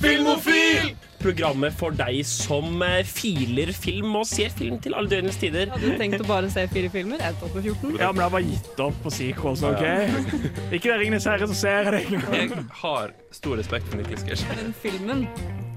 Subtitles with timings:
[0.00, 0.94] Filmofil!
[1.20, 5.68] Programmet for deg som eh, filer film og ser film til alle døgnets tider.
[5.68, 7.20] Hadde du tenkt å bare se fire filmer?
[7.20, 7.98] Jeg tok på 14.
[8.00, 9.82] Ja, men jeg har bare gitt opp på sequels, OK?
[10.78, 12.08] Ikke det Ringenes herre som ser deg.
[12.32, 14.46] Jeg har stor respekt for Niklas Gersh.
[14.56, 15.26] Den filmen,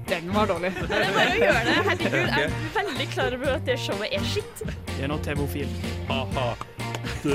[0.08, 0.72] den var dårlig.
[0.80, 1.74] Det er bare å gjøre det.
[1.90, 4.64] Herregud, jeg er veldig klar over at det showet er skitt.
[4.94, 5.76] Det er nå TV-ofil.
[6.08, 6.46] Ha-ha.
[7.24, 7.28] Du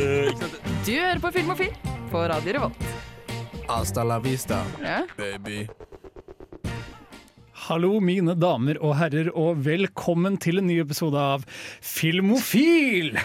[0.96, 1.78] hører på Filmofil
[2.10, 2.90] på Radio Revolt.
[3.70, 5.04] Hasta la vista, Ja.
[5.18, 5.68] baby.
[7.70, 11.44] Hallo, mine damer og herrer, og velkommen til en ny episode av
[11.86, 13.14] Filmofil!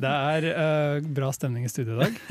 [0.00, 2.14] Det er eh, bra stemning i studio i dag.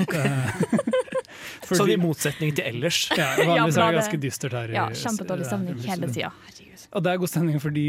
[1.62, 2.98] Fordi, Sånn fordi, i motsetning til ellers.
[3.14, 4.72] ja, vanligvis er det ganske dystert her.
[4.72, 6.32] i- Ja, kjempedårlig stemning eh, hele studio.
[6.32, 6.86] tida.
[6.90, 7.84] Og det er god stemning fordi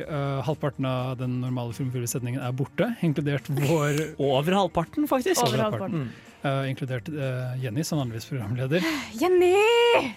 [0.00, 5.44] eh, halvparten av den normale filmfilmsetningen er borte, inkludert vår Over halvparten, faktisk.
[5.44, 6.08] Over halvparten.
[6.46, 8.84] Eh, inkludert uh, Jenny, som vanligvis programleder.
[9.20, 9.54] Jenny!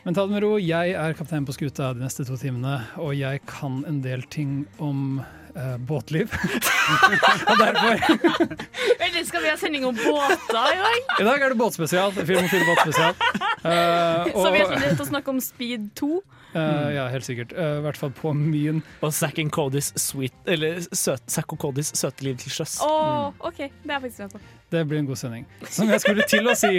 [0.03, 3.15] Men ta det med ro, jeg er kaptein på skuta de neste to timene, og
[3.17, 5.21] jeg kan en del ting om
[5.55, 6.33] eh, båtliv.
[7.49, 8.01] og derfor
[9.05, 11.13] Eller skal vi ha sending om båter i dag?
[11.19, 12.11] I dag er det båtspesial.
[12.17, 13.15] Film og film båtspesial.
[13.59, 16.11] Eh, Så vi er og, sånn rett å snakke om Speed 2.
[16.55, 17.51] eh, ja, helt sikkert.
[17.53, 21.91] I hvert fall på min Og Zack and Codys sweet Eller søt, Zack og Codys
[21.99, 22.77] søte liv til sjøs.
[22.85, 23.59] Å, OK.
[23.83, 24.41] Det er faktisk med på.
[24.69, 25.45] Det blir en god sending.
[25.73, 26.75] Som jeg skulle til å si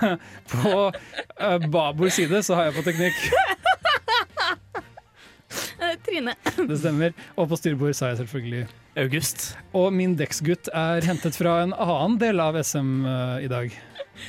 [0.52, 3.20] På uh, Babors side så har jeg på teknikk.
[5.78, 6.34] Eh, Trine.
[6.56, 7.14] Det stemmer.
[7.38, 8.64] Og på styrbord sa jeg selvfølgelig
[8.98, 9.52] August.
[9.76, 13.78] Og min dekksgutt er hentet fra en annen del av SM eh, i dag.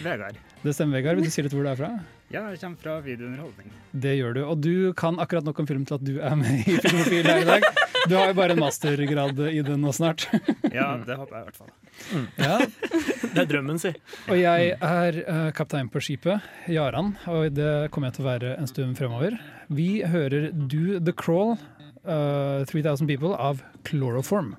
[0.06, 0.39] Vegard.
[0.64, 1.20] Det stemmer, Vegard.
[1.20, 1.92] Vil du si litt hvor du er fra?
[2.30, 3.72] Ja, jeg kommer fra videounderholdning.
[4.06, 4.42] Det gjør du.
[4.45, 7.42] Og du kan akkurat nok om film til at du er med i Filmofil her
[7.42, 7.66] i dag.
[8.06, 10.28] Du har jo bare en mastergrad i det nå snart.
[10.70, 11.72] Ja, det håper jeg i hvert fall.
[12.38, 12.59] Ja.
[13.33, 13.92] Det er drømmen, si.
[14.30, 18.54] Og jeg er uh, kaptein på skipet, Jaran, og det kommer jeg til å være
[18.61, 19.39] en stund fremover.
[19.70, 21.56] Vi hører Do The Crawl,
[22.08, 24.56] uh, 3000 People, av Chloroform.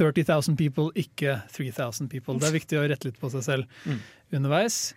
[0.00, 2.38] 30,000 people, ikke 3000 people.
[2.40, 3.94] Det er viktig å rette litt på seg selv
[4.32, 4.94] underveis.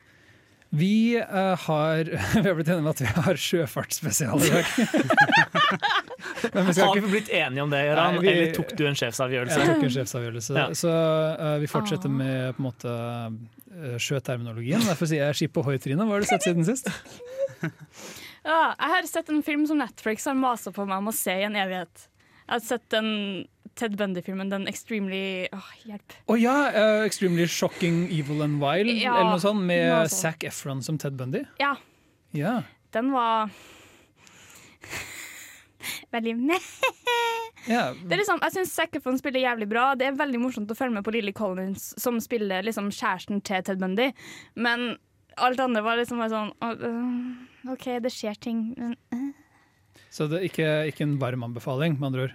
[0.74, 2.08] Vi uh, har
[2.42, 4.72] Vi har blitt enige om at vi har sjøfartsspesial i dag.
[6.54, 8.86] Men vi skal Har vi blitt enige om det, Gøran, Nei, vi- Eller tok du
[8.90, 9.60] en sjefsavgjørelse?
[9.60, 10.58] jeg tok en sjefsavgjørelse.
[10.58, 10.66] Ja.
[10.78, 14.82] Så uh, vi fortsetter med på en måte uh, sjøterminologien.
[14.90, 16.10] Derfor sier jeg skip ohoi, Trine.
[16.10, 16.90] Hva har du sett siden sist?
[18.44, 21.36] Ja, jeg har sett en film som Netflix har masa på meg om å se
[21.40, 22.08] i en evighet.
[22.44, 23.10] Jeg har sett den
[23.80, 26.16] Ted Bundy-filmen, den Extremely Åh, hjelp.
[26.30, 26.56] Å ja!
[26.76, 30.10] Uh, Extremely Shocking Evil and Wild, Ja, eller noe sånt, med noe.
[30.12, 31.46] Zac Efron som Ted Bundy.
[31.62, 31.76] Ja,
[32.36, 32.62] Ja.
[32.92, 33.50] den var
[36.12, 36.36] Veldig
[37.68, 37.94] yeah.
[38.06, 39.94] Det liksom, Jeg syns Zac Efron spiller jævlig bra.
[39.96, 43.64] Det er veldig morsomt å følge med på Lily Collins, som spiller liksom kjæresten til
[43.66, 44.12] Ted Bundy.
[44.56, 44.94] Men
[45.38, 46.52] alt andre var liksom bare sånn
[46.88, 49.32] øh, OK, det skjer ting, men øh,
[50.14, 52.34] Så det er ikke, ikke en varm anbefaling, med andre ord.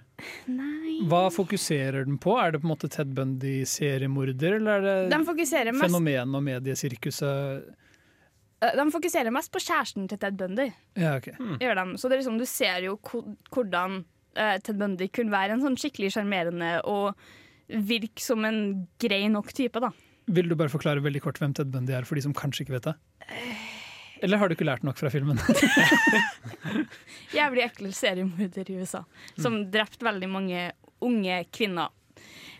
[0.51, 2.35] nei Hva fokuserer den på?
[2.43, 7.65] Er det på en måte Ted Bundy-seriemorder, eller er det fokuserer, mest, fenomen- og mediesirkuset?
[8.65, 10.71] øh, de fokuserer mest på kjæresten til Ted Bundy.
[10.99, 11.31] Ja, ok.
[11.63, 11.99] Gjør de.
[11.99, 12.99] Så det er liksom, du ser jo
[13.55, 14.01] hvordan
[14.63, 17.15] Ted Bundy kunne være en sånn skikkelig sjarmerende og
[17.69, 19.91] virke som en grei nok type, da.
[20.29, 22.77] Vil du bare forklare veldig kort hvem Ted Bundy er, for de som kanskje ikke
[22.77, 22.95] vet det?
[24.25, 25.39] Eller har du ikke lært nok fra filmen?
[27.39, 29.05] Jævlig ekkel seriemorder i USA.
[29.39, 30.65] Som drepte veldig mange
[31.05, 31.93] unge kvinner.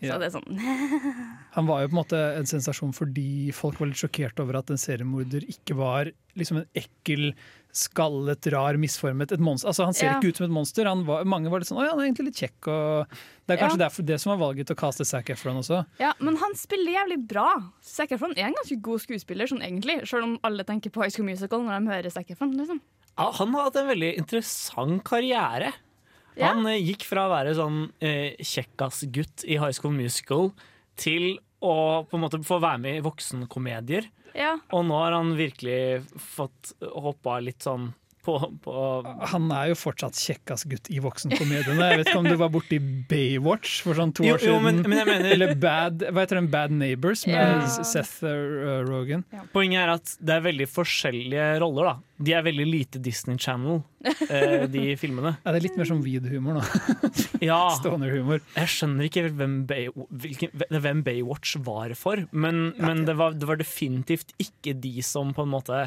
[0.01, 0.19] Så Ja.
[0.19, 0.59] det er sånn
[1.59, 4.71] Han var jo på en måte en sensasjon fordi folk var litt sjokkert over at
[4.71, 7.33] en seriemorder ikke var liksom en ekkel,
[7.75, 9.69] skallet, rar, misformet et monster.
[9.73, 10.19] Altså Han ser Ja.
[10.21, 10.85] ikke ut som et monster.
[10.87, 12.69] Han var, mange var litt sånn 'Å ja, han er egentlig litt kjekk'.
[12.69, 13.09] Og
[13.47, 13.89] det er kanskje Ja.
[13.89, 15.85] derfor det som var valget til å kaste Zac Efron også.
[15.99, 17.73] Ja, men han spiller jævlig bra.
[17.83, 20.07] Zac Efron er en ganske god skuespiller, sånn egentlig.
[20.07, 22.55] Selv om alle tenker på High School Musical når de hører Zac Efron.
[22.57, 22.81] Liksom.
[23.19, 25.73] Ja, han har hatt en veldig interessant karriere.
[26.39, 26.53] Ja.
[26.55, 30.53] Han eh, gikk fra å være sånn eh, kjekkas-gutt i High School Musical
[30.99, 34.07] til å på en måte få være med i voksenkomedier.
[34.39, 34.55] Ja.
[34.75, 37.91] Og nå har han virkelig fått hoppa litt sånn
[38.25, 38.35] på,
[38.65, 38.73] på
[39.33, 41.89] Han er jo fortsatt kjekkas gutt i voksenkomediene.
[41.93, 42.79] Jeg vet ikke om du var borti
[43.11, 44.65] Baywatch for sånn to Jo, år jo, siden?
[44.67, 47.85] men, men jeg mener Eller Bad, hva heter den, Bad Neighbors med Ja.
[47.87, 49.25] Seth uh, Rogan.
[49.55, 51.93] Poenget er at det er veldig forskjellige roller.
[51.93, 53.81] da De er veldig lite Disney Channel,
[54.31, 55.37] eh, de filmene.
[55.45, 56.65] Ja, det er litt mer som weed-humor nå.
[57.45, 58.43] Ja, Stoner-humor.
[58.57, 63.47] Jeg skjønner ikke hvem, Bay, hvilken, hvem Baywatch var for, men, men det, var, det
[63.49, 65.87] var definitivt ikke de som på en måte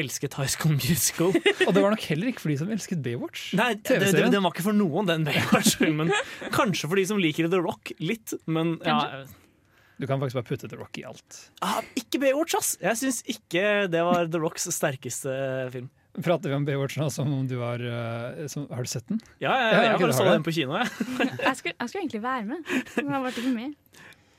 [0.00, 1.34] elsket High School Musical.
[1.66, 3.50] Og det var nok heller ikke for de som elsket Baywatch.
[3.58, 4.38] Nei, det, det, TV-serien.
[4.44, 6.14] var ikke for noen, den Baywatch-filmen.
[6.58, 9.24] Kanskje for de som liker The Rock litt, men ja,
[9.98, 11.38] Du kan faktisk bare putte The Rock i alt.
[11.66, 12.74] ah, ikke Baywatch, ass!
[12.82, 15.32] Jeg syns ikke det var The Rocks sterkeste
[15.74, 15.88] film.
[16.18, 19.20] Prater vi om Baywatch nå som om du har eh, som, Har du sett den?
[19.38, 20.78] Ja, jeg, Ja, jeg, jeg bare så den på kino.
[20.80, 20.88] Jeg.
[21.44, 23.76] Jeg skulle, jeg skulle egentlig være med, men jeg ble ikke med.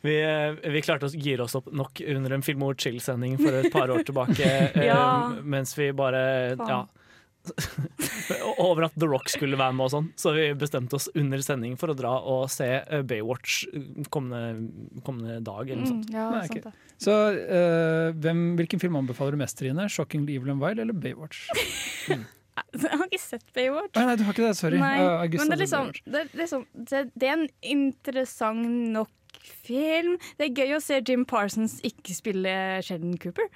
[0.01, 3.71] Vi, eh, vi klarte å gire oss opp nok under en Film Chill-sending for et
[3.73, 4.39] par år tilbake.
[4.75, 4.85] ja.
[4.89, 5.03] Ja.
[5.43, 6.85] Mens vi bare ja,
[8.59, 10.07] Over at The Rock skulle være med og sånn.
[10.19, 13.63] Så vi bestemte oss under sending for å dra og se eh, Baywatch
[14.13, 15.69] kommende, kommende dag.
[15.69, 16.11] Eller noe Mm, sånt.
[16.13, 16.73] ja, Nei, sant det.
[16.99, 19.85] Så uh, hvem, Hvilken film anbefaler du mest, Trine?
[19.89, 21.45] 'Shocking Evil and Wild' eller 'Baywatch'?
[22.75, 23.95] Jeg har ikke sett Baywatch.
[23.95, 24.79] Å, nei, du har ikke det, sorry.
[24.81, 28.67] Nei, Uh, men det er, liksom, det, er liksom, det, det er en interessant
[28.97, 29.09] nok
[29.49, 30.15] film.
[30.39, 32.53] Det er gøy å se Jim Parsons ikke spille
[32.85, 33.49] Sheldon Cooper.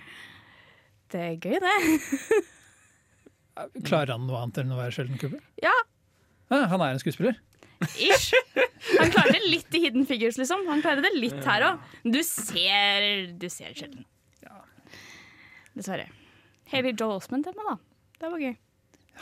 [1.13, 2.43] Det er gøy, det.
[3.87, 5.41] Klarer han noe annet enn å være Sheldon Cooper?
[5.63, 5.73] Ja,
[6.53, 7.37] Ah, han er en skuespiller.
[7.97, 8.33] ish.
[8.99, 10.67] Han klarer det litt i Hidden Figures, liksom.
[10.69, 11.79] Han klarer det litt her òg.
[12.05, 14.03] Du ser Du ser Sheldon.
[15.73, 16.05] Dessverre.
[16.69, 17.73] Haley Joel Osment er da.
[18.21, 18.53] Det var gøy.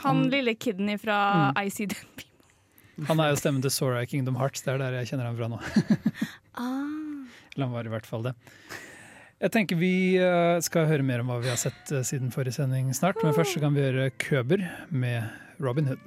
[0.03, 1.19] Han lille kiden fra
[1.61, 2.25] I See Them.
[3.09, 4.63] Han er jo stemmen til Sora i Kingdom Hearts.
[4.65, 5.61] Det er der jeg kjenner ham fra nå.
[6.51, 6.83] Ah.
[7.55, 8.33] Eller han var i hvert fall det.
[9.41, 12.59] Jeg tenker Vi eh, skal høre mer om hva vi har sett eh, siden forrige
[12.59, 13.21] sending snart.
[13.23, 15.31] Men først kan vi høre Køber med
[15.63, 16.03] Robin Hood.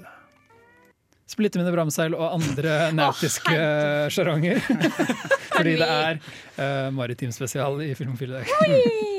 [1.31, 3.57] Splitte mine bramseil og andre nautiske
[4.15, 4.61] sjaranger.
[4.61, 5.11] Oh,
[5.57, 6.21] Fordi det er
[6.59, 9.14] uh, maritim spesial i Filmfil i dag.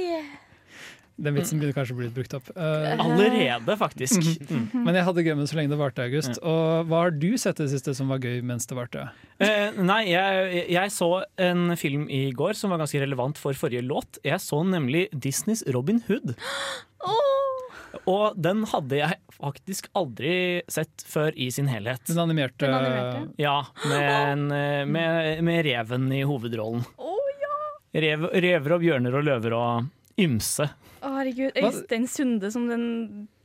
[1.16, 2.50] Den vitsen begynner kanskje å bli litt brukt opp.
[2.58, 4.26] Uh, Allerede, faktisk.
[4.50, 4.66] Mm.
[4.84, 6.40] men jeg hadde gøy med det så lenge det varte, August.
[6.44, 9.08] Og hva har du sett det siste som var gøy mens det varte?
[9.40, 11.10] Uh, nei, jeg, jeg så
[11.40, 14.20] en film i går som var ganske relevant for forrige låt.
[14.28, 16.36] Jeg så nemlig Disneys Robin Hood.
[18.12, 22.04] Og den hadde jeg faktisk aldri sett før i sin helhet.
[22.10, 23.22] Den animerte, Den animerte?
[23.42, 23.58] Ja,
[23.88, 26.84] med, en, eh, med, med reven i hovedrollen.
[27.02, 27.56] Oh, ja!
[28.06, 30.68] Rev, rever og bjørner og løver og ymse.
[31.02, 31.56] Å, herregud.
[31.60, 32.86] Øystein Sunde som den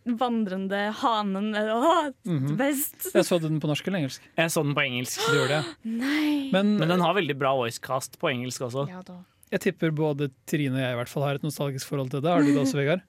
[0.05, 1.53] vandrende hanen.
[1.55, 2.57] Åh, -hmm.
[2.57, 3.11] best!
[3.15, 4.23] Jeg så den på norsk eller engelsk?
[4.37, 5.21] Jeg så den på engelsk.
[5.29, 5.65] Du gjorde det.
[5.85, 6.51] Nei.
[6.53, 8.89] Men, Men den har veldig bra voicecast på engelsk også.
[8.89, 9.25] Ja da.
[9.51, 12.31] jeg tipper både Trine og jeg i hvert fall har et nostalgisk forhold til det.
[12.31, 13.03] Har du det også, Vegard?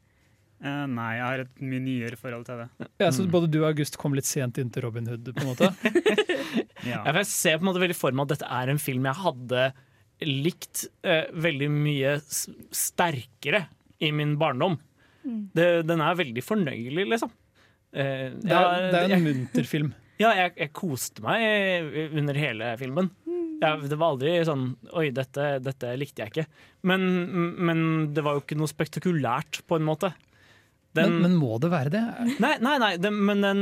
[0.62, 2.88] Uh, nei, jeg har et mye nyere forhold til det.
[3.00, 5.54] Ja, så Både du og August kom litt sent inn til Robin Hood, på en
[5.54, 5.74] måte.
[6.82, 7.04] Ja.
[7.06, 9.66] Jeg ser på en måte veldig for meg at dette er en film jeg hadde
[10.26, 13.66] likt eh, veldig mye sterkere
[14.02, 14.78] i min barndom.
[15.24, 17.32] Det, den er veldig fornøyelig, liksom.
[17.94, 19.92] Eh, Det er, det er en jeg, munter film.
[20.24, 23.12] ja, jeg, jeg koste meg under hele filmen.
[23.62, 24.64] Jeg, det var aldri sånn
[24.98, 26.46] Oi, dette, dette likte jeg ikke.
[26.90, 27.04] Men,
[27.62, 27.84] men
[28.16, 30.10] det var jo ikke noe spektakulært, på en måte.
[30.98, 32.02] Den, Men, men må det være det?
[32.44, 33.62] Nei, nei, nei det, men den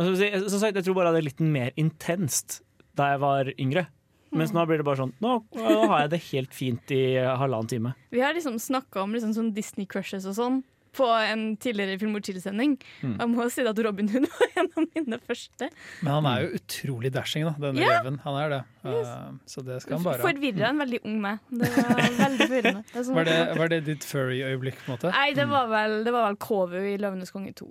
[0.00, 2.60] sagt, jeg tror bare det er litt mer intenst
[2.98, 3.86] da jeg var yngre.
[4.30, 7.70] Mens nå blir det bare sånn Nå, nå har jeg det helt fint i halvannen
[7.70, 7.94] time.
[8.14, 10.60] Vi har liksom snakka om liksom sånn Disney-crushes og sånn
[10.96, 12.72] på en tidligere Film og Chill-sending.
[13.06, 13.12] Mm.
[13.20, 15.68] Jeg må si at Robin Hood var en av mine første.
[16.02, 18.00] Men han er jo utrolig dashing, da, denne yeah.
[18.00, 18.18] reven.
[18.24, 18.60] Han er det.
[18.82, 20.26] Uh, så det skal han bare ha.
[20.26, 21.38] Forvirra en veldig ung meg.
[21.62, 22.82] Det var veldig forvirrende.
[22.90, 25.14] Det sånn- Var det, var det ditt furry-øyeblikk, på en måte?
[25.14, 27.70] Nei, det var vel, det var vel KVU i 'Løvenes konge 2'.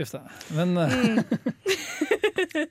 [0.00, 0.24] Uff da.
[0.56, 1.20] Men uh, Mm.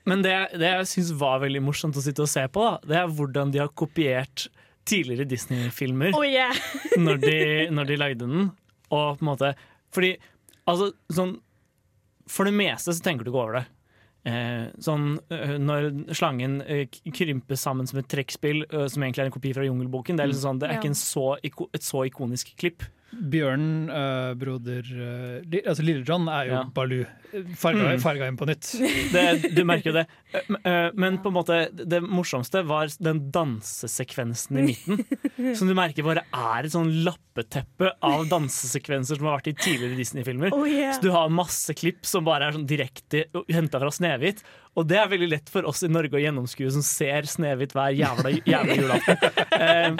[0.08, 2.98] Men det, det jeg syns var veldig morsomt å sitte og se på, da, det
[3.00, 4.48] er hvordan de har kopiert
[4.86, 6.54] tidligere Disney-filmer Oh, yeah.
[6.98, 7.38] når, de,
[7.74, 8.50] når de lagde den.
[8.94, 9.48] Og på en måte
[9.90, 10.12] Fordi
[10.70, 11.32] altså, sånn
[12.30, 13.64] For det meste så tenker du ikke over det.
[14.26, 19.30] Eh, sånn eh, Når slangen eh, krymper sammen som et trekkspill, eh, som egentlig er
[19.30, 22.06] en kopi fra Jungelboken, det er, liksom sånn, det er ikke en så, et så
[22.08, 22.86] ikonisk klipp.
[23.12, 26.64] Bjørnen, uh, broder uh, li, Altså Lille John er jo Ja.
[26.74, 27.04] Baloo.
[27.58, 28.00] Farga, Mm.
[28.00, 28.68] farga inn på nytt.
[29.12, 30.04] Det, du merker jo det.
[30.64, 35.02] Eh, Men på en måte det morsomste var den dansesekvensen i midten.
[35.58, 39.98] Som du merker bare er et sånn lappeteppe av dansesekvenser som har vært i tidligere
[39.98, 40.54] Disney-filmer.
[40.56, 40.94] Oh, yeah.
[40.96, 44.40] Så du har masse klipp som bare er sånn direkte henta fra Snehvit.
[44.76, 47.92] Og det er veldig lett for oss i Norge å gjennomskue som ser Snehvit hver
[47.96, 49.22] jævla, jævla julaften.
[49.56, 49.94] Eh,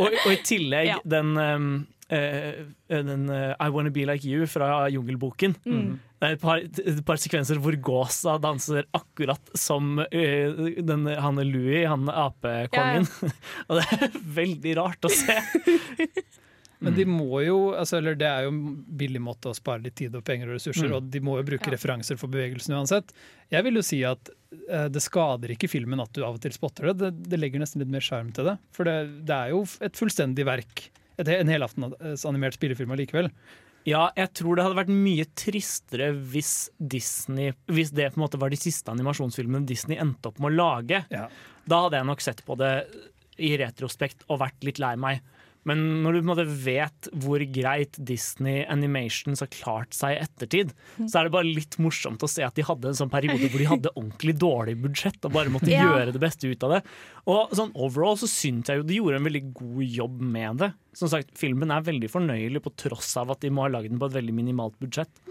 [0.00, 0.94] og, og i tillegg Ja.
[1.04, 1.64] den, eh,
[2.12, 5.56] eh, den uh, I Wanna Be Like You fra Jungelboken.
[5.64, 5.94] Mm.
[6.22, 11.40] Det er et par, et par sekvenser hvor gåsa danser akkurat som uh, den, han
[11.48, 13.08] Louis, han Ja, apekongen.
[13.68, 15.38] og det er veldig rart å se.
[16.82, 18.62] Men de må jo, altså, eller det er jo en
[18.98, 20.96] billig måte å spare litt tid og penger og ressurser, Mm.
[20.96, 21.76] og de må jo bruke Ja.
[21.76, 23.12] referanser for bevegelsen uansett.
[23.54, 24.30] Jeg vil jo si at
[24.68, 26.96] eh, det skader ikke filmen at du av og til spotter det.
[26.98, 28.56] Det, det legger nesten litt mer sjarm til det.
[28.74, 28.96] For det,
[29.30, 30.88] det er jo et fullstendig verk.
[31.20, 33.28] Et, en helaftens animert spillefilm allikevel.
[33.88, 38.38] Ja, jeg tror det hadde vært mye tristere hvis Disney Hvis det på en måte
[38.38, 41.02] var de siste animasjonsfilmene Disney endte opp med å lage.
[41.10, 41.26] Ja.
[41.66, 42.72] Da hadde jeg nok sett på det
[43.42, 45.22] i retrospekt og vært litt lei meg.
[45.68, 50.72] Men når du vet hvor greit Disney Animations har klart seg i ettertid,
[51.06, 53.62] så er det bare litt morsomt å se at de hadde en sånn periode hvor
[53.62, 55.84] de hadde ordentlig dårlig budsjett og bare måtte Ja.
[55.86, 56.82] gjøre det beste ut av det.
[57.30, 60.72] Og sånn overall så syns jeg jo de gjorde en veldig god jobb med det.
[60.98, 64.02] Som sagt, Filmen er veldig fornøyelig på tross av at de må ha lagd den
[64.02, 65.21] på et veldig minimalt budsjett.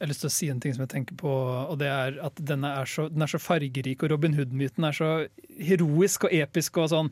[0.00, 2.14] Jeg har lyst til å si en ting som jeg tenker på, og det er
[2.24, 5.10] at denne er så, den er så fargerik, og Robin Hood-myten er så
[5.60, 7.10] heroisk og episk og sånn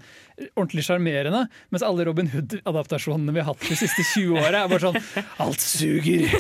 [0.55, 1.43] ordentlig sjarmerende.
[1.69, 5.61] Mens alle Robin Hood-adaptasjonene vi har hatt de siste 20 åra, er bare sånn Alt
[5.61, 6.33] suger!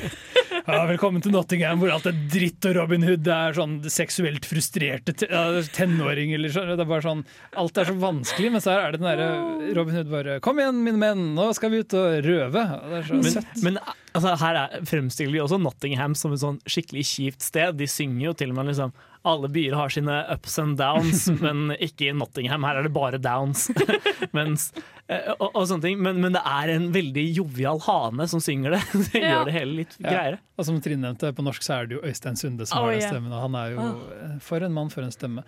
[0.68, 5.14] Ja, velkommen til Nottingham, hvor alt er dritt, og Robin Hood er sånn seksuelt frustrerte
[5.16, 6.34] tenåring.
[6.36, 7.22] Eller så, det er bare sånn,
[7.62, 10.60] alt er så vanskelig, men så her er det den derre Robin Hood bare Kom
[10.60, 12.66] igjen, mine menn, nå skal vi ut og røve!
[12.84, 13.62] Det er så Men, søtt.
[13.64, 17.80] men altså, her er, fremstiller de også Nottingham som et sånn skikkelig kjipt sted.
[17.80, 18.92] De synger jo til og med liksom
[19.28, 22.64] alle byer har sine ups and downs, men ikke i Nottingham.
[22.66, 23.68] Her er det bare downs.
[24.36, 24.68] Mens,
[25.08, 26.02] eh, og, og sånne ting.
[26.04, 28.82] Men, men det er en veldig jovial hane som synger det.
[29.12, 29.30] Det Ja.
[29.38, 30.10] gjør det hele litt Ja.
[30.10, 30.38] greiere.
[30.58, 32.98] Og som Trine nevnte, på norsk så er det jo Øystein Sunde som Oh, har
[32.98, 35.44] den stemmen, og han er jo for en mann, for en stemme.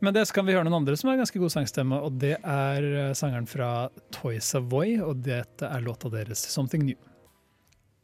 [0.00, 2.36] Men det så kan vi høre noen andre som har ganske god sangstemme, og det
[2.40, 6.96] er eh, sangeren fra Toy Savoy, og dette er låta deres 'Something New'.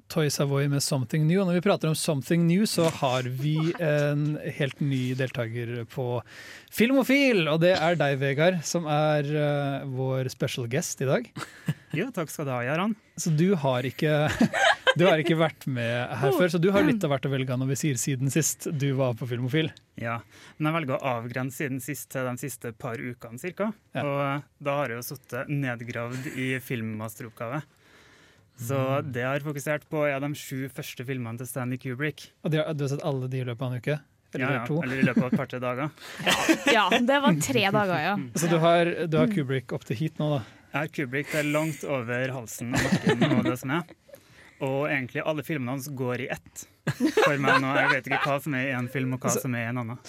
[0.09, 1.41] Toy Savoy med 'Something New'.
[1.43, 6.23] Og når vi prater om 'Something New', så har vi en helt ny deltaker på
[6.71, 11.27] Filmofil, og det er deg, Vegard, som er uh, vår special guest i dag.
[11.97, 12.97] Jo, takk skal du ha, Jaran.
[13.17, 14.29] Så du har ikke
[14.97, 17.53] Du har ikke vært med her før, så du har litt av hvert å velge
[17.53, 19.69] av når vi sier siden sist du var på Filmofil.
[20.01, 20.23] Ja,
[20.57, 23.75] men jeg velger å avgrense siden sist til de siste par ukene cirka.
[23.93, 24.07] Ja.
[24.07, 27.61] Og da har jeg jo sittet nedgravd i filmmasteroppgave.
[28.57, 32.31] Så det jeg har fokusert på, er de sju første filmene til Stanley Kubrick.
[32.45, 33.99] Og de har, du har sett alle de i løpet av en uke?
[34.37, 35.91] Eller Ja, ja, eller i løpet av et par-tre dager.
[36.77, 38.15] Ja, det var tre dager, ja.
[38.41, 40.41] Så du har, du har Kubrick opp til hit nå, da?
[40.73, 43.95] Jeg har Kubrick det er langt over halsen og nakken og det som er.
[44.67, 46.65] Og egentlig alle filmene hans går i ett
[47.21, 47.71] for meg nå.
[47.77, 49.71] Jeg vet ikke hva som er i en film, og hva Altså- som er i
[49.73, 50.01] en annen.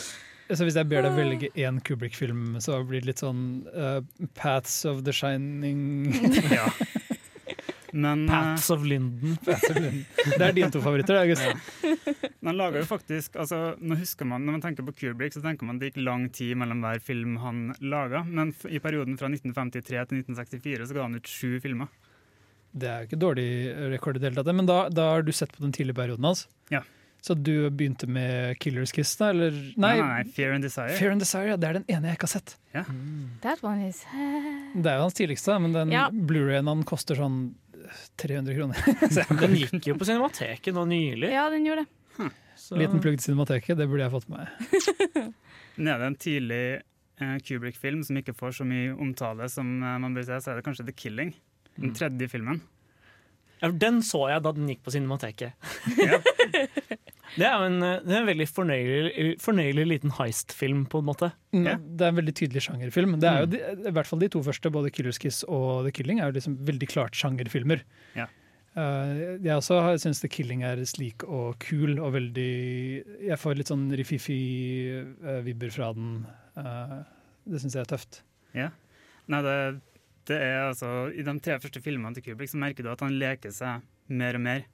[0.48, 3.42] Så hvis jeg ber deg velge én Kubrick-film, så blir det litt sånn
[3.76, 4.00] uh,
[4.40, 6.08] Paths of the Shining
[6.48, 6.70] Ja.
[7.94, 9.38] Men eh, Pats of Linden.
[9.44, 11.44] Det er dine to favoritter, August.
[12.44, 15.66] Man lager jo faktisk, altså, nå husker man, Når man tenker på Kubrick, så tenker
[15.68, 18.24] man det gikk lang tid mellom hver film han laga.
[18.28, 21.88] Men f- i perioden fra 1953 til 1964 så ga han ut sju filmer.
[22.78, 23.50] Det er jo ikke dårlig
[23.96, 26.28] rekord i det hele tatt, men da, da har du sett på den tidlige perioden
[26.28, 26.46] hans?
[26.70, 26.84] Ja.
[27.24, 29.32] Så du begynte med Killers Kiss, da?
[29.34, 30.94] Eller Nei, nei, nei, Fear and Desire.
[31.00, 32.54] Fear and Desire, ja, det er den ene jeg ikke har sett.
[33.42, 34.04] That one is
[34.76, 36.06] Det er jo hans tidligste, men den Ja.
[36.14, 37.56] Blu-rayen han koster sånn
[38.22, 38.78] 300 kroner.
[39.42, 41.32] Den gikk jo på Cinemateket nå nylig.
[41.34, 41.92] Ja, den gjorde det.
[42.18, 42.32] Hm.
[42.82, 45.28] Liten plugg til Cinemateket, det burde jeg fått med meg.
[45.88, 50.26] Nede en tidlig eh, Kubrick-film som ikke får så mye omtale som eh, man bør
[50.30, 51.36] se, så er det kanskje The Killing.
[51.78, 52.64] Den tredje filmen.
[53.62, 55.54] Ja, Den så jeg da den gikk på Cinemateket.
[56.02, 56.22] Ja.
[57.36, 61.32] Det er en, eh, det er en veldig fornøyelig, fornøyelig liten heist-film, på en måte.
[61.54, 61.76] Mm, Ja.
[61.78, 63.20] Det er en veldig tydelig sjangerfilm.
[63.20, 65.92] Det er jo de, I hvert fall de to første, både Killers Kiss og The
[65.92, 67.84] Killing, er jo liksom veldig klart sjangerfilmer.
[68.16, 68.28] Ja.
[68.78, 72.46] Uh, jeg også syns The Killing er slik og kul og veldig
[73.26, 76.26] Jeg får litt sånn rififi-vibber fra den.
[76.58, 77.02] Uh,
[77.48, 78.22] det syns jeg er tøft.
[79.28, 79.56] Nei, det,
[80.30, 83.18] det er altså I de tre første filmene til Kubrick så merker du at han
[83.20, 84.68] leker seg mer og mer.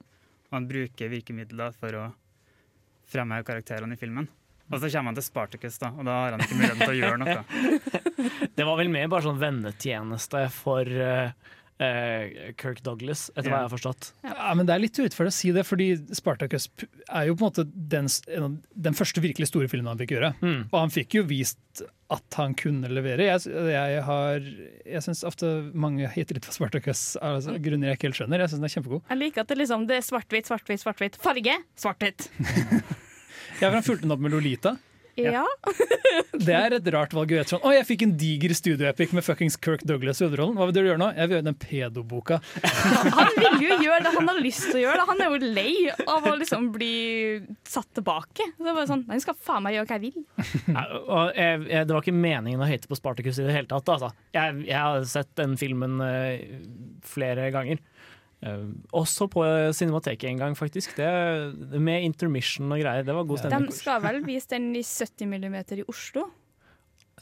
[0.51, 2.03] Og han bruker virkemidler for å
[3.09, 4.29] fremheve karakterene i filmen.
[4.71, 6.99] Og så kommer han til Spartacus, da, og da har han ikke muligheten til å
[7.01, 7.41] gjøre noe.
[8.57, 11.33] Det var vel mer bare sånn vennetjeneste for eh,
[12.59, 14.11] Kirk Douglas, etter hva jeg har forstått.
[14.25, 16.69] Ja, men Det er litt urettferdig å si det, fordi Spartacus
[17.09, 18.57] er jo på en måte den, en av-
[18.89, 20.33] den første virkelig store filmen han fikk gjøre.
[20.41, 20.61] Mm.
[20.71, 23.25] Og han fikk jo vist at han kunne levere.
[23.25, 24.43] Jeg, jeg, har,
[24.85, 28.43] jeg syns ofte mange heter litt på Spartacus av altså, grunner jeg ikke helt skjønner.
[28.43, 29.03] Jeg syns den er kjempegod.
[29.09, 31.17] Jeg liker at det, liksom, det er svart-hvitt, svart-hvitt, svart-hvitt.
[31.23, 32.29] Farge svart-hvitt.
[33.61, 34.75] Jeg har fulgt den opp med Lolita.
[35.19, 35.43] Ja.
[36.47, 37.61] Det er et rart valg å gjøre sånn.
[37.63, 40.55] Å, jeg fikk en diger studioepic med fuckings Kirk Douglas i hovedrollen.
[40.57, 41.09] Hva vil dere gjøre nå?
[41.17, 42.39] Jeg vil gjøre den pedoboka.
[43.19, 44.97] Han vil jo gjøre det han har lyst til å gjøre.
[44.97, 45.07] Det.
[45.11, 45.73] Han er jo lei
[46.09, 46.93] av å liksom bli
[47.69, 48.49] satt tilbake.
[48.55, 50.25] Så det er bare sånn, Han skal faen meg gjøre hva jeg vil.
[50.73, 53.69] Ja, og jeg, jeg, det var ikke meningen å hate på Spartacus i det hele
[53.69, 53.89] tatt.
[53.93, 54.09] Altså.
[54.33, 56.57] Jeg, jeg har sett den filmen eh,
[57.05, 57.81] flere ganger.
[58.43, 59.43] Eh, også på
[59.75, 60.95] Cinemateket en gang, faktisk.
[60.99, 61.09] Det,
[61.79, 63.05] med intermission og greier.
[63.07, 63.69] Det var god stemning.
[63.71, 66.27] De skal vel vise den i 70 mm i Oslo?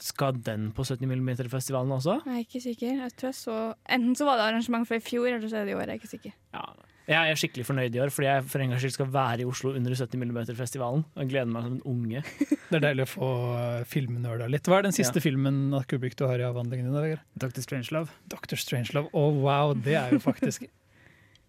[0.02, 2.22] Skal den på 70 mm-festivalen også?
[2.26, 2.94] Jeg er ikke sikker.
[3.04, 3.58] Jeg tror jeg så
[3.92, 5.84] Enten så var det arrangement fra i fjor, eller så er det i år.
[5.86, 6.34] Jeg er ikke sikker.
[6.56, 6.64] Ja.
[7.02, 9.46] Jeg er skikkelig fornøyd i år, fordi jeg for en gangs skyld skal være i
[9.50, 11.02] Oslo under 70 mm-festivalen.
[11.18, 12.22] Og gleder meg som en unge.
[12.72, 14.70] Det er deilig å få uh, filmnerda litt.
[14.70, 15.24] Hva er den siste Ja.
[15.26, 17.18] filmen av Kubrick du har i avhandlingen din?
[17.36, 17.60] Dr.
[17.60, 18.14] Strangelove.
[18.32, 18.56] Dr.
[18.56, 19.10] Strangelove.
[19.12, 20.64] Å wow, det er jo faktisk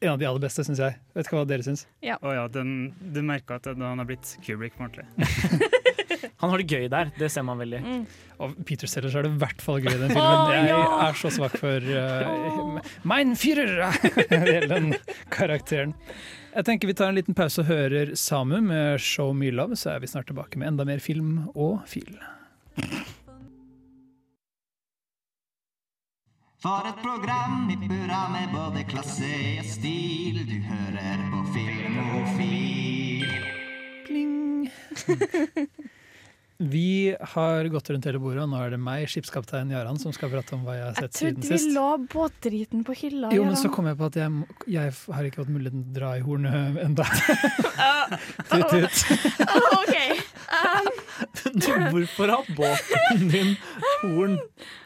[0.04, 1.00] en av de aller beste, syns jeg.
[1.16, 1.86] Vet ikke hva dere syns.
[2.04, 2.18] Ja,
[2.52, 5.08] den, du merker at han har blitt Kubrick på ordentlig.
[6.44, 7.80] Han har det gøy der, det ser man veldig.
[7.80, 8.00] Mm.
[8.44, 10.42] Og Peter Sellers er det i hvert fall gøy i den filmen.
[10.44, 10.54] filmen.
[10.58, 10.82] Jeg ja!
[11.06, 13.86] er så svak for uh, Mein Führer!
[14.28, 14.90] Hele den
[15.32, 15.96] karakteren.
[16.54, 19.96] Jeg tenker Vi tar en liten pause og hører Samu med 'Show Me Love', så
[19.96, 22.12] er vi snart tilbake med enda mer film og fil.
[26.64, 29.28] For et program i burra med både klasse
[29.60, 30.38] og stil.
[30.48, 33.26] Du hører på Filmofil.
[34.08, 34.70] Pling!
[36.64, 40.32] Vi har gått rundt hele bordet, og nå er det meg, skipskaptein Jaran, som skal
[40.32, 43.32] prate om hva jeg har Jeg sett siden trodde vi la båtdriten på hylla.
[43.36, 44.30] Jo, men så kom jeg på at jeg,
[44.72, 47.10] jeg har ikke fått muligheten til å dra i hornet enda.
[47.84, 48.08] Ah,
[48.48, 49.42] Tut, tut.
[49.48, 49.96] ah, OK.
[50.54, 50.90] Um,
[51.64, 53.54] Du, hvorfor har båten din
[54.04, 54.38] horn?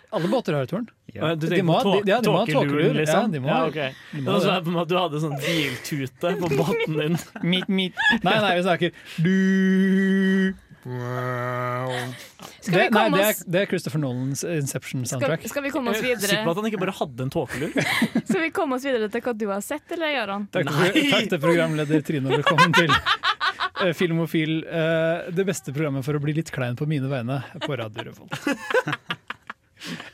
[0.10, 0.86] Alle båter har et tårn.
[1.12, 1.36] Ja.
[1.36, 2.94] Du De tenker på ja, tåkelur.
[2.94, 3.20] liksom?
[3.20, 3.96] Ja, de må ja, okay.
[4.14, 7.20] de må sånn på en måte du hadde sånn biltute på båten din.
[7.52, 8.00] mit, mit.
[8.24, 10.56] Nei, nei, vi snakker du
[10.88, 15.44] det, Nei, det er, det er Christopher Nolans Inception-soundtrack.
[15.52, 17.76] skal vi komme oss er sikker på at han ikke bare hadde en tåkelur.
[18.30, 20.48] Skal vi komme oss videre til hva du har sett, eller Gøran?
[20.54, 24.62] Takk, takk til programleder Trine, velkommen til eh, Filmofil.
[24.64, 29.18] eh, det beste programmet for å bli litt klein på mine vegne på Radio Revolt.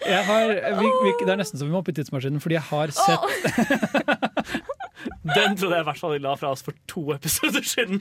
[0.03, 2.68] Jeg har, vi, vi, det er nesten så vi må opp i tidsmaskinen, fordi jeg
[2.70, 3.24] har sett
[5.24, 8.00] Den trodde jeg i hvert fall la fra oss for to episoder siden.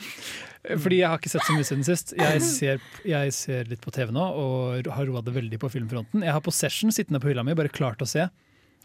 [0.62, 2.12] Fordi jeg har ikke sett så mye siden sist.
[2.18, 6.22] Jeg ser, jeg ser litt på TV nå og har roa det veldig på filmfronten.
[6.26, 8.28] Jeg har Possession sittende på hylla mi, bare klart å se,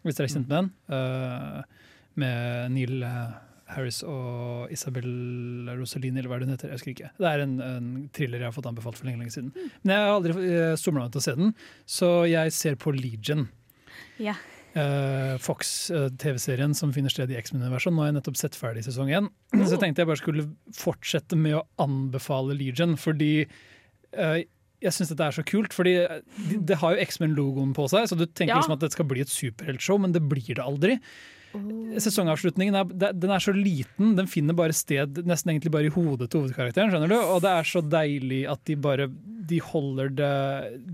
[0.06, 0.72] hvis dere er kjent med den.
[0.90, 1.78] Uh,
[2.18, 3.36] med Neil eh,
[3.76, 5.08] Harris og Isabel
[5.78, 6.72] Rosalini, eller hva hun heter.
[6.72, 7.10] Jeg husker ikke.
[7.20, 9.52] Det er en, en thriller jeg har fått anbefalt for lenge, lenge siden.
[9.84, 11.56] Men jeg har aldri uh, somla meg til å se den,
[11.98, 13.48] så jeg ser på Legion.
[14.24, 14.38] Ja.
[14.78, 17.94] Uh, Fox-TV-serien som finner sted i X-Men-universet.
[17.94, 19.30] Nå har jeg nettopp sett ferdig sesong én.
[19.66, 20.46] Så jeg tenkte jeg bare skulle
[20.78, 24.38] fortsette med å anbefale Legion, fordi uh,
[24.84, 25.74] jeg syns dette er så kult.
[25.74, 28.60] Fordi det, det har jo X-Men-logoen på seg, så du tenker Ja.
[28.62, 31.00] liksom at det skal bli et superheltshow, men det blir det aldri.
[32.04, 36.30] Sesongavslutningen er, den er så liten, den finner bare sted nesten egentlig bare i hodet
[36.32, 36.92] til hovedkarakteren.
[36.94, 37.18] skjønner du?
[37.18, 39.10] Og det er så deilig at de bare
[39.48, 40.32] de holder det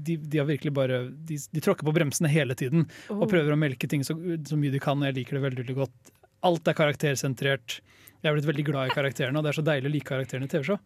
[0.05, 3.57] De, de har virkelig bare de, de tråkker på bremsene hele tiden og prøver å
[3.59, 4.13] melke ting så,
[4.45, 5.01] så mye de kan.
[5.01, 6.13] og Jeg liker det veldig, veldig godt.
[6.45, 7.79] Alt er karaktersentrert.
[8.21, 10.47] Jeg er blitt veldig glad i karakterene, og det er så deilig å like karakterene
[10.47, 10.77] i TV-show.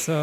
[0.00, 0.14] Så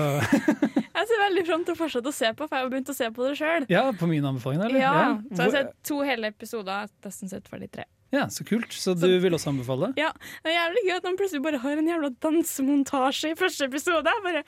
[0.97, 2.95] Jeg ser veldig fram til å fortsette å se på, for jeg har begynt å
[2.97, 3.67] se på det sjøl.
[3.71, 4.79] ja, på min anbefaling, eller?
[4.81, 4.95] Ja,
[5.29, 6.89] så jeg har sett to hele episoder.
[7.05, 7.85] Nesten sett ferdig tre.
[8.15, 8.71] Ja, så kult.
[8.73, 9.91] Så du vil også anbefale?
[9.99, 10.11] Ja,
[10.43, 14.13] Det er jævlig gøy at han plutselig bare har en jævla dansemontasje i første episode.
[14.23, 14.43] Bare,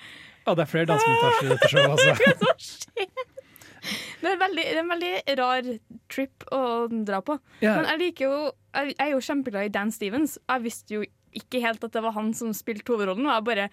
[0.45, 2.35] ja, det er flere dansemontasjer i dette showet, altså.
[2.43, 3.11] hva skjer?
[4.19, 5.67] Det er, veldig, det er en veldig rar
[6.11, 6.61] trip å
[7.07, 7.37] dra på.
[7.63, 8.39] Ja, Men jeg liker jo
[8.75, 10.35] Jeg jeg er jo kjempeglad i Dan Stevens.
[10.43, 11.05] Jeg visste jo
[11.39, 13.67] ikke helt at det var han som spilte hovedrollen, og jeg bare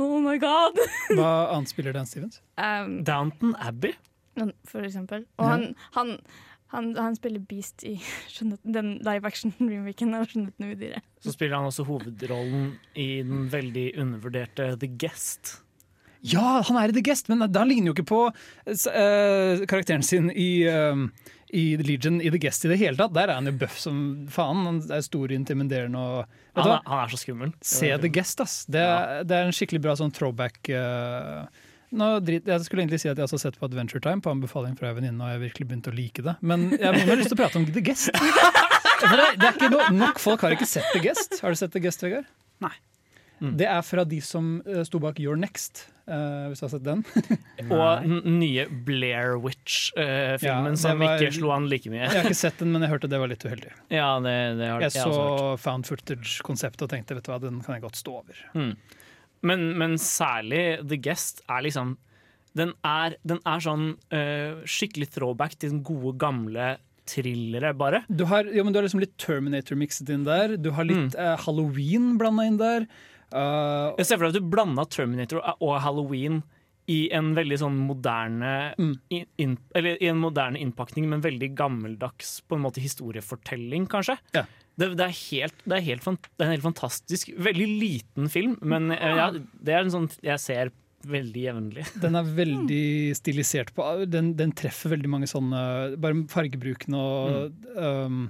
[0.00, 0.78] Oh my god!
[1.18, 2.40] hva annet spiller Dan Stevens?
[2.56, 3.92] Um, Downton Abbey.
[4.66, 5.26] for eksempel.
[5.38, 5.66] Og han,
[5.98, 6.14] han,
[6.70, 7.96] han, han spiller Beast i
[8.32, 11.06] Skjønnheten, den live action-remaken av Skjønnheten og udyret.
[11.24, 15.56] Så spiller han også hovedrollen i den veldig undervurderte The Guest.
[16.20, 20.28] Ja, han er i The Guest, men han ligner jo ikke på uh, karakteren sin
[20.30, 21.06] i, uh,
[21.56, 23.14] i Legion i The Guest i det hele tatt.
[23.16, 24.60] Der er han jo bøff som faen.
[24.68, 26.76] Han er stor, intimiderende og vet Han hva?
[26.76, 27.54] er, han er så skummel.
[27.64, 28.58] Se The Guest, ass.
[28.68, 30.60] Det, er- det er en skikkelig bra sånn throwback.
[30.68, 34.22] eh, nå drit, jeg skulle egentlig si at jeg også har sett på Adventure Time
[34.22, 36.36] på anbefaling fra ei venninne, og jeg virkelig begynt å like det.
[36.42, 38.12] Men jeg har lyst til å prate om The Guest.
[39.00, 41.40] Det, det er ikke no, Nok folk har ikke sett The Guest.
[41.42, 42.26] Har du sett The Guest, Vegard?
[42.60, 42.74] Nei.
[43.40, 43.54] Mm.
[43.56, 46.84] Det er fra de som uh, sto bak Your Next, uh, hvis du har sett
[46.84, 47.00] den.
[47.72, 52.02] Og den nye Blair Witch-filmen Ja, som var- ikke slo an like mye.
[52.04, 53.72] Jeg har ikke sett den, men jeg hørte det var litt uheldig.
[53.88, 55.40] Ja, det, det har Jeg jeg også hørt.
[55.40, 58.44] så found footage-konseptet og tenkte vet du hva, den kan jeg godt stå over.
[59.42, 61.96] Men, men særlig The Guest er liksom
[62.56, 66.72] Den er, den er sånn uh, skikkelig throwback til den gode, gamle
[67.10, 68.02] thrillere, bare.
[68.10, 70.56] Du har, ja, men du har liksom litt Terminator mikset inn der.
[70.58, 71.18] Du har litt Mm.
[71.18, 72.86] uh, Halloween blanda inn der.
[73.32, 76.42] Uh, Jeg ser for deg at du blanda Terminator og Halloween
[76.90, 78.94] i en veldig sånn moderne Mm.
[79.10, 84.18] in, in, Eller i en moderne innpakning, men veldig gammeldags på en måte historiefortelling, kanskje.
[84.34, 84.44] Ja.
[84.80, 88.54] Det, det, er helt, det, er helt, det er en helt fantastisk Veldig liten film,
[88.64, 90.72] men eh, ja, det er en sånn jeg ser
[91.08, 91.86] veldig jevnlig.
[92.02, 92.84] Den er veldig
[93.16, 93.86] stilisert på.
[94.10, 95.60] Den, den treffer veldig mange sånne
[96.00, 98.26] Bare fargebruken og um,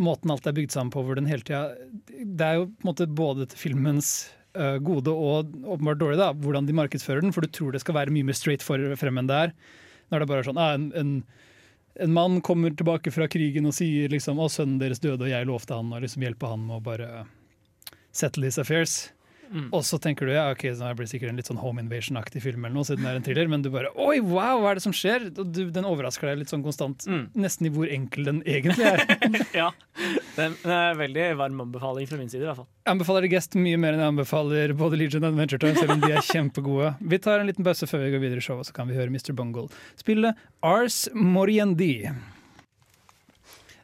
[0.00, 1.72] måten alt er bygd sammen på, hvor den hele tida
[2.08, 4.12] Det er jo på en måte både til filmens
[4.56, 7.96] uh, gode og åpenbart dårlig, da, hvordan de markedsfører den, for du tror det skal
[7.98, 9.56] være mye mer straight for frem enn det er.
[10.12, 11.14] Når det er bare sånn ah, en, en,
[11.94, 15.48] en mann kommer tilbake fra krigen og sier liksom å, sønnen deres døde, og jeg
[15.48, 17.10] lovte han å liksom hjelpe han med å bare
[18.12, 18.96] settle his affairs.
[19.52, 19.66] Mm.
[19.76, 22.40] Og så tenker du ja, ok, så det blir sikkert en litt sånn home invasion-aktig
[22.40, 24.80] film, eller noe, siden det er en thriller, men du bare oi, wow, hva er
[24.80, 25.26] det som skjer?
[25.36, 27.26] Og du, den overrasker deg litt sånn konstant, Mm.
[27.36, 29.04] nesten i hvor enkel den egentlig er.
[29.60, 29.68] ja.
[30.38, 32.42] Det er veldig varm anbefaling fra min side.
[32.42, 35.60] i hvert fall Jeg anbefaler Guest mye mer enn jeg anbefaler både Legion og Adventure
[35.60, 36.94] Time, selv om de er kjempegode.
[37.12, 39.12] Vi tar en liten pause før vi går videre i showet, så kan vi høre
[39.12, 39.34] Mr.
[39.36, 39.68] Bungle
[40.00, 40.32] spille
[40.64, 42.08] Ars Moriendi.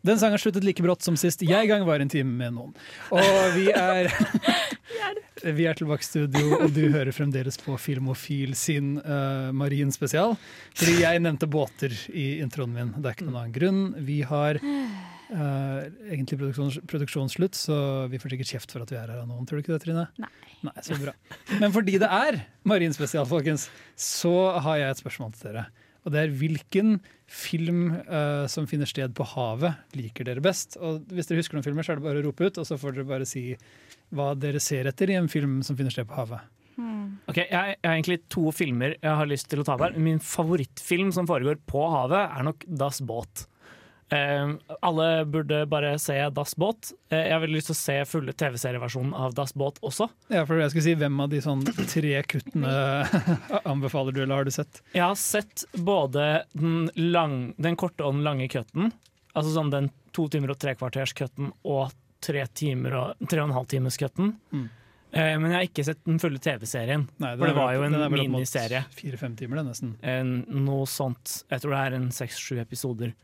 [0.07, 2.71] Den sangen sluttet like brått som sist jeg gang var en time med noen.
[3.13, 4.09] Og vi er
[5.43, 10.35] Vi er tilbake i studio, og du hører fremdeles på Filmofil sin uh, Marin spesial.
[10.77, 12.93] Fordi jeg nevnte båter i introen min.
[12.97, 13.83] Det er ikke noen annen grunn.
[14.07, 17.79] Vi har uh, egentlig produksjons, produksjonsslutt, så
[18.11, 19.47] vi får sikkert kjeft for at vi er her av noen.
[19.47, 20.09] Tror du ikke det, Trine?
[20.19, 20.33] Nei.
[20.67, 21.15] Nei, så bra.
[21.63, 25.69] Men fordi det er Marin spesial, folkens, så har jeg et spørsmål til dere.
[26.07, 26.97] Og det er hvilken
[27.29, 30.79] film uh, som finner sted på havet, liker dere best?
[30.81, 32.79] Og hvis dere husker noen filmer, så er det bare å rope ut, og så
[32.81, 33.51] får dere bare si
[34.15, 36.47] hva dere ser etter i en film som finner sted på havet.
[37.29, 39.97] Ok, jeg, jeg har egentlig to filmer jeg har lyst til å ta opp her.
[40.01, 43.49] Min favorittfilm som foregår på havet, er nok Das Båt.
[44.15, 46.93] Eh, alle burde bare se Das Båt.
[47.11, 50.09] Eh, jeg har veldig lyst til å se fulle TV-serieversjonen av Das Båt også.
[50.33, 52.73] Ja, for jeg skulle si Hvem av de sånn tre kuttene
[53.75, 54.81] anbefaler du, eller har du sett?
[54.95, 58.93] Jeg har sett både den, lang, den korte og den lange cutten.
[59.37, 61.91] Altså sånn den to timer og tre kvarters cutten og
[62.25, 64.35] tre timer og tre og en halv times cutten.
[64.53, 64.67] Mm.
[65.11, 67.07] Eh, men jeg har ikke sett den fulle TV-serien.
[67.17, 68.83] For det var jo en er miniserie.
[68.97, 69.95] Fire-fem timer, det, nesten.
[70.05, 70.35] En,
[70.67, 71.41] noe sånt.
[71.49, 73.15] Jeg tror det er en seks-sju episoder.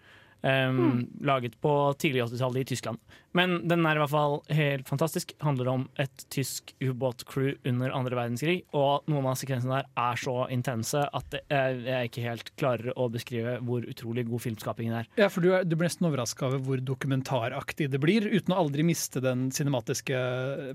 [0.45, 0.97] Um, mm.
[1.25, 2.99] Laget på tidlig 80-tallet i Tyskland.
[3.35, 5.33] Men den er i hvert fall helt fantastisk.
[5.43, 8.59] Handler om et tysk ubåtcrew under andre verdenskrig.
[8.77, 11.81] Og noen av sekvensene der er så intense at jeg,
[12.11, 15.09] ikke helt klarer å beskrive hvor utrolig god filmskapingen er.
[15.19, 18.61] Ja, for du, er, du blir nesten overraska over hvor dokumentaraktig det blir, uten å
[18.63, 20.21] aldri miste den cinematiske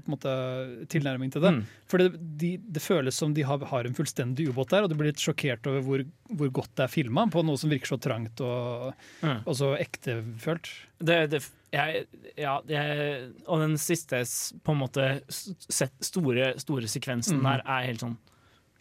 [0.09, 0.33] måte,
[0.91, 1.53] tilnærmingen til det.
[1.59, 1.61] Mm.
[1.89, 2.09] For det,
[2.41, 5.23] de, det føles som de har, har en fullstendig ubåt der, og du blir litt
[5.23, 6.05] sjokkert over hvor,
[6.41, 9.41] hvor godt det er filma på noe som virker så trangt og, Mm.
[9.45, 10.69] og så ektefølt.
[10.99, 11.43] Det, det,
[11.73, 12.05] jeg,
[12.39, 14.23] ja, jeg, og den siste
[14.65, 17.45] på en måte store, store sekvensen mm.
[17.45, 18.17] der er helt sånn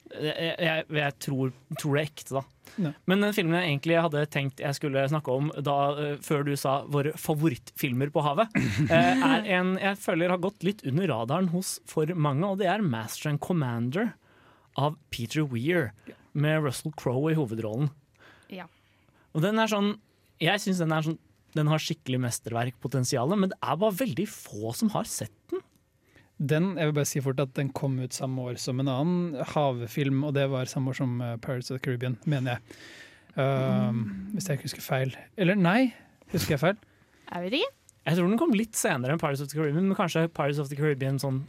[0.09, 2.43] Jeg, jeg, jeg tror, tror det er ekte, da.
[2.81, 2.93] Ja.
[3.11, 6.55] Men den filmen jeg egentlig hadde tenkt jeg skulle snakke om da, eh, før du
[6.57, 8.57] sa våre favorittfilmer på havet,
[8.89, 12.71] eh, er en jeg føler har gått litt under radaren hos for mange, og det
[12.73, 14.15] er 'Master and Commander'
[14.79, 15.93] av Peter Weir,
[16.33, 17.91] med Russell Crowe i hovedrollen.
[18.53, 18.69] Ja.
[19.35, 19.97] Og den er sånn
[20.43, 21.19] Jeg syns den sånn
[21.57, 25.63] Den har skikkelig mesterverkpotensial, men det er bare veldig få som har sett den.
[26.39, 29.41] Den jeg vil bare si fort at den kom ut samme år som en annen
[29.55, 32.79] havfilm, og det var samme år som eh, Pirates of the Caribbean, mener jeg.
[33.39, 35.17] Um, Hvis jeg ikke husker feil.
[35.39, 35.95] Eller nei,
[36.35, 36.79] husker jeg feil?
[37.33, 37.75] Jeg vet ikke.
[38.09, 40.71] Jeg tror den kom litt senere enn Pirates of the Caribbean, men kanskje Pirates of
[40.71, 41.43] the Caribbean sånn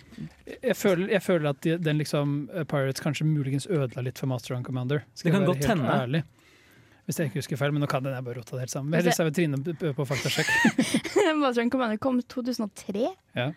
[0.47, 4.31] Jeg føler, jeg føler at de, den liksom eh, Pirates kanskje muligens ødela litt for
[4.31, 5.05] Master and Commander.
[5.13, 6.23] Skal Det kan jeg være godt helt hende.
[7.09, 8.93] Hvis jeg ikke husker feil, men nå kan den jeg bare rota det helt sammen.
[8.93, 10.51] Heldigvis er vi Trine på faktasjekk.
[11.39, 13.07] Master and Commander kom 2003.
[13.33, 13.47] Ja.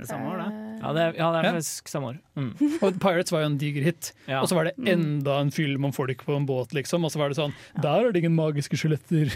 [0.00, 0.44] Det samme år, da.
[0.80, 1.62] Ja, det, ja, det er Ja.
[1.90, 2.20] samme år.
[2.38, 2.52] Mm.
[2.86, 4.12] Og Pirates var jo en diger hit.
[4.30, 4.38] Ja.
[4.40, 7.04] Og så var det enda en film om folk på en båt, liksom.
[7.04, 9.34] Og så var det sånn Der er det ingen magiske skjeletter.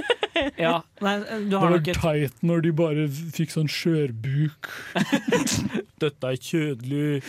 [0.64, 0.80] ja.
[1.04, 3.06] Nei, du Det var nok et teit når de bare
[3.36, 4.72] fikk sånn skjørbuk.
[6.02, 7.20] Dette er kjødelig.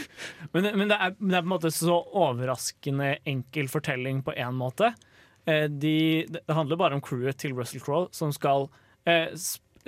[0.55, 4.55] Men, men det, er, det er på en måte så overraskende enkel fortelling på én
[4.57, 4.95] måte.
[5.49, 8.67] Eh, de, det handler bare om crewet til Russell Crowe, som skal
[9.09, 9.33] eh,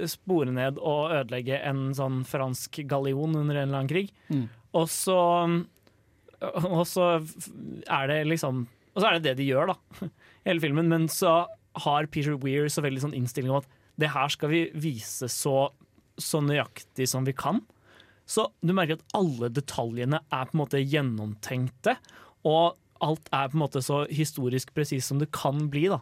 [0.09, 4.13] spore ned og ødelegge en sånn fransk gallion under en eller annen krig.
[4.29, 4.47] Mm.
[4.73, 5.19] Og så
[6.43, 7.05] Og så
[7.87, 10.09] er det liksom Og så er det det de gjør, da.
[10.47, 10.89] Hele filmen.
[10.89, 11.45] Men så
[11.85, 15.69] har Peter Weir så veldig sånn innstilling om at det her skal vi vise så,
[16.21, 17.61] så nøyaktig som vi kan.
[18.29, 21.95] Så du merker at alle detaljene er på en måte gjennomtenkte,
[22.45, 25.85] og alt er på en måte så historisk presis som det kan bli.
[25.91, 25.99] da.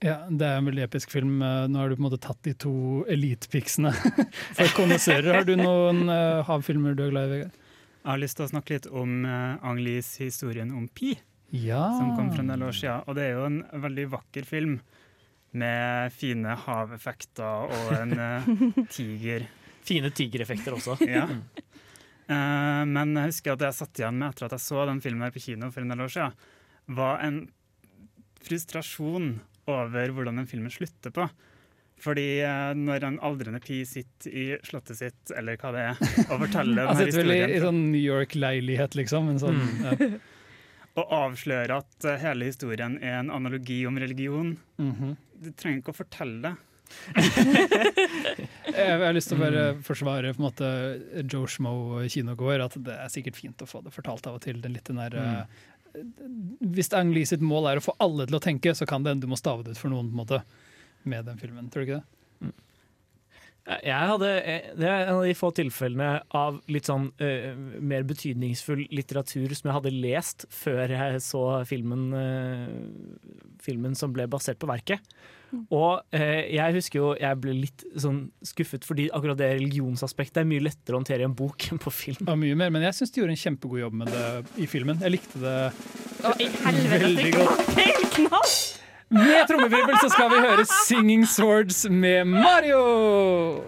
[0.00, 1.40] Ja, det er en veldig episk film.
[1.42, 2.70] Nå har du på en måte tatt de to
[3.12, 3.90] elitepicsene
[4.56, 7.58] For kondisører, har du noen uh, havfilmer du er glad i, Vegard?
[8.00, 11.12] Jeg har lyst til å snakke litt om uh, Ang Lees historien om Pi,
[11.52, 11.82] Ja.
[11.98, 13.04] som kom fra en del år siden.
[13.10, 14.78] Og det er jo en veldig vakker film
[15.60, 18.48] med fine haveffekter og en uh,
[18.96, 19.44] tiger.
[19.84, 20.96] Fine tigereffekter også.
[21.04, 21.26] Ja.
[22.30, 25.02] Eh, men jeg husker at det jeg satt igjen med etter at jeg så den
[25.04, 26.34] filmen her på kino for en del år siden,
[27.00, 27.40] var en
[28.40, 29.32] frustrasjon
[29.70, 31.26] over hvordan den filmen slutter på.
[32.00, 35.98] Fordi eh, når en aldrende pi sitter i slottet sitt, eller hva det er,
[36.30, 39.28] og forteller denne sitter vel i, sånn New York-leilighet, liksom.
[39.34, 39.92] En sånn, ja.
[41.00, 45.16] og avslører at eh, hele historien er en analogi om religion Mhm.
[45.40, 46.50] Du trenger ikke å fortelle det.
[47.16, 49.82] Jeg jeg har lyst til å bare Mm.
[49.86, 50.68] forsvare på en måte
[51.30, 51.74] Joe Schmo
[52.10, 54.60] kinogård, at det er sikkert fint å få det fortalt av og til.
[54.60, 55.36] Den litt den der, Mm.
[55.40, 55.46] eh,
[56.70, 59.10] Hvis Ang Lee sitt mål er å få alle til å tenke, så kan det
[59.10, 60.42] hende du må stave det ut for noen på en måte
[61.04, 61.68] med den filmen.
[61.70, 62.54] Tror du ikke det?
[63.84, 68.02] Jeg hadde, eh, det er en av de få tilfellene av litt sånn uh, mer
[68.08, 72.68] betydningsfull litteratur som jeg hadde lest før jeg så filmen, uh,
[73.62, 75.00] filmen som ble basert på verket.
[75.50, 80.48] Og eh, jeg husker jo jeg ble litt sånn skuffet fordi akkurat det religionsaspektet er
[80.50, 82.22] mye lettere å håndtere i en bok enn på film.
[82.26, 84.26] Ja, mye mer, men jeg syns de gjorde en kjempegod jobb med det
[84.62, 85.00] i filmen.
[85.02, 85.56] Jeg likte det
[86.20, 88.58] Å, i helvete, veldig godt.
[89.10, 93.64] Med trommevirvel så skal vi høre 'Singing Swords' med Mario!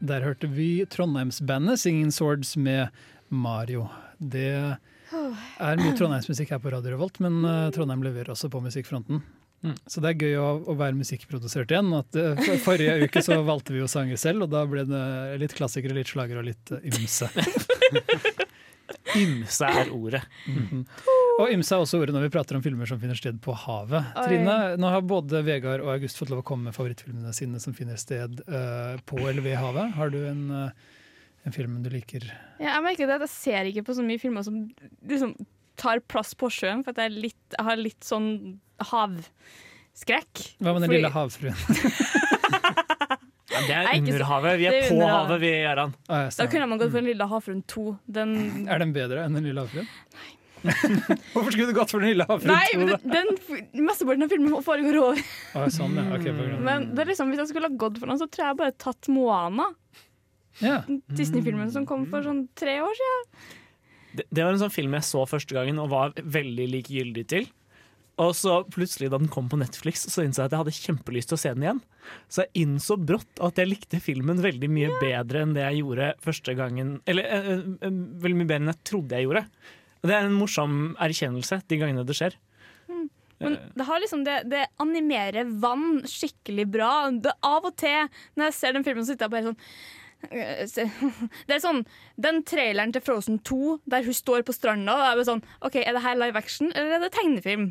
[0.00, 2.88] Der hørte vi Trondheimsbandet 'Singing Swords' med
[3.28, 3.84] Mario.
[4.16, 9.20] Det er mye trondheimsmusikk her på Radio Revolt, men eh, Trondheim leverer også på musikkfronten.
[9.62, 9.76] Mm.
[9.86, 11.92] Så det er gøy å, å være musikkprodusert igjen.
[11.94, 15.02] At, eh, for- forrige uke så valgte vi jo sanger selv, og da ble det
[15.42, 17.30] litt klassikere, litt slagere og litt eh, ymse.
[19.16, 20.22] Ymse er ordet.
[20.48, 20.82] Mhm.
[21.40, 24.04] Og ymse er også ordet når vi prater om filmer som finner sted på havet.
[24.20, 24.24] Oi.
[24.26, 27.72] Trine, nå har både Vegard og August fått lov å komme med favorittfilmene sine som
[27.76, 29.94] finner sted uh, på eller ved havet.
[29.96, 30.92] Har du en, uh,
[31.48, 32.26] en film du liker?
[32.60, 34.60] Ja, jeg merker det at jeg ser ikke på så mye filmer som
[35.08, 35.32] liksom,
[35.80, 38.28] tar plass på sjøen, for at jeg, er litt, jeg har litt sånn
[38.92, 40.42] havskrekk.
[40.60, 41.56] Hva med den Fordi- lille havfruen?
[43.52, 44.54] Ja, det er under havet.
[44.58, 45.40] Vi er er på under havet, havet.
[45.42, 45.90] vi, Gøran.
[46.08, 47.82] Ah, ja, Da kunne man gått for Den lille havfruen 2.
[48.08, 48.30] Den
[48.66, 49.88] Er den bedre enn den lille havfruen?
[50.16, 50.30] Nei.
[51.34, 52.54] Hvorfor skulle du gått for den lille havfruen?
[52.54, 55.20] Nei, men den, den mesteparten av filmen foregår over.
[55.58, 56.06] Ah, sånn, ja.
[56.16, 56.32] okay,
[56.64, 58.76] Men det er liksom, hvis jeg skulle ha gått for den, så tror jeg bare
[58.86, 59.68] tatt Moana.
[60.62, 60.78] ja.
[61.12, 63.26] Disney-filmen som kom for sånn tre år siden.
[64.12, 67.50] Det, det var en sånn film jeg så første gangen og var veldig likegyldig til.
[68.20, 71.30] Og så plutselig da den kom på Netflix, så innså jeg at jeg hadde kjempelyst
[71.32, 71.80] til å se den igjen.
[72.28, 76.10] Så jeg innså brått at jeg likte filmen veldig mye bedre enn det jeg gjorde
[76.22, 76.98] første gangen.
[77.08, 79.44] Eller eh, eh, veldig mye bedre enn jeg trodde jeg gjorde.
[80.02, 82.36] Og det er en morsom erkjennelse de gangene det skjer.
[83.42, 86.92] Men det, har liksom det, det animerer vann skikkelig bra.
[87.10, 90.01] Det, av og til når jeg ser den filmen, så sitter jeg bare sånn øh,
[91.48, 91.82] Det er sånn,
[92.20, 95.76] Den traileren til Frozen 2 der hun står på stranda, da er det sånn OK,
[95.82, 97.70] er det her live action, eller er det tegnefilm?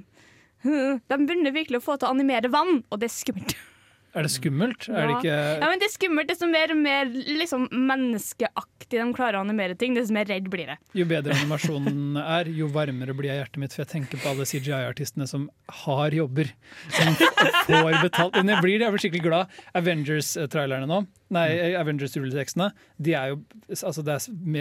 [0.63, 3.55] De begynner virkelig å få til å animere vann, og det er skummelt.
[4.11, 4.89] Er det skummelt?
[4.91, 5.19] Er det Ja.
[5.21, 6.27] ikke Ja, men det er skummelt.
[6.27, 10.75] Desto mer mer liksom, menneskeaktig de klarer å animere ting, desto mer redd blir det.
[10.99, 13.71] Jo bedre animasjonen er, jo varmere blir jeg hjertet mitt.
[13.71, 15.45] For jeg tenker på alle CGI-artistene som
[15.85, 16.51] har jobber,
[16.91, 17.15] som
[17.71, 18.35] får betalt.
[18.35, 19.55] Men jeg blir, jeg blir skikkelig glad.
[19.79, 20.99] Avengers-trailerne nå,
[21.31, 21.47] nei,
[21.79, 22.69] Avengers-rulletekstene,
[23.01, 23.37] de er jo
[23.71, 24.17] altså Det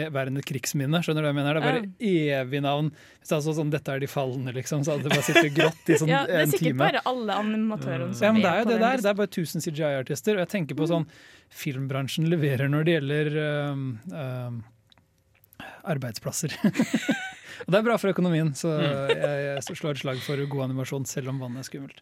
[0.07, 1.01] er et krigsminne.
[1.03, 1.57] Skjønner du hva jeg mener?
[1.57, 2.91] Det er bare evig navn.
[3.19, 5.91] Hvis det er sånn 'Dette er de falne', liksom, så hadde det bare sittet grått
[5.91, 8.69] i sånn Ja, det er sikkert bare alle animatørene som Ja, men det er jo
[8.69, 8.95] det der.
[8.95, 9.03] listen.
[9.03, 10.37] Det er bare 1000 CGI-artister.
[10.37, 11.07] Og jeg tenker på sånn
[11.51, 13.27] Filmbransjen leverer når det gjelder
[13.73, 14.61] um, um,
[15.83, 16.55] arbeidsplasser.
[17.65, 21.05] og det er bra for økonomien, så jeg, jeg slår et slag for god animasjon
[21.09, 22.01] selv om vannet er skummelt.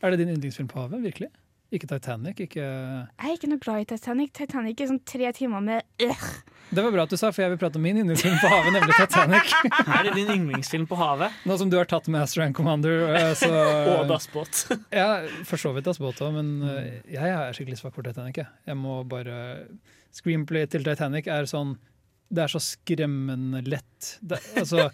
[0.00, 1.02] Er det din yndlingsfilm på havet?
[1.04, 1.28] Virkelig?
[1.70, 2.40] Ikke Titanic?
[2.42, 4.32] Ikke Jeg er ikke noe glad i Titanic.
[4.34, 6.24] Titanic er sånn tre timer med øh.
[6.70, 8.74] Det var bra at du sa, for jeg vil prate om min yndlingsfilm på havet,
[8.74, 9.54] nemlig Titanic.
[9.96, 11.38] Er det din yndlingsfilm på havet?
[11.46, 13.50] Nå som du har tatt med and Commander, øh, så
[14.00, 14.66] Og dassbåt.
[15.00, 18.38] Ja, for så vidt Dassbåt òg, men øh, jeg er skikkelig svak for Titanic.
[18.42, 19.66] Jeg, jeg må bare
[20.14, 21.76] Screenplay til Titanic er sånn
[22.30, 24.16] Det er så skremmende lett.
[24.22, 24.90] Det, altså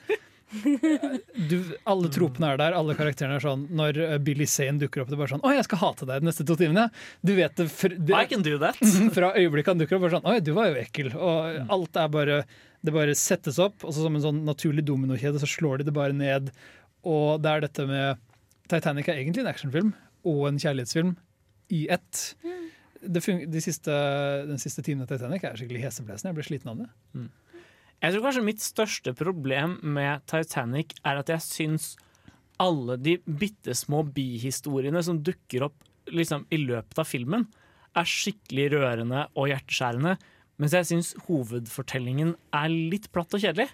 [1.51, 1.57] du,
[1.91, 3.65] Alle tropene er der, alle karakterene er sånn.
[3.77, 6.23] Når øh, Billy Zane dukker opp, det er bare sånn Å, jeg skal hate deg
[6.23, 6.87] de neste to timene.
[7.27, 8.79] Du vet det, fra, det I can do that.
[9.17, 11.13] Fra øyeblikket han dukker opp, bare sånn Oi, du var jo ekkel.
[11.17, 12.41] Og alt er bare
[12.87, 15.97] Det bare settes opp, og så som en sånn naturlig dominokjede så slår de det
[15.97, 16.53] bare ned.
[17.07, 18.23] Og det er dette med
[18.71, 19.93] Titanic er egentlig en actionfilm
[20.27, 21.13] og en kjærlighetsfilm
[21.75, 22.23] i ett.
[23.03, 23.95] Det de siste,
[24.47, 26.33] den siste timen av Titanic er skikkelig heseblesende.
[26.33, 26.89] Jeg blir sliten av det.
[28.05, 31.95] Jeg tror kanskje mitt største problem med Titanic er at jeg syns
[32.63, 35.77] alle de bitte små bihistoriene som dukker opp
[36.13, 37.47] liksom, i løpet av filmen,
[37.97, 40.17] er skikkelig rørende og hjerteskjærende.
[40.61, 43.69] Mens jeg syns hovedfortellingen er litt platt og kjedelig.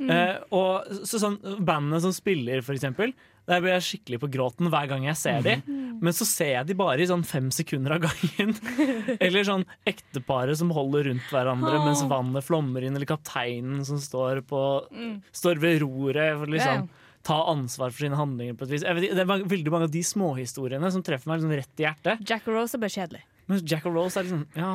[0.00, 3.14] Eh, og så sånn, Bandene som spiller, for eksempel,
[3.50, 5.56] der blir jeg skikkelig på gråten hver gang jeg ser de.
[6.00, 8.54] Men så ser jeg de bare i sånn fem sekunder av gangen.
[9.24, 14.44] Eller sånn ekteparet som holder rundt hverandre mens vannet flommer inn, eller kapteinen som står,
[14.48, 14.62] på,
[15.36, 16.88] står ved roret for liksom
[17.26, 18.84] ta ansvar for sine handlinger på et vis.
[18.86, 21.84] Jeg vet, det er veldig mange av de småhistoriene som treffer meg liksom rett i
[21.84, 22.22] hjertet.
[22.28, 23.24] Jack Rose er bare kjedelig.
[23.50, 24.74] Men Jack og Rose er liksom Ja.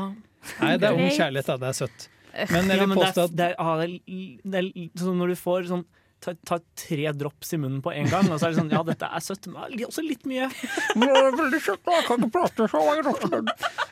[0.59, 1.57] Nei, det er ung kjærlighet, da.
[1.57, 2.09] Det er søtt.
[2.51, 5.05] Men jeg ja, vil det påstå er, at det er, ah, det er, det er
[5.07, 5.85] sånn når du får sånn
[6.25, 8.81] Ta, ta tre drops i munnen på en gang, og så er det sånn Ja,
[8.87, 10.47] dette er søtt, men også litt mye.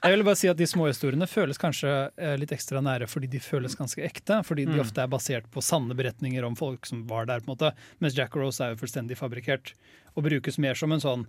[0.04, 3.30] Jeg vil bare si at De små historiene føles kanskje eh, litt ekstra nære fordi
[3.36, 4.41] de føles ganske ekte.
[4.48, 4.82] Fordi de Mm.
[4.82, 7.39] ofte er basert på sanne beretninger om folk som var der.
[7.41, 9.74] på en måte Mens Jack og Rose er jo fullstendig fabrikkert
[10.17, 11.28] og brukes mer som en sånn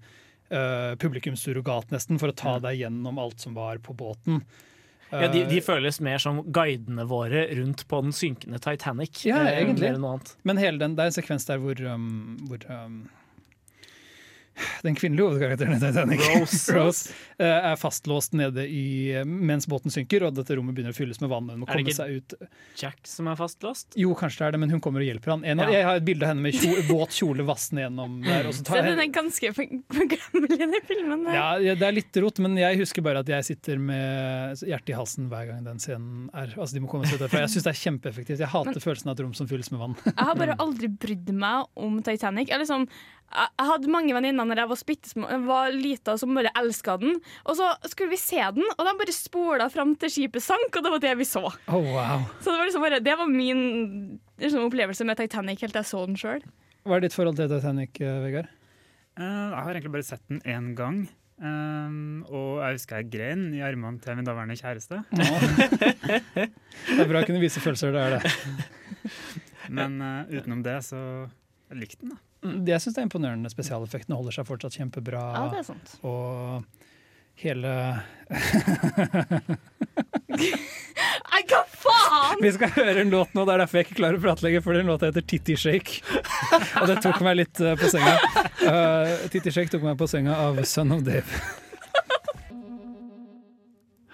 [0.52, 4.42] uh, publikumssurrogat, nesten, for å ta deg gjennom alt som var på båten.
[5.22, 9.24] Ja, de, de Eh, føles mer som guidene våre rundt på den synkende Titanic.
[9.26, 9.92] Ja, eh, egentlig.
[10.42, 13.04] Men hele den, det er en sekvens der hvor, um, hvor um,
[14.84, 16.60] den kvinnelige hovedkarakteren i Titanic Rose.
[16.76, 18.84] Rose, eh, er fastlåst nede i,
[19.24, 21.48] mens båten synker, og dette rommet begynner å fylles med vann.
[21.50, 22.34] Hun må Er det ikke- seg ut.
[22.80, 23.94] Jack som er fastlåst?
[24.00, 25.44] Jo, kanskje det er det, men hun kommer og hjelper han.
[25.44, 25.78] En, av- Ja.
[25.80, 28.46] Jeg har et bilde av henne med kjole, våt kjole vassende gjennom der.
[28.46, 31.24] Og så den er ganske gammel, den filmen.
[31.24, 31.34] der.
[31.34, 34.92] ja, ja, det er litt rot, men jeg husker bare at jeg sitter med hjertet
[34.94, 36.54] i halsen hver gang den scenen er.
[36.56, 37.42] Altså, de må komme seg ut derfra.
[37.44, 38.38] Jeg syns det er kjempeeffektivt.
[38.44, 39.96] Jeg hater følelsen av et rom som fylles med vann.
[40.04, 42.48] Jeg har bare aldri brydd meg om Titanic.
[42.52, 42.86] Jeg, liksom,
[43.34, 47.16] jeg hadde mange venninner når jeg var spittesmå, var lita som bare elska den.
[47.44, 50.84] Og så skulle vi se den, og de bare spola fram til skipet sank, og
[50.84, 51.42] det var det vi så.
[51.66, 52.26] Oh, wow.
[52.40, 53.64] Så det var, liksom bare, det var min
[54.42, 56.46] liksom, opplevelse med Titanic helt til jeg så den sjøl.
[56.84, 58.50] Hva er ditt forhold til Titanic, eh, Vegard?
[59.14, 61.04] Uh, jeg har egentlig bare sett den én gang.
[61.34, 65.00] Um, og jeg husker jeg grein i armene til min daværende kjæreste.
[66.84, 69.12] Det er bra å kunne vise følelser, det er det.
[69.74, 71.00] Men uh, utenom det så
[71.72, 72.14] jeg likte den.
[72.14, 72.23] da.
[72.44, 73.50] Jeg syns det er imponerende.
[73.52, 75.22] Spesialeffektene holder seg fortsatt kjempebra.
[75.36, 75.94] Ja, det er sant.
[76.04, 76.64] Og
[77.40, 77.70] hele
[81.34, 82.38] Nei, hva faen?!
[82.42, 84.62] Vi skal høre en låt nå, det er derfor jeg ikke klarer å prate lenger,
[84.64, 86.00] for den låta heter Titty Shake.
[86.82, 88.14] Og det tok meg litt eh, på senga.
[88.62, 91.63] Uh, Titty Shake tok meg på senga av Son of Dave.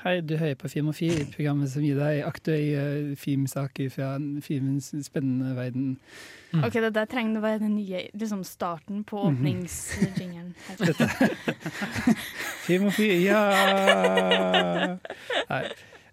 [0.02, 5.90] Hei, du hører på Filmofil, programmet som gir deg aktuelle filmsaker fra filmens spennende verden.
[6.64, 9.36] Ok, Det der trenger å være den nye liksom starten på Mhm.
[9.36, 10.54] åpningsjingeren.
[12.66, 13.42] Filmofil, ja!
[15.50, 15.64] Nei.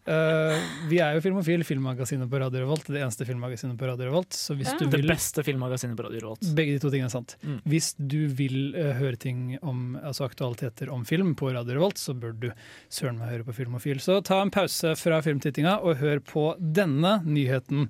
[0.08, 2.86] Eh, vi er jo Filmofil, filmmagasinet på Radio Revolt.
[2.88, 4.32] Det eneste filmmagasinet på Radio Revolt.
[4.32, 4.78] Så hvis Ja.
[4.80, 6.56] du Det beste filmmagasinet på Radio Revolt.
[6.56, 7.36] Begge de to tingene er sant.
[7.44, 7.62] Mm.
[7.68, 12.16] Hvis du vil uh, høre ting om altså aktualiteter om film på Radio Revolt, så
[12.18, 12.52] bør du
[12.90, 14.00] søren meg høre på Filmofil.
[14.00, 17.90] Så ta en pause fra filmtittinga og hør på denne nyheten.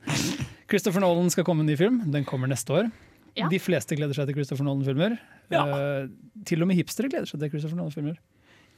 [0.68, 2.12] Christopher Nolan skal komme med en ny film.
[2.12, 2.92] Den kommer neste år.
[3.38, 3.48] Ja.
[3.48, 5.20] De fleste gleder seg til Christopher Nolan-filmer.
[5.54, 5.62] Ja.
[5.70, 6.10] Uh,
[6.46, 8.18] til og med hipstere gleder seg til Christopher Nolan-filmer.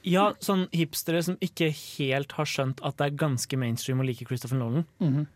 [0.06, 4.26] Ja, sånn hipstere som ikke helt har skjønt at det er ganske mainstream å like
[4.28, 4.86] Christopher Nolan.
[5.02, 5.26] Mhm.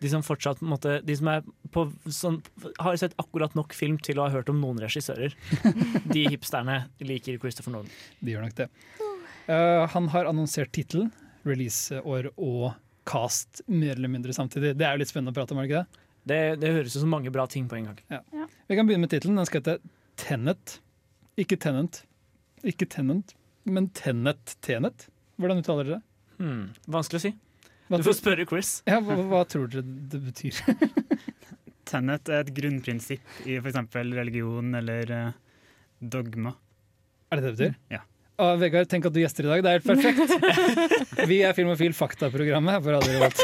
[0.00, 2.38] De som fortsatt på en måte, De som er på, sånn,
[2.78, 5.34] har sett akkurat nok film til å ha hørt om noen regissører.
[6.14, 7.90] De hipsterne liker Christopher Nolan.
[8.20, 8.68] De gjør nok det.
[9.44, 11.10] Uh, han har annonsert tittelen,
[11.44, 12.72] releaseår og
[13.04, 14.72] cast mer eller mindre samtidig.
[14.78, 16.06] Det er jo litt spennende å prate om, er det ikke det?
[16.30, 18.00] Det, det høres ut som mange bra ting på en gang.
[18.68, 19.40] Vi kan begynne med tittelen.
[19.40, 19.78] Den skal hete
[20.20, 20.76] Tenet.
[21.40, 22.02] Ikke Tenant.
[22.66, 23.32] Ikke Tenant,
[23.64, 25.08] men Tenet Tenet.
[25.40, 26.04] Hvordan uttaler dere det?
[26.40, 27.32] Hmm, vanskelig å si.
[27.90, 28.70] Hva, Du får spørre Chris.
[28.88, 30.60] ja, hva, hva tror dere det betyr?
[31.90, 33.80] Tenet er et grunnprinsipp i f.eks.
[34.14, 35.32] religion eller eh,
[36.00, 36.54] dogma.
[37.30, 37.74] Er det det betyr?
[37.96, 38.04] Ja.
[38.40, 39.60] Ah, Vegard, tenk at du gjester i dag.
[39.64, 41.26] Det er helt perfekt.
[41.30, 42.80] Vi er Filmofil Fakta-programmet.
[42.80, 43.42] på Radio Revolt.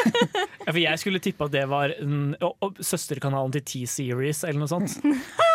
[0.63, 4.63] Ja, for jeg skulle tippe at det var en, å, å, søsterkanalen til T-Series eller
[4.65, 4.97] noe sånt.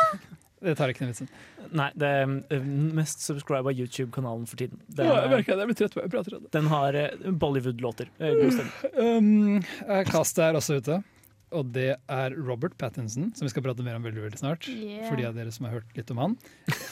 [0.62, 1.30] Det tar ikke den vitsen.
[1.74, 4.82] Nei, det er den mest subscriba YouTube-kanalen for tiden.
[4.88, 5.64] Den, Ja, jeg merker det.
[5.64, 6.52] Jeg blir trøtt på jeg prater om det.
[6.54, 8.12] den har eh, Bollywood-låter.
[8.22, 8.60] Eh, god.
[8.94, 11.00] Um, eh, Castet er også ute.
[11.52, 14.70] Og det er Robert Pattinson, som vi skal prate mer om veldig veldig snart.
[14.70, 15.10] Yeah.
[15.10, 16.38] For de av dere som har hørt litt om han.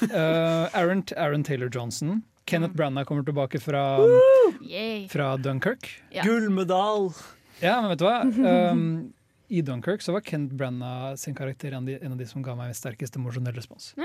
[0.09, 2.23] Uh, Aaron, Aaron Taylor Johnson.
[2.49, 3.83] Kenneth Branagh kommer tilbake fra,
[5.13, 6.01] fra Dunkerque.
[6.11, 6.25] Ja.
[6.25, 7.11] Gullmedal!
[7.61, 8.17] Ja, men vet du hva?
[8.73, 9.13] Um,
[9.49, 12.43] I Dunkerque så var Kent Brenna sin karakter en av de, en av de som
[12.45, 13.95] ga meg sterkest emosjonell respons.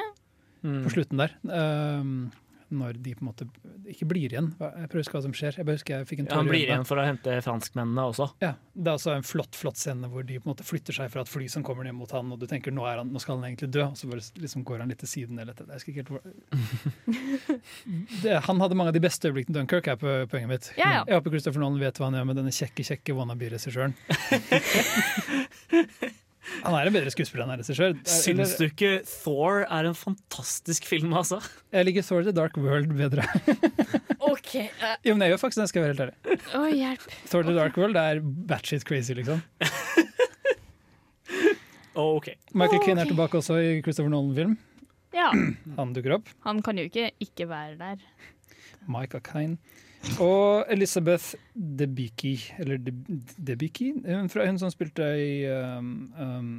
[0.65, 0.81] Mm.
[0.87, 1.35] På slutten der.
[1.45, 2.31] Um,
[2.73, 3.47] når de på en måte
[3.91, 4.49] ikke blir igjen.
[4.61, 5.53] Jeg prøver å huske hva som skjer.
[5.59, 8.27] Jeg bare husker jeg fikk en Ja, han blir igjen for å hente franskmennene også.
[8.45, 11.07] Ja, Det er også en flott flott scene hvor de på en måte flytter seg
[11.13, 13.19] fra et fly som kommer ned mot han, og du tenker nå, er han, nå
[13.23, 15.35] skal han egentlig dø, og så bare liksom går han litt til siden.
[15.43, 15.65] Eller, etter.
[15.71, 16.23] jeg ikke helt hvor...
[18.25, 20.67] det, han hadde mange av de beste øyeblikkene i Dunkerque, er på poenget mitt.
[20.81, 21.05] Ja, ja.
[21.09, 23.93] Jeg håper Christopher Nolan vet hva han gjør med denne kjekke kjekke wannabe-regissøren.
[26.63, 27.95] han er en bedre skuespiller enn er regissør.
[28.09, 31.41] Syns du ikke Thor er en fantastisk film, altså?
[31.75, 33.25] Jeg liker Thor The Dark World bedre.
[34.33, 34.53] OK.
[34.57, 34.95] uh...
[35.05, 36.41] jo, men jeg gjør faktisk det, skal jeg være helt ærlig.
[36.59, 37.09] Oh, hjelp.
[37.33, 39.43] Thor The Dark World er batshit crazy, liksom.
[41.95, 42.33] OK.
[42.53, 44.57] Michael Caine er tilbake også i Christopher Nolan-film.
[45.15, 45.31] Ja.
[45.79, 46.31] Han dukker opp.
[46.47, 48.03] Han kan jo ikke ikke være der.
[48.91, 49.57] Michael Caine.
[50.23, 55.89] Og Elizabeth Debicki, eller De- Debicki, hun, hun som spilte i um,
[56.21, 56.51] um,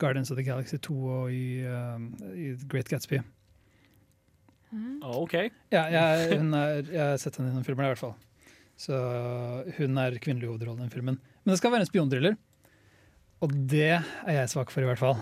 [0.00, 3.20] Guardians of the Galaxy 2 og i, um, i Great Gatsby.
[5.06, 5.34] OK.
[5.72, 8.16] Ja, jeg, er, jeg har sett henne i noen filmer, i hvert fall.
[8.76, 8.96] Så
[9.78, 11.16] hun er kvinnelig hovedrolle i den filmen.
[11.44, 12.36] Men det skal være en spiondriller.
[13.44, 15.16] Og det er jeg svak for, i hvert fall.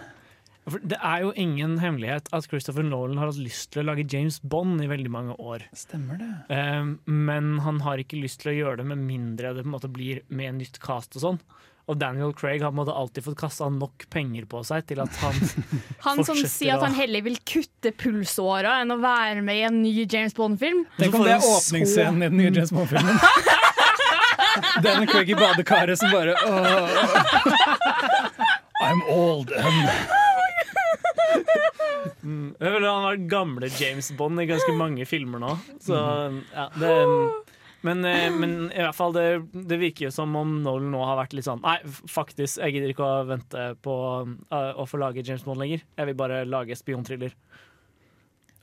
[0.64, 4.06] For det er jo ingen hemmelighet at Christopher Nolan har hatt lyst til å lage
[4.08, 5.66] James Bond i veldig mange år.
[5.76, 6.30] Stemmer det.
[6.48, 9.76] Um, men han har ikke lyst til å gjøre det med mindre det på en
[9.76, 11.40] måte blir med nytt cast og sånn.
[11.84, 15.02] Og Daniel Craig har på en måte alltid fått kasta nok penger på seg til
[15.04, 15.36] at han
[16.06, 19.82] Han som sier at han heller vil kutte pulsåra enn å være med i en
[19.82, 20.86] ny James Bond-film.
[20.96, 23.20] Tenk om det er åpningsscenen i den nye James Bond-filmen.
[24.84, 26.88] Daniel Craig i badekaret som bare oh,
[28.84, 30.23] I'm old and
[32.24, 35.52] Mm, føler han har gamle James Bond i ganske mange filmer nå.
[35.84, 35.98] Så,
[36.54, 36.92] ja, det,
[37.84, 41.18] men, eh, men i hvert fall det, det virker jo som om Nolan nå har
[41.20, 45.24] vært litt sånn Nei, faktisk, jeg gidder ikke å vente på eh, å få lage
[45.26, 45.84] James Bond lenger.
[45.98, 47.36] Jeg vil bare lage spionthriller.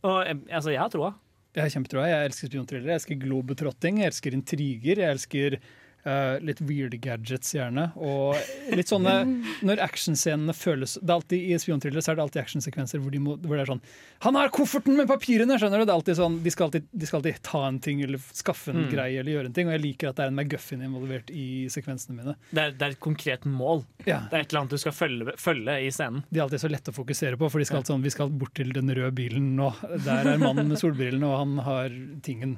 [0.01, 1.14] Og eh, altså, jeg har troa.
[1.51, 2.07] Jeg har.
[2.07, 5.01] Jeg elsker spionthrillere, jeg elsker globetrotting, jeg elsker intriger.
[5.03, 5.57] Jeg elsker
[6.06, 7.89] eh, litt weird gadgets, gjerne.
[7.97, 8.36] Og
[8.76, 9.14] litt sånne
[9.68, 13.20] Når actionscenene føles det er alltid, I spionthrillere så er det alltid actionsekvenser hvor, de
[13.22, 13.82] må, hvor det er sånn
[14.26, 15.58] Han har kofferten med papirene!
[15.62, 15.86] skjønner du?
[15.86, 18.72] Det er alltid sånn, de skal alltid, de skal alltid ta en ting eller skaffe
[18.74, 18.89] en Mm.
[18.93, 19.68] greie eller gjøre en ting.
[19.70, 22.34] Og jeg liker at det er en McGuffin involvert i sekvensene mine.
[22.49, 23.84] Det, er- det er et konkret mål.
[24.08, 24.24] Ja.
[24.32, 26.24] Det er et eller annet du skal følge, følge i scenen.
[26.32, 28.30] De er alltid så lette å fokusere på, for de skal alltid sånn, vi skal
[28.41, 29.70] bort til den røde bilen nå.
[30.06, 31.93] Der er mannen med solbrillene, og han har
[32.26, 32.58] tingen.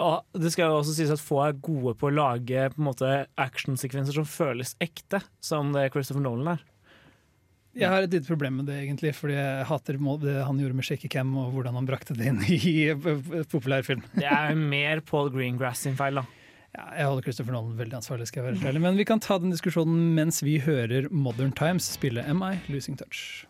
[0.00, 2.88] Og det skal jo også sies at få er gode på å lage på en
[2.88, 6.62] måte actionsekvenser som føles ekte, som det Christopher Nolan er.
[7.72, 10.84] Jeg har et lite problem med det, egentlig, fordi jeg hater det han gjorde med
[10.84, 12.92] shaky cam, og hvordan han brakte det inn i
[13.48, 14.04] populærfilm.
[14.18, 16.26] Det er mer Paul Greengrass sin feil, da.
[16.72, 18.84] Ja, jeg holder Christopher Nolan veldig ansvarlig, skal jeg være ærlig.
[18.84, 22.96] Men vi kan ta den diskusjonen mens vi hører Modern Times spille Am I Losing
[23.00, 23.44] Touch.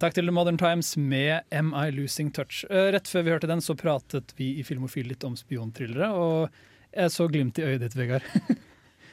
[0.00, 2.62] Takk til The Modern Times med Am I Losing Touch.
[2.72, 6.94] Eh, Rett før vi hørte den, så pratet vi i Filmofil litt om spionthrillere, og
[6.94, 8.24] jeg så glimt i øyet ditt, Vegard.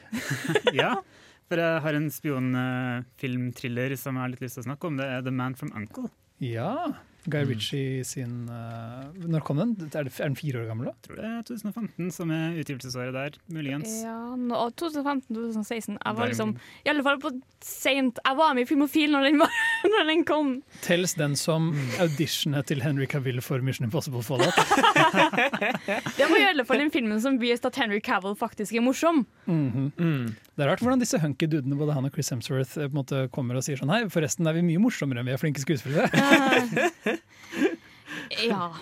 [0.80, 0.94] ja,
[1.44, 4.96] for jeg har en spionfilmthriller som jeg har litt lyst til å snakke om.
[4.96, 6.08] Det er The Man from Uncle.
[6.40, 6.72] Ja,
[7.28, 9.74] Guy Ritchie sin uh, Når kom den?
[9.90, 10.94] Er, det, er den fire år gammel, da?
[11.04, 13.92] Tror det er 2015 som er utgivelsesåret der, muligens.
[14.04, 15.98] Ja, no, 2015-2016.
[15.98, 16.54] Jeg var liksom
[16.86, 17.32] I alle fall på
[17.64, 19.58] sent Jeg var med i Filmofil når den, var,
[19.92, 20.50] når den kom.
[20.84, 21.70] Tells den som
[22.02, 24.54] auditionet til Henry Cavill for Mission Impossible Fallout?
[26.18, 29.24] Det var i alle fall den filmen som viste at Henry Cavill faktisk er morsom.
[29.46, 29.92] Mhm.
[30.58, 32.98] Det er rart hvordan disse hunky dudene, både han og Chris Hemsworth, eh, på en
[32.98, 35.62] måte kommer og sier sånn Hei, forresten er vi mye morsommere enn vi er flinke
[35.62, 36.08] skuespillere.
[38.44, 38.72] Ja.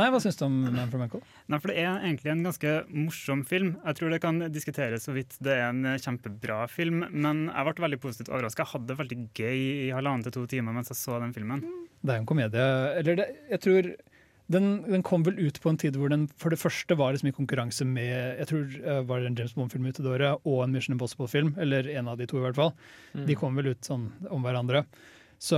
[0.00, 1.20] Nei, hva syns du om Man from Uncle?
[1.52, 3.74] Nei, for Det er egentlig en ganske morsom film.
[3.84, 8.00] Jeg tror det kan diskuteres hvorvidt det er en kjempebra film, men jeg ble veldig
[8.00, 8.64] positivt overraska.
[8.64, 11.64] Jeg hadde det veldig gøy i halvannen til to timer mens jeg så den filmen.
[12.00, 12.70] Det er jo en komedie.
[13.02, 13.90] Eller det, jeg tror
[14.50, 17.30] den, den kom vel ut på en tid hvor den for det første var liksom
[17.30, 20.64] i konkurranse med jeg tror eh, var det en James Bond-film ute det året, og
[20.64, 21.54] en Mission Impossible-film.
[21.62, 22.74] Eller en av de to, i hvert fall.
[23.14, 23.26] Mm.
[23.28, 24.86] De kom vel ut sånn om hverandre.
[25.40, 25.56] Så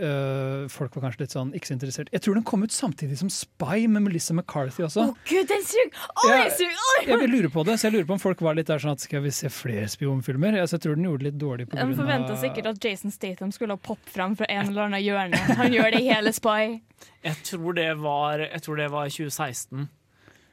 [0.00, 2.08] øh, folk var kanskje litt sånn ikke så interessert.
[2.14, 5.04] Jeg tror den kom ut samtidig som Spy med Melissa McCarthy også.
[5.04, 5.90] Å gud, den suger!
[6.16, 8.22] Oh, jeg, den Oh, jeg, Jeg vil lure på det, så jeg lurer på om
[8.22, 10.56] folk var litt der sånn at skal vi se flere spionfilmer?
[10.62, 13.12] Altså, jeg tror den gjorde det litt dårlig på grunn av forventa sikkert at Jason
[13.12, 15.44] Statham skulle ha poppe frem fra en eller annen hjørne.
[15.60, 16.80] Han gjør det i hele Spy.
[17.28, 19.88] Jeg tror det var, jeg tror det var 2016.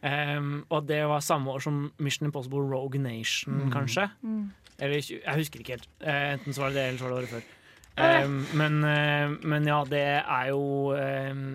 [0.06, 3.72] Um, og det var samme år som Mission Impossible Rogue Nation, Mm.
[3.74, 4.10] kanskje.
[4.22, 4.52] Mm.
[4.84, 5.88] Eller jeg husker ikke helt.
[6.04, 7.54] Eh, enten så var det det, eller så var det året før.
[7.96, 11.46] Em, men, eh, men ja, det er jo em,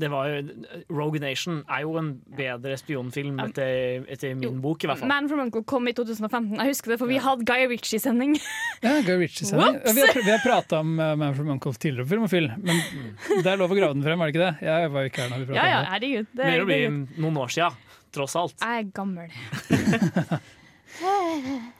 [0.00, 0.36] det var jo,
[0.94, 5.10] Rogue Nation er jo en bedre spionfilm etter, etter min bok, i hvert fall.
[5.10, 6.54] Man from Uncle kom i 2015.
[6.56, 8.36] Jeg husker det, for vi hadde Guy Ritchie-sending.
[8.86, 9.80] Ja, Guy Ritchie-sending.
[9.82, 12.80] Ja, vi, har vi har prata om uh, Man from Uncle tidligere på Filmofil, men
[13.42, 14.54] det er lov å grave den frem, er det ikke det?
[14.70, 15.90] Jeg var jo ikke her når vi prata Ja, ja, om det.
[15.96, 16.30] herregud.
[16.32, 16.80] Det, Mer å bli
[17.26, 17.68] noen år sia,
[18.14, 18.56] tross alt.
[18.62, 19.28] jeg er gammel.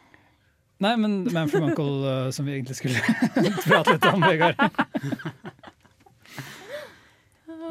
[0.81, 3.01] Nei, men Man from Uncle, uh, som vi egentlig skulle
[3.67, 4.57] prate litt om, Vegard.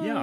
[0.05, 0.19] Ja.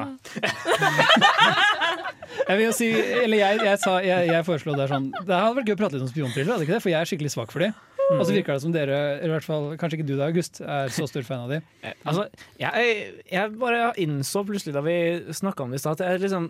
[2.46, 5.34] Jeg vil jo si, eller jeg, jeg, sa, jeg, jeg foreslo det er sånn Det
[5.34, 6.82] hadde vært gøy å prate litt om spionthrillere, hadde ikke det?
[6.84, 7.70] For jeg er skikkelig svak for de.
[8.06, 10.92] Og så virker det som dere, i hvert fall, kanskje ikke du da, August, er
[10.94, 11.58] så stor fan av de.
[11.82, 12.28] Eh, Altså,
[12.62, 12.92] jeg,
[13.32, 14.94] jeg bare innså plutselig da vi
[15.34, 16.46] snakka om det i stad, at jeg liksom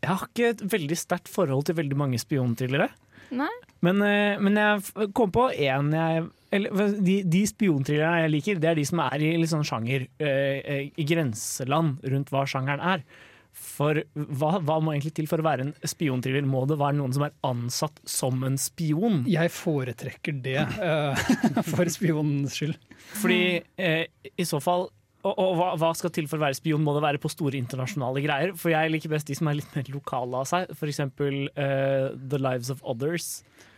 [0.00, 2.88] Jeg har ikke et veldig sterkt forhold til veldig mange spionthrillere.
[3.30, 3.50] Nei?
[3.86, 8.70] Men, eh, men jeg kom på én jeg eller, De, de spionthrillerne jeg liker, det
[8.72, 12.82] er de som er i litt sånn sjanger eh, eh, i grenseland rundt hva sjangeren
[12.82, 13.04] er.
[13.50, 16.46] For hva, hva må egentlig til for å være en spionthriller?
[16.46, 19.24] Må det være noen som er ansatt som en spion?
[19.30, 21.24] Jeg foretrekker det eh,
[21.72, 22.78] for spionens skyld.
[23.20, 23.42] Fordi
[23.78, 24.88] eh, i så fall
[25.20, 26.82] og, og hva, hva skal til for å være spion?
[26.84, 28.54] Må det være på store internasjonale greier?
[28.56, 30.72] For jeg liker best de som er litt mer lokale av seg.
[30.78, 33.28] For eksempel eh, The Lives of Others.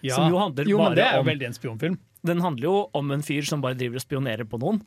[0.03, 0.16] Ja.
[0.16, 1.99] Som jo handler jo, bare det er jo veldig en spionfilm.
[2.26, 4.78] Den handler jo om en fyr som bare driver og spionerer på noen.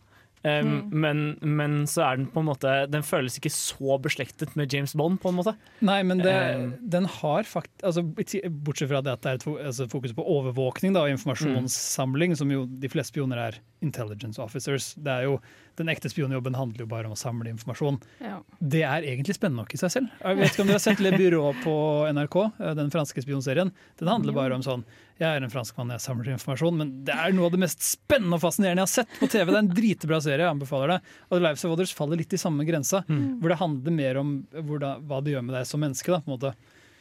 [0.46, 4.74] Um, men, men så er den på en måte Den føles ikke så beslektet med
[4.74, 5.56] James Bond, på en måte.
[5.86, 7.72] Nei, men det, um, den har fakt...
[7.82, 12.36] Altså, bortsett fra det at det er et altså, fokus på overvåkning da, og informasjonssamling,
[12.38, 14.92] som jo de fleste spioner er intelligence officers.
[15.02, 15.40] Det er jo,
[15.80, 17.98] den ekte spionjobben handler jo bare om å samle informasjon.
[18.24, 18.38] Ja.
[18.60, 20.14] Det er egentlig spennende nok i seg selv.
[20.22, 21.76] Jeg vet ikke om dere har sett Le Byrå på
[22.16, 23.74] NRK, eh, den franske spionserien.
[24.02, 24.86] Den handler bare om sånn
[25.16, 28.36] Jeg er en franskmann, jeg samler informasjon, men det er noe av det mest spennende
[28.36, 29.46] og fascinerende jeg har sett på TV.
[29.48, 30.98] Det er en dritbra serie, jeg anbefaler det.
[31.32, 35.06] Og Lives of Others faller litt i samme grensa, hvor det handler mer om hvordan,
[35.08, 36.12] hva det gjør med deg som menneske.
[36.12, 36.52] Da, på en måte.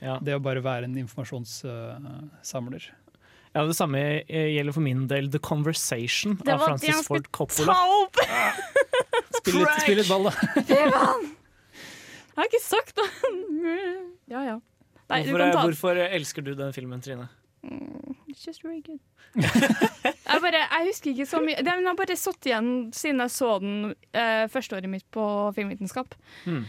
[0.05, 0.21] Ja.
[0.23, 2.87] Det å bare være en informasjonssamler.
[3.55, 7.29] Ja, Det samme gjelder for min del The Conversation Det av var det Francis Ford
[7.31, 7.77] Coppola.
[9.39, 10.33] Spill litt, spill litt ball, da.
[12.35, 13.75] Jeg har ikke sagt noe.
[14.33, 14.55] Ja, ja.
[15.11, 17.27] Nei, du Hvorfor, kan ta hvorfor elsker du den filmen, Trine?
[18.29, 19.01] It's just very good.
[19.35, 21.63] jeg, bare, jeg husker ikke så mye.
[21.65, 25.25] Den har bare sittet igjen siden jeg så den eh, førsteåret mitt på
[25.57, 26.15] filmvitenskap.
[26.47, 26.65] Mm.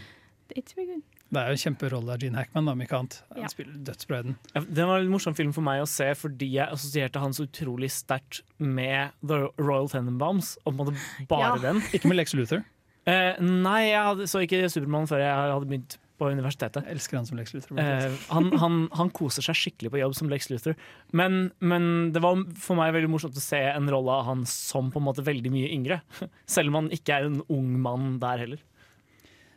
[0.56, 1.02] It's very good.
[1.26, 3.16] Det er jo en kjemperolle av Gene Hackman, om ikke annet.
[3.34, 3.40] Ja.
[3.42, 4.36] Han spiller dødsbra i den.
[4.54, 7.48] Ja, Det var en morsom film for meg å se fordi jeg assosierte han så
[7.48, 10.54] utrolig sterkt med The Royal Tenenbaums.
[10.64, 11.72] Og på en måte bare Ja.
[11.72, 11.82] den.
[11.92, 12.62] Ikke med Lex Luther.
[13.06, 16.86] Eh, nei, jeg hadde, så ikke Supermann før jeg hadde begynt på universitetet.
[16.86, 17.80] Jeg elsker han som Lex Luther.
[17.80, 20.76] Eh, han, han, han koser seg skikkelig på jobb som Lex Luthor.
[21.16, 24.92] Men, men det var for meg veldig morsomt å se en rolle av han som
[24.92, 26.00] på en måte veldig mye yngre.
[26.56, 28.64] Selv om han ikke er en ung mann der heller.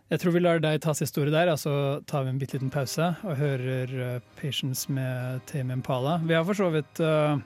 [0.09, 1.73] Jeg tror vi lar deg ta siste ordet der, og så
[2.09, 6.17] tar vi en bitte liten pause og hører uh, 'Patience' med Tame Impala.
[6.25, 7.37] Vi har for så vidt uh,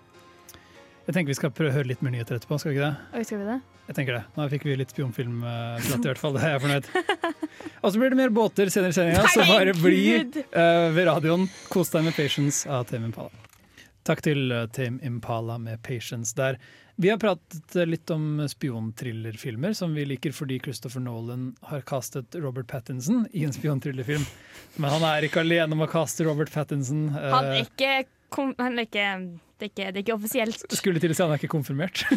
[1.04, 3.20] Jeg tenker vi skal prøve å høre litt mer nyheter etterpå, skal vi ikke det?
[3.20, 3.60] Og skal vi det?
[3.84, 4.24] Jeg tenker det.
[4.38, 6.86] Nå fikk vi litt spionfilmprat i hvert fall, det er jeg fornøyd.
[7.84, 11.50] Og så blir det mer båter senere i sendinga, så bare bli uh, ved radioen.
[11.72, 13.44] Kos deg med 'Patience' av Tame Impala.
[14.08, 16.62] Takk til uh, Tame Impala med 'Patience' der.
[16.96, 22.70] Vi har pratet litt om spiontrillerfilmer som vi liker fordi Christopher Nolan har castet Robert
[22.70, 24.24] Pattinson i en spiontrillerfilm.
[24.78, 27.08] Men han er ikke alene om å caste Robert Pattinson.
[27.18, 30.66] Han er ikke, kom, han er ikke det, er ikke det er ikke offisielt.
[30.76, 32.04] skulle til å si han er ikke konfirmert.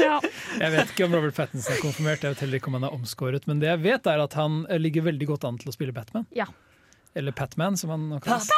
[0.00, 0.16] Ja.
[0.60, 2.94] Jeg vet ikke om Robert Pattinson er konfirmert, jeg vet heller ikke om han er
[2.96, 3.46] omskåret.
[3.50, 5.94] Men det jeg vet, er at han eh, ligger veldig godt an til å spille
[5.96, 6.24] Batman.
[6.36, 6.46] Ja.
[7.18, 8.48] Eller Patman, som han nå kalles.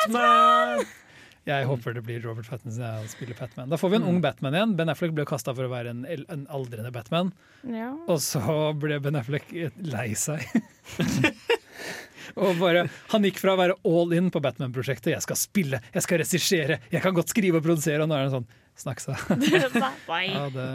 [1.49, 3.73] Jeg håper det blir Robert Pattinson som spiller Batman.
[3.73, 4.77] Da får vi en ung Batman igjen.
[4.79, 7.33] Ben Affleck ble kasta for å være en, en aldrende Batman.
[7.67, 7.91] Ja.
[8.07, 9.51] Og så ble Ben Affleck
[9.83, 10.47] lei seg.
[12.37, 15.13] og bare, Han gikk fra å være all in på Batman-prosjektet.
[15.15, 18.05] Jeg skal spille, jeg skal regissere, jeg kan godt skrive og produsere.
[18.05, 18.51] Og nå er han sånn
[18.83, 19.19] Snakk seg.
[20.33, 20.69] Ja, det,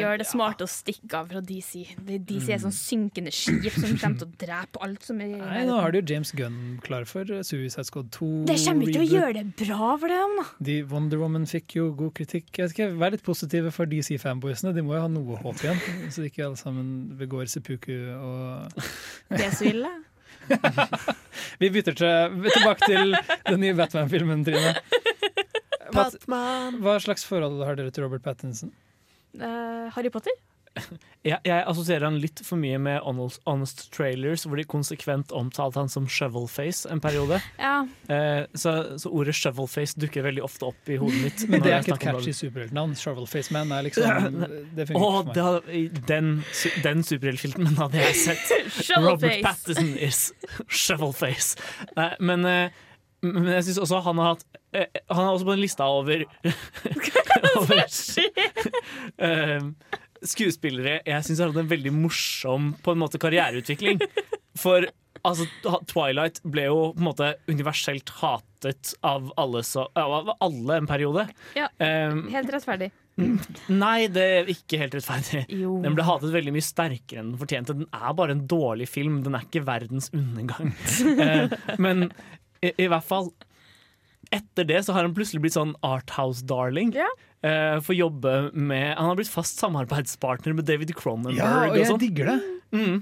[0.00, 1.82] Gjør det smart å stikke av fra DC.
[2.00, 5.76] DC er sånn synkende skip som kommer til å drepe alt som er Nei, nå
[5.76, 8.30] har du jo James Gunn klar for Suicide Squad 2.
[8.48, 10.46] Det kommer ikke til å gjøre det bra for dem, da.
[10.70, 12.48] De Wonder Woman fikk jo god kritikk.
[12.62, 14.72] Jeg skal være litt positive for DC-fanboysene.
[14.76, 16.88] De må jo ha noe håp igjen, så de ikke alle sammen
[17.20, 18.80] begår seppuku og
[19.28, 19.92] Det er så ille.
[21.62, 23.14] Vi bytter til, tilbake til
[23.48, 24.74] den nye Batman-filmen, Trine.
[25.92, 26.06] Hva,
[26.80, 28.72] hva slags forhold har dere til Robert Pattinson?
[29.36, 30.34] Eh, Harry Potter?
[31.22, 35.78] Jeg, jeg assosierer han litt for mye med Honest, honest Trailers, hvor de konsekvent omtalte
[35.78, 37.38] han som shovelface en periode.
[37.60, 37.84] Ja.
[38.10, 41.44] Eh, så, så ordet shovelface dukker veldig ofte opp i hodet mitt.
[41.52, 42.96] Men det er ikke et catchy superheltnavn.
[42.98, 44.40] Shovelface Man er liksom
[44.76, 45.92] Det fungerer Åh, ikke for meg.
[46.00, 46.32] Da, den,
[46.88, 48.48] den superheltfilmen hadde jeg sett.
[48.98, 49.42] Robert Shovelface.
[49.46, 50.24] Pattinson is
[50.66, 51.54] shovelface.
[52.00, 52.82] Nei, men, eh,
[53.22, 56.24] men jeg syns også han har hatt eh, Han er også på en lista over,
[56.82, 57.22] Hva
[57.62, 58.40] er det som
[59.22, 59.68] eh,
[60.28, 64.02] skuespillere jeg syns har hatt en veldig morsom på en måte karriereutvikling.
[64.58, 64.86] For
[65.26, 65.46] altså,
[65.90, 71.26] Twilight ble jo på en måte universelt hatet av alle, så, av alle en periode.
[71.58, 71.70] Ja.
[71.78, 72.92] Um, Helt rettferdig.
[73.68, 75.44] Nei, det er ikke helt rettferdig.
[75.52, 75.76] Jo.
[75.84, 77.76] Den ble hatet veldig mye sterkere enn den fortjente.
[77.76, 80.72] Den er bare en dårlig film, den er ikke verdens undergang.
[81.26, 81.52] eh,
[81.82, 82.08] men
[82.62, 83.32] i, i hvert fall
[84.32, 86.94] etter det så har han plutselig blitt sånn Arthouse-darling.
[86.96, 87.10] Ja.
[87.42, 91.40] For å jobbe med Han har blitt fast samarbeidspartner med David Cronenberg.
[91.40, 92.36] Ja, og jeg og digger det.
[92.70, 93.00] Mm.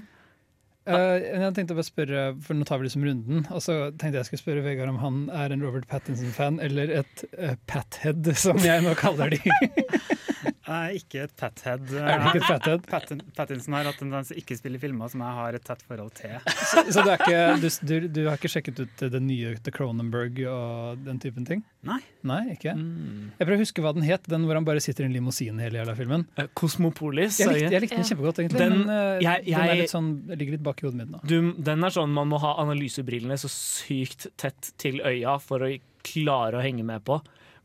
[0.89, 3.43] Uh, jeg tenkte bare spørre, for Nå tar vi liksom runden.
[3.53, 7.25] Og så tenkte jeg skulle spørre Vegard om han er en Robert Pattinson-fan eller et
[7.37, 9.41] uh, Pathead, som jeg nå kaller de.
[10.71, 11.83] Jeg er ikke et pathead.
[11.99, 12.85] Er du ikke et pathead?
[12.91, 15.83] Pattin, Pattinson har hatt en tendens til ikke spille filmer som jeg har et tett
[15.87, 16.37] forhold til.
[16.71, 19.73] Så, så du, er ikke, du, du, du har ikke sjekket ut det nye The
[19.75, 21.63] Cronenberg og den typen ting?
[21.87, 21.99] Nei.
[22.27, 22.75] Nei, ikke?
[22.77, 23.31] Mm.
[23.39, 25.59] Jeg prøver å huske hva den het, den hvor han bare sitter i en limousin
[25.61, 26.25] hele jævla filmen.
[26.39, 27.39] Eh, Kosmopolis.
[27.41, 28.61] Jeg likte, jeg likte den kjempegodt, egentlig.
[28.61, 31.21] Den- men jeg, jeg- den er litt sånn, ligger litt bak i hodet mitt nå.
[31.27, 35.71] Du, den er sånn man må ha analysebrillene så sykt tett til øya for å
[36.05, 37.19] klare å henge med på.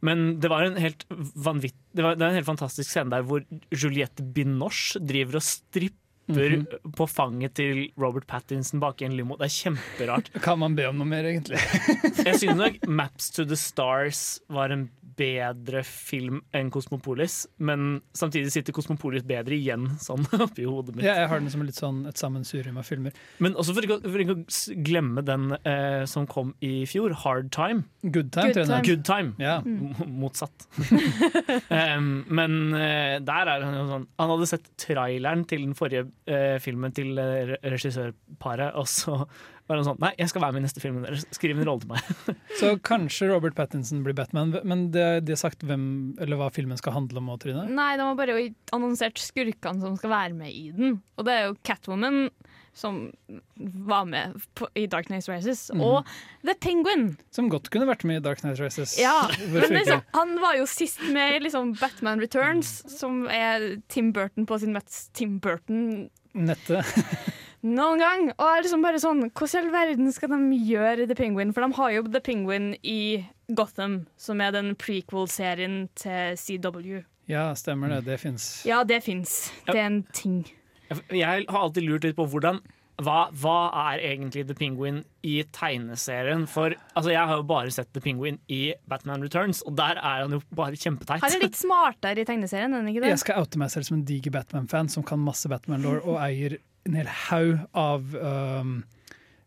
[0.07, 3.25] Men det var en helt vanvitt Det, var, det var en helt fantastisk scene der
[3.27, 3.43] hvor
[3.75, 6.65] Juliette Binoche driver og stripper Mhm.
[6.99, 9.37] på fanget til Robert Pattinson bak i en limo.
[9.39, 10.31] Det er kjemperart.
[10.43, 11.61] Kan man be om noe mer, egentlig?
[12.27, 18.53] Jeg synes nok Maps to the Stars var en bedre film enn Kosmopolis, men samtidig
[18.55, 21.07] sitter Kosmopolis bedre igjen sånn oppi hodet mitt.
[21.07, 23.17] Ja, jeg har den som litt sånn et sammensurium av filmer.
[23.43, 27.51] Men også for ikke, for ikke å glemme den eh, som kom i fjor, Hard
[27.55, 27.87] Time.
[28.03, 28.87] Good Time, tror jeg den er.
[28.87, 29.35] Good Time.
[29.43, 29.59] Ja.
[29.65, 30.17] Mm.
[30.21, 30.69] Motsatt.
[31.97, 36.07] um, men eh, der er han jo sånn Han hadde sett traileren til den forrige
[36.29, 39.21] eh, filmen til eh, regissørparet, og så
[39.69, 41.01] var han sånn Nei, jeg skal være med i neste film.
[41.35, 42.37] Skriv en rolle til meg.
[42.61, 45.87] Så kanskje Robert Pattinson blir Batman, men det, de har sagt hvem,
[46.23, 47.67] eller hva filmen skal handle om Trine?
[47.75, 48.37] Nei, de har bare
[48.77, 51.01] annonsert skurkene som skal være med i den.
[51.19, 52.29] Og det er jo Catwoman
[52.77, 53.07] som
[53.89, 55.81] var med på, i Dark Races Rises, Mhm.
[55.81, 56.05] og
[56.45, 57.07] The Penguin.
[57.33, 58.99] Som godt kunne vært med i Dark Nights Races.
[59.01, 60.03] Ja, men liksom?
[60.13, 64.75] Han var jo sist med i liksom Batman Returns, som er Tim Burton på sin
[64.77, 66.85] mest Tim Burton Nettet.
[67.67, 68.29] noen gang.
[68.37, 71.53] Og er liksom bare sånn, Hvordan i all verden skal de gjøre The Penguin?
[71.57, 73.01] For de har jo The Penguin i
[73.57, 77.03] Gotham, som er den prequel-serien til CW.
[77.31, 78.05] Ja, stemmer det.
[78.07, 78.49] Det fins.
[78.69, 79.51] Ja, det fins.
[79.67, 80.45] Det er en ting.
[81.11, 82.63] Jeg har alltid lurt litt på hvordan
[83.05, 83.57] hva, hva
[83.91, 86.47] er egentlig The Penguin i tegneserien?
[86.49, 90.23] For altså, jeg har jo bare sett The Penguin i Batman Returns, og der er
[90.25, 91.21] han jo bare kjempeteit.
[91.21, 93.13] Han er litt smartere i tegneserien, er han ikke det?
[93.13, 96.57] Jeg skal oute meg selv som en diger Batman-fan som kan masse Batman-law og eier
[96.87, 98.77] en hel haug av um,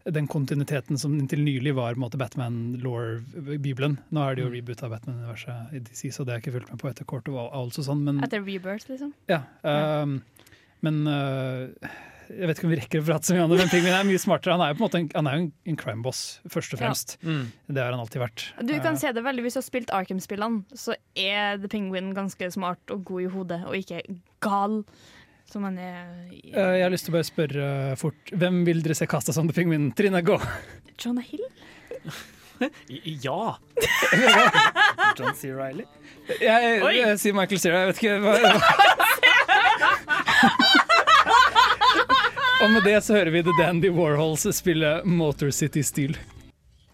[0.10, 3.98] den kontinuiteten som inntil nylig var Batman-law-bibelen.
[4.16, 6.74] Nå er det jo reboot av Batman-universet i DC, så det har jeg ikke fulgt
[6.74, 8.06] med på etter Court of Owls og sånn.
[8.08, 9.14] Men, Etter Rebirth, liksom.
[9.32, 10.20] ja, um,
[10.86, 11.68] men uh,
[12.30, 14.06] jeg vet ikke om vi rekker å prate så mye om det, men Penguin er
[14.08, 14.54] mye smartere.
[14.56, 16.80] Han er jo på en måte en, han er jo en, crime boss, først og
[16.80, 16.86] Ja.
[16.86, 17.18] fremst.
[17.26, 17.46] Mm.
[17.68, 18.46] Det har han alltid vært.
[18.62, 22.14] Du kan Uh, se det veldig Hvis du har spilt Arkham-spillene, så er The Penguin
[22.14, 24.04] ganske smart og god i hodet, og ikke
[24.46, 24.84] gal,
[25.52, 27.70] som han er i uh, jeg har lyst til å bare spørre
[28.00, 28.34] fort.
[28.34, 29.90] Hvem vil dere se kasta som The Penguin?
[29.98, 30.38] Trine, gå!
[31.00, 31.46] Jonah Hill?
[33.24, 33.58] Ja!
[35.18, 35.54] John C.
[35.56, 35.86] Reilly.
[36.42, 38.34] Jeg, jeg sier Michael Cera, jeg vet ikke hva
[42.60, 46.18] Og med det så hører vi The Dandy Warhols spille Motor City Steel.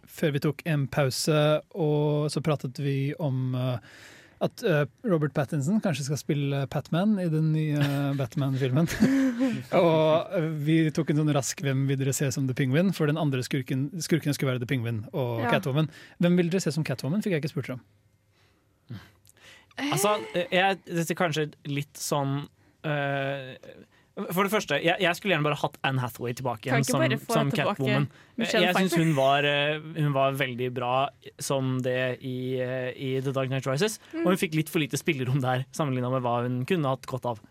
[0.05, 1.39] Før vi tok en pause,
[1.73, 3.79] og så pratet vi om eh,
[4.43, 7.79] at uh, Robert Pattinson kanskje skal spille Patman i den nye
[8.19, 8.89] Batman-filmen.
[9.79, 13.07] og eh, vi tok en sånn rask 'Hvem vil dere se som The Penguin?' For
[13.07, 15.53] den andre skurken, skurken skulle være The Penguin og Ja.
[15.55, 15.89] Catwoman.
[16.19, 17.23] Hvem vil dere se som Catwoman?
[17.23, 17.81] Fikk jeg ikke spurt om.
[19.75, 20.15] Altså,
[20.51, 22.45] jeg, dette er kanskje litt sånn
[22.87, 23.49] øh,
[24.15, 27.49] For det første, jeg, jeg skulle gjerne bare hatt Anne Hathaway tilbake igjen som, som
[27.51, 28.05] Catwoman.
[28.39, 30.93] Jeg syns hun, var, øh, hun var veldig bra
[31.43, 33.99] som det i, øh, i The Dark Knight Rises.
[34.13, 34.23] Mm.
[34.23, 37.27] Og hun fikk litt for lite spillerom der, sammenligna med hva hun kunne hatt godt
[37.33, 37.43] av.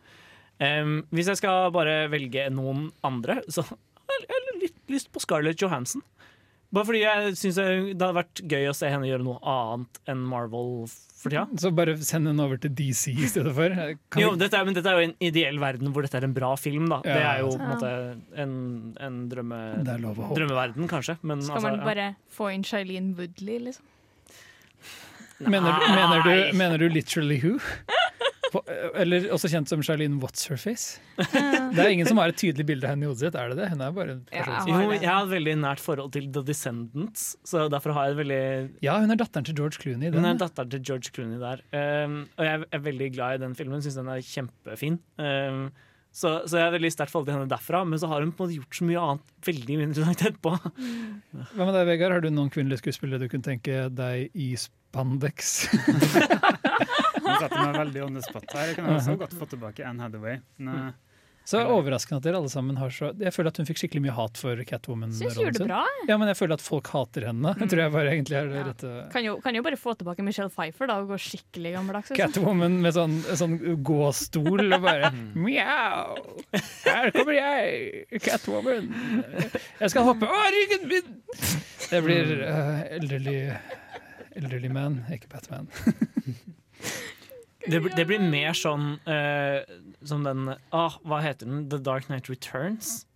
[0.63, 5.61] Um, hvis jeg skal bare velge noen andre, så har jeg litt lyst på Scarlett
[5.61, 6.01] Johansson.
[6.75, 10.25] Bare fordi jeg syns det hadde vært gøy å se henne gjøre noe annet enn
[10.27, 11.45] Marvel for tida.
[11.63, 13.71] Så bare send den over til DC i stedet for.
[14.13, 16.27] Kan Jo, vi- dette er, men dette er jo en ideell verden hvor dette er
[16.27, 16.89] en bra film.
[16.91, 17.93] da Det er jo på en måte
[18.45, 18.55] en,
[19.07, 20.41] en drømme, Det er lov å håpe.
[20.43, 21.17] drømmeverden, kanskje.
[21.23, 21.89] Men Skal altså, man ja.
[21.93, 23.87] bare få inn Shailene Woodley, liksom?
[25.45, 27.59] Mener, du- mener, du, mener du literally who?
[28.55, 28.61] På,
[28.95, 31.01] eller også kjent som Charlene What's Her Face.
[31.19, 33.57] Det er ingen som har et tydelig bilde av henne i hodet sitt, er det
[33.59, 33.71] det?
[33.73, 36.45] Hun er bare en Ja, person Jo, jeg har et veldig nært forhold til The
[36.47, 38.43] Descendants, så derfor har jeg et veldig
[38.87, 40.07] Ja, hun er datteren til George Clooney.
[40.11, 40.21] Den.
[40.21, 41.65] Hun er datteren til George Clooney der.
[41.75, 45.01] Um, og jeg er veldig glad i den filmen, syns den er kjempefin.
[45.19, 45.67] Um,
[46.15, 48.45] så, så jeg har veldig sterkt forhold til henne derfra, men så har hun på
[48.45, 50.53] en måte gjort så mye annet veldig mindre interessant etterpå.
[51.57, 52.15] Hva med deg, Vegard?
[52.15, 55.57] Har du noen kvinnelige skuespillere du kunne tenke deg i spandex?
[57.35, 58.69] Nå setter jeg meg veldig on the spot her.
[58.71, 60.39] Jeg kunne også godt fått tilbake Anne Hathaway.
[60.57, 60.95] Men,
[61.45, 64.01] er det overraskende at dere alle sammen har så Jeg føler at hun fikk skikkelig
[64.07, 65.73] mye hat for Catwoman-rollen.
[66.09, 67.53] Ja, men jeg føler at folk hater henne.
[67.61, 68.63] Jeg tror jeg bare egentlig er det Ja.
[68.71, 72.15] rette Kan jo, kan jo bare få tilbake Michelle Pfeiffer da, og gå skikkelig gammeldags.
[72.15, 72.33] liksom.
[72.33, 76.17] Catwoman med sånn, sånn gåstol og bare Mjau!
[76.87, 78.89] Her kommer jeg, Catwoman.
[79.83, 81.13] Jeg skal hoppe Å, ryggen min!
[81.91, 83.39] Det blir uh, elderly
[84.35, 85.69] Elderly man, ikke Batman.
[87.67, 89.63] Det, blir- det blir mer sånn uh,
[90.05, 91.69] som den ah, Hva heter den?
[91.71, 93.07] The Dark Night Returns.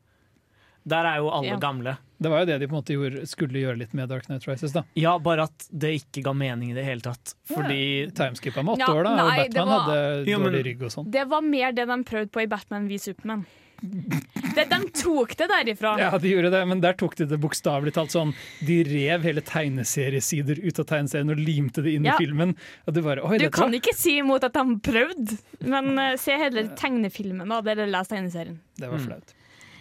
[0.88, 1.57] Der er jo alle Ja.
[1.61, 1.99] gamle.
[2.18, 4.46] Det var jo det de på en måte gjorde, skulle gjøre litt med Dark Knight
[4.49, 4.72] Rises.
[4.72, 7.34] da Ja, bare at det ikke ga mening i det hele tatt.
[7.46, 10.64] Fordi Timeskippa med åtte Ja, år, da, nei, og Batman var- hadde Jo, men- dårlig
[10.64, 11.11] rygg og sånn.
[11.11, 13.44] Det var mer det de prøvde på i Batman v Superman.
[13.81, 15.93] Det, de tok det derifra.
[16.01, 18.33] Ja, de gjorde det, men der tok de det bokstavelig talt sånn.
[18.66, 22.16] De rev hele tegneseriesider ut av tegneserien og limte det inn Ja.
[22.18, 22.57] i filmen.
[22.91, 27.61] Bare, Du kan ikke si imot at de prøvde, men uh, se heller tegnefilmen da,
[27.62, 28.59] eller les tegneserien.
[28.79, 29.35] det var flaut.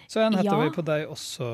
[0.07, 0.71] Så en Hathaway Ja.
[0.71, 1.45] på deg også,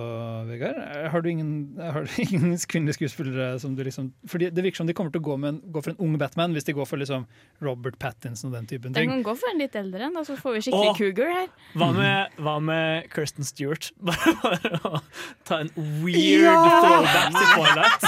[0.45, 0.77] Vegard.
[1.09, 4.87] Har du ingen, har du ingen kvinnelige skuespillere som du liksom Fordi Det virker som
[4.87, 6.85] de kommer til å gå, med en, gå for en ung Batman, hvis de går
[6.85, 7.25] for liksom
[7.65, 9.09] Robert Pattinson og den typen ting.
[9.09, 10.97] Den kan gå for en litt eldre en, da, så får vi skikkelig Åh.
[11.01, 11.47] cougar her.
[11.81, 13.89] Hva med, hva med Kirsten Stewart?
[13.97, 15.01] Bare, bare å
[15.49, 15.73] ta en
[16.03, 16.57] weird Ja!
[16.85, 18.01] throwback til Twilight.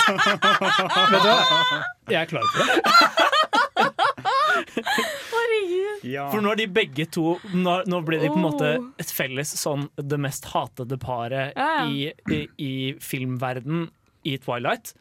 [1.16, 1.82] Vet du hva?
[2.14, 3.32] Jeg er klar for det.
[6.06, 6.28] Ja.
[6.32, 9.50] For nå er de begge to Nå, nå ble de på en måte et felles
[9.58, 11.86] sånn det mest hatede paret Ja, ja.
[11.90, 13.88] i, i, i filmverden
[14.26, 14.94] i Twilight.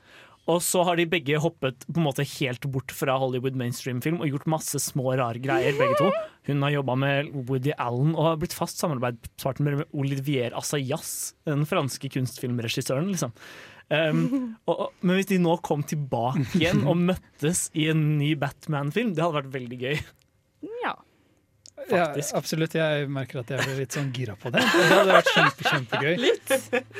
[0.51, 4.29] Og så har de begge hoppet på en måte helt bort fra Hollywood mainstream-film og
[4.29, 6.11] gjort masse små, rare greier, begge to.
[6.51, 11.65] Hun har jobba med Woody Allen og har blitt fast samarbeidspartner med Olivier Assayas, den
[11.69, 13.09] franske kunstfilmregissøren.
[13.15, 13.33] liksom.
[13.89, 14.21] Um,
[14.69, 19.17] og, og, men hvis de nå kom tilbake igjen og møttes i en ny Batman-film,
[19.17, 20.05] det hadde vært veldig gøy.
[20.83, 20.95] Ja.
[21.91, 22.35] Ja, Faktisk.
[22.39, 22.75] absolutt.
[22.79, 24.63] Jeg merker at jeg ble litt sånn gira på det.
[24.63, 26.15] Det hadde vært kjempe, kjempegøy.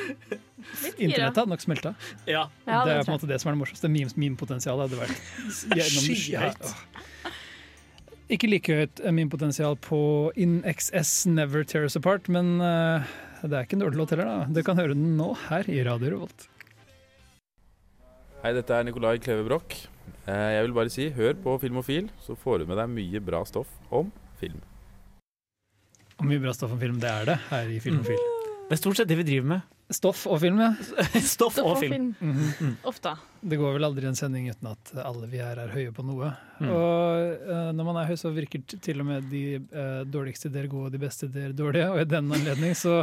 [1.05, 1.93] Internettet hadde nok smelta.
[2.27, 2.49] Ja.
[2.67, 3.91] Ja, det det er på en måte det som er det morsomste.
[3.95, 5.17] Meme-potensialet hadde vært
[5.95, 6.75] Skyhøyt.
[8.35, 10.01] Ikke like høyt meme-potensial på
[10.41, 13.05] In XS Never Tear Us Apart, men uh,
[13.45, 14.51] det er ikke en dårlig låt heller, da.
[14.51, 16.49] Du kan høre den nå her i Radio Revolt.
[18.43, 19.85] Hei, dette er Nikolai Kleve Broch.
[20.27, 23.45] Eh, Jeg vil bare si, hør på Filmofil, så får du med deg mye bra
[23.49, 24.61] stoff om film.
[26.21, 28.21] Og mye bra stoff om film, det er det her i Filmofil.
[28.65, 29.71] Det er stort sett det vi driver med.
[29.93, 30.71] Stoff og film, ja.
[30.81, 32.15] Stoff og Stoff og film.
[32.17, 32.31] film.
[32.33, 32.77] Mhm.
[32.89, 33.11] Ofte.
[33.45, 36.31] Det går vel aldri en sending uten at alle vi her er høye på noe.
[36.63, 36.71] Mm.
[36.73, 40.71] Og uh, når man er høy, så virker til og med de uh, dårligste dere
[40.73, 41.91] gode, og de beste dere dårlige.
[41.93, 43.03] Og i den anledning så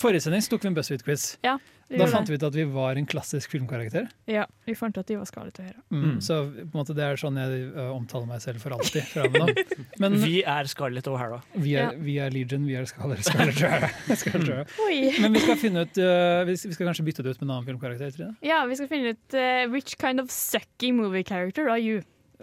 [0.00, 1.26] Forrige sending tok vi en BuzzFeed-quiz.
[1.44, 1.58] Ja,
[1.98, 4.06] Da fant vi ut at vi var en klassisk filmkarakter.
[4.30, 5.80] Ja, vi fant ut at de var Scarlett og Hera.
[5.90, 6.02] Mm.
[6.04, 6.20] Mm.
[6.24, 9.02] Så på en måte det er sånn jeg eh, omtaler meg selv for alltid.
[9.10, 9.60] Fra med.
[10.02, 11.42] Men vi, Vi er Scarlett O'Hara.
[11.58, 11.90] er, Ja.
[11.98, 14.64] vi er Legion, vi er Scarlett, Scarlett O'Hara.
[15.22, 17.54] Men vi skal finne ut uh, vi vi skal kanskje bytte det ut med en
[17.58, 18.10] annen filmkarakter.
[18.16, 18.34] Trine.
[18.42, 22.02] Ja, vi skal finne ut uh, which kind of sucky movie character are you?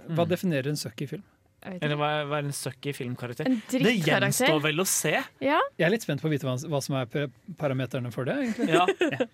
[0.09, 0.29] Hva Mm.
[0.31, 1.23] definerer en sucky film?
[1.63, 3.45] Eller hva er, hva er en sucky filmkarakter?
[3.49, 5.11] En Det gjenstår vel å se.
[5.43, 7.27] Ja, Jeg er litt spent på å vite hva, hva som er pa-
[7.59, 8.37] parameterne for det.
[8.69, 8.85] Ja.
[9.09, 9.25] Ja.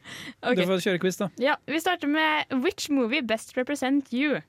[0.42, 0.56] okay.
[0.64, 1.30] Du får kjøre quiz, da.
[1.42, 4.40] Ja, vi starter med Which movie best represent you?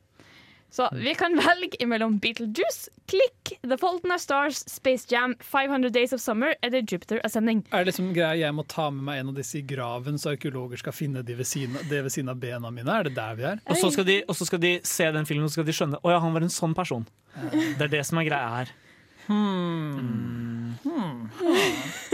[0.70, 5.92] Så vi kan velge mellom Beetlejuice, Click, The Fault in Our Stars, Space Jam, 500
[5.94, 7.62] Days of Summer eller Jupiter Ascending.
[7.70, 10.34] Er det liksom greia jeg må ta med meg en av disse i graven, så
[10.34, 12.90] arkeologer skal finne de ved siden, det ved siden av bena mine?
[12.92, 13.62] Er det der vi er?
[13.70, 15.76] Og så skal, de, og så skal de se den filmen og så skal de
[15.78, 17.06] skjønne Å ja, han var en sånn person.
[17.52, 18.74] Det er det som er greia her.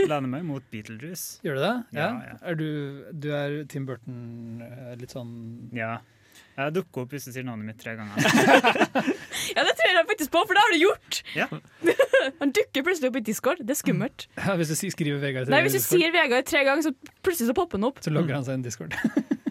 [0.07, 1.39] Lener meg mot Beetlejuice.
[1.45, 1.75] Gjør du det?
[1.95, 2.07] Ja.
[2.07, 2.35] Ja, ja.
[2.49, 2.67] Er du,
[3.11, 5.33] du er Tim Burton eh, litt sånn
[5.75, 5.97] Ja.
[6.53, 8.13] Jeg dukker opp hvis du sier navnet mitt tre ganger.
[9.53, 11.17] Ja, det tror jeg faktisk på, for det har du gjort!
[11.35, 11.47] Ja.
[12.41, 13.59] Han dukker plutselig opp i Discord.
[13.65, 14.27] Det er skummelt.
[14.39, 16.85] ja, Hvis du sier- skriver Vegard tre Nei, Hvis du Discord, sier Vegard tre ganger,
[16.87, 16.93] så
[17.25, 17.99] plutselig så popper han opp.
[18.05, 18.95] så logger han seg inn i Discord.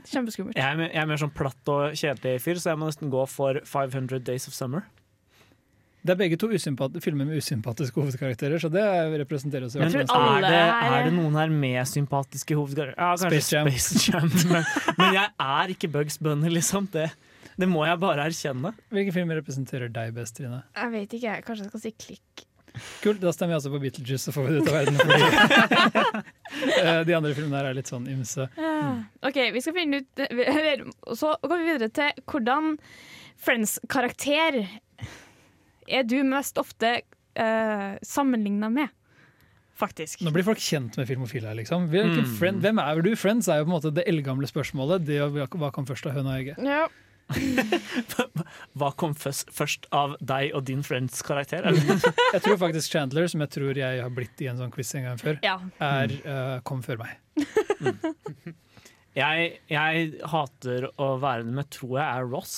[0.08, 0.56] Kjempeskummelt.
[0.58, 3.12] Jeg er, mer- jeg er mer sånn platt og kjedelig fyr, så jeg må nesten
[3.12, 4.86] gå for 500 Days of Summer.
[6.02, 8.82] Det er begge to filmer med usympatiske hovedkarakterer, så det
[9.22, 9.76] representerer oss.
[9.78, 10.62] hvert tror alle er det,
[10.98, 12.98] er- det noen her med sympatiske hovedkarakterer?
[12.98, 13.70] Ja, kanskje Space Jam.
[13.70, 14.30] Space Jam.
[14.52, 14.64] men,
[14.98, 16.88] men jeg er ikke Bugs Bunny, liksom.
[16.90, 17.06] Det,
[17.54, 18.74] det må jeg bare erkjenne.
[18.90, 20.64] Hvilke filmer representerer deg best, Trine?
[20.74, 22.48] Jeg vet ikke, kanskje jeg skal si Klikk.
[23.02, 24.96] Kult, da stemmer vi altså på Beetlejuice, så får vi det ut av verden.
[25.02, 26.22] Fordi
[26.82, 28.44] Eh, de andre filmene her er litt sånn ymse.
[29.24, 30.20] OK, vi skal finne ut
[31.16, 32.74] Så går vi videre til hvordan
[33.42, 34.58] Friends-karakter
[35.88, 38.92] er du mest ofte uh, sammenligna med,
[39.78, 40.22] faktisk.
[40.24, 41.88] Nå blir folk kjent med filmofile her, liksom.
[41.90, 42.26] Mm.
[42.38, 43.14] friend, hvem er du?
[43.18, 45.06] Friends er jo på en måte det eldgamle spørsmålet.
[45.08, 45.22] Det,
[45.56, 46.62] hva kom først av høna og egget?
[46.66, 46.86] Ja.
[48.76, 51.64] Hva kom først, først av deg og din friends karakter?
[51.64, 51.78] Er
[52.34, 55.06] Jeg tror faktisk Chandler, som jeg tror jeg har blitt i en sånn quiz en
[55.06, 55.54] gang før, ja.
[55.80, 57.16] er, uh, kom før meg.
[59.12, 62.54] Jeg, jeg hater å være med, tror jeg er Ross.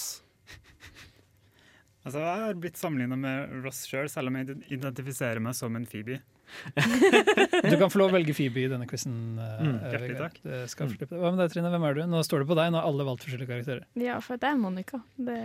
[2.04, 5.86] Altså, jeg har blitt sammenligna med Ross sjøl, selv om jeg identifiserer meg som en
[5.88, 6.20] Phoebe.
[7.64, 9.14] Du kan få lov å velge Phoebe i denne quizen.
[9.38, 10.36] Mm, eh, hjertelig takk.
[10.44, 10.58] Det.
[10.76, 11.70] Hva med deg, Trine?
[11.72, 12.02] Hvem er du?
[12.12, 12.72] Nå står det på deg.
[12.74, 13.86] Nå har alle valgt forskjellige karakterer.
[14.04, 15.00] ja, for det er Monica.
[15.16, 15.38] Det,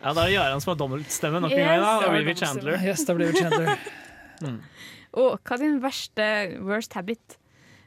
[0.00, 1.84] Ja, da er det Jarand som har dobbeltstemme nok en gang.
[1.84, 2.80] Da, blir vi Chandler.
[2.84, 3.76] Yes, da blir vi Chandler.
[5.20, 6.26] Og hva er din verste
[6.64, 7.36] worst habit?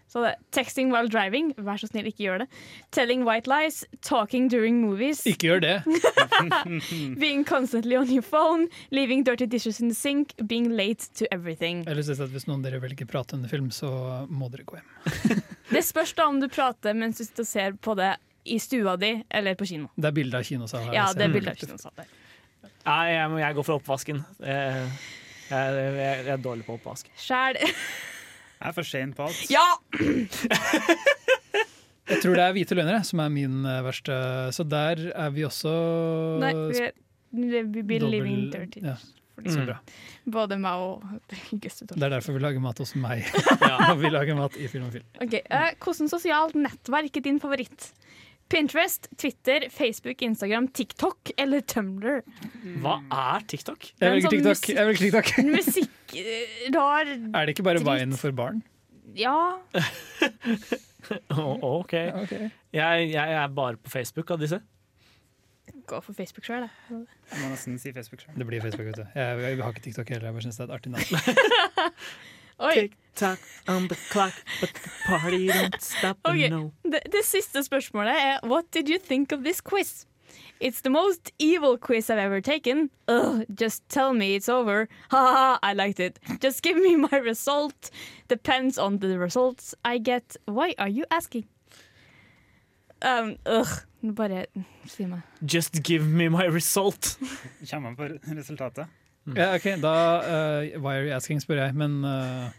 [0.09, 2.47] Så det, Texting while driving, vær så snill, ikke gjør det.
[2.95, 5.19] Telling white lies, talking during movies.
[5.29, 5.75] Ikke gjør det.
[7.21, 11.83] Being constantly on your phone, leaving dirty dishes in the sink, being late to everything.
[11.85, 13.91] Å si at Hvis noen dere velger prate under film, så
[14.29, 15.43] må dere gå hjem.
[15.75, 18.15] Det spørs da om du prater mens du sitter og ser på det
[18.49, 19.91] i stua di eller på kino.
[19.93, 20.95] Det er bilde av kinosal her.
[20.97, 22.09] Ja, det er bilder av kinosal der.
[22.87, 24.23] Nei, jeg, jeg går for oppvasken.
[24.41, 24.85] Eh,
[25.49, 25.93] Jeg, jeg,
[26.25, 27.07] jeg er dårlig på oppvask.
[27.17, 27.57] Sjæl.
[28.59, 29.45] Jeg er for sein på alt.
[29.51, 29.65] Ja!
[32.09, 34.15] Jeg tror det er Hvite løgnere som er min eh, verste.
[34.55, 35.71] Så der er vi også
[36.41, 38.81] Nei, vi, er, vi blir living dirty.
[38.85, 39.67] Ja, så Mm.
[39.69, 39.75] bra.
[40.27, 41.03] Både meg og
[41.63, 41.93] Gustav.
[41.93, 43.21] Det er derfor vi lager mat hos meg.
[44.01, 45.05] Vi lager mat i Film og Film.
[45.23, 45.39] Okay.
[45.47, 47.93] Uh, Hvordan sosialt nettverk er din favoritt?
[48.49, 52.23] Pinterest, Twitter, Facebook, Instagram, TikTok eller Tumblr?
[52.81, 53.91] Hva er TikTok?
[53.99, 54.69] Jeg velger sånn TikTok.
[54.73, 55.29] Jeg velger TikTok.
[55.53, 56.15] Musikk
[56.73, 57.83] rar Er det ikke bare.
[57.85, 58.63] Vine for barn?
[59.17, 59.35] Ja.
[61.37, 61.93] oh, OK.
[61.93, 64.61] Jeg, jeg er bare på Facebook av disse.
[65.89, 67.05] Gå for Facebook sjøl, jeg.
[67.29, 68.37] Jeg må nesten si Facebook selv.
[68.37, 69.05] Det blir Facebook, vet du.
[69.15, 70.29] Jeg, jeg har ikke TikTok heller.
[70.29, 71.05] Jeg bare synes det er et artig navn.
[72.61, 72.73] Oi.
[72.73, 76.17] Tick-tock on the clock, but the party don't stop.
[76.25, 76.71] Ok, No.
[76.83, 80.05] det, det siste spørsmålet er What did you think of this quiz?
[80.61, 82.89] It's the most evil quiz I've ever taken.
[83.07, 84.87] Ugh, just tell me it's over.
[85.11, 86.19] Ha ha, ha, I liked it.
[86.41, 87.89] Just give me my result.
[88.27, 90.35] Depends on the results I get.
[90.45, 91.45] Why are you asking?
[93.01, 94.45] Um, ugh, bare
[94.85, 95.21] si meg.
[95.45, 97.17] Just give me my result.
[97.71, 98.03] Kommer man på
[98.35, 98.87] resultatet?
[99.37, 102.49] Ja, ok, da uh, Why are you asking, spør jeg, men uh,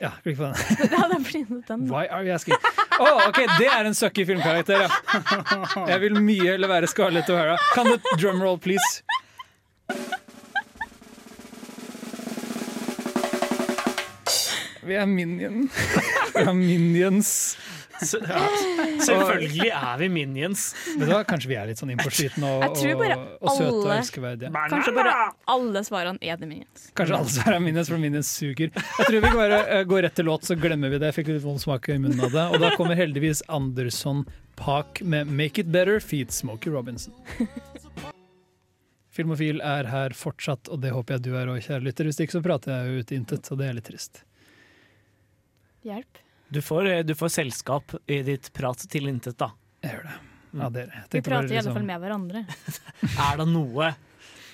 [0.00, 0.54] Ja, klikk på den.
[0.90, 1.84] Ja, da blir den.
[1.90, 2.56] Why are you asking?
[2.98, 4.90] Å, ok, Det er en sucky filmkarakter, ja.
[5.92, 7.58] Jeg vil mye heller være Scarlett O'Hara.
[7.74, 9.02] Kan du drumroll, please?
[14.82, 15.70] Vi er minion.
[16.46, 17.56] Har minions.
[18.02, 18.40] Så, ja.
[19.06, 20.64] Selvfølgelig er vi minions.
[20.98, 24.50] Men da, Kanskje vi er litt sånn innpåslitne og, og, og søte og elskeverdige.
[24.72, 25.12] Kanskje bare
[25.54, 26.88] alle svarene er det Minions.
[26.98, 28.72] Kanskje alle svarer er minions, for minions suger.
[28.74, 31.12] Jeg tror vi kan bare uh, gå rett til låt, så glemmer vi det.
[31.12, 32.48] Jeg fikk litt vond smak i munnen av det.
[32.50, 34.24] Og da kommer heldigvis Anderson
[34.58, 37.14] Park med 'Make It Better' feat Smokey Robinson.
[39.12, 42.08] Filmofil er her fortsatt, og det håper jeg du er òg, kjære lytter.
[42.08, 44.22] Hvis ikke så prater jeg jo ut intet, og det er litt trist.
[45.82, 46.20] Hjelp.
[46.52, 49.50] Du får, eh, du får selskap i ditt prat til intet, da.
[49.82, 50.16] Jeg gjør det.
[50.52, 51.04] Ja, dere.
[51.10, 52.46] Vi prater i alle liksom- fall med hverandre.
[53.32, 53.94] Er det noe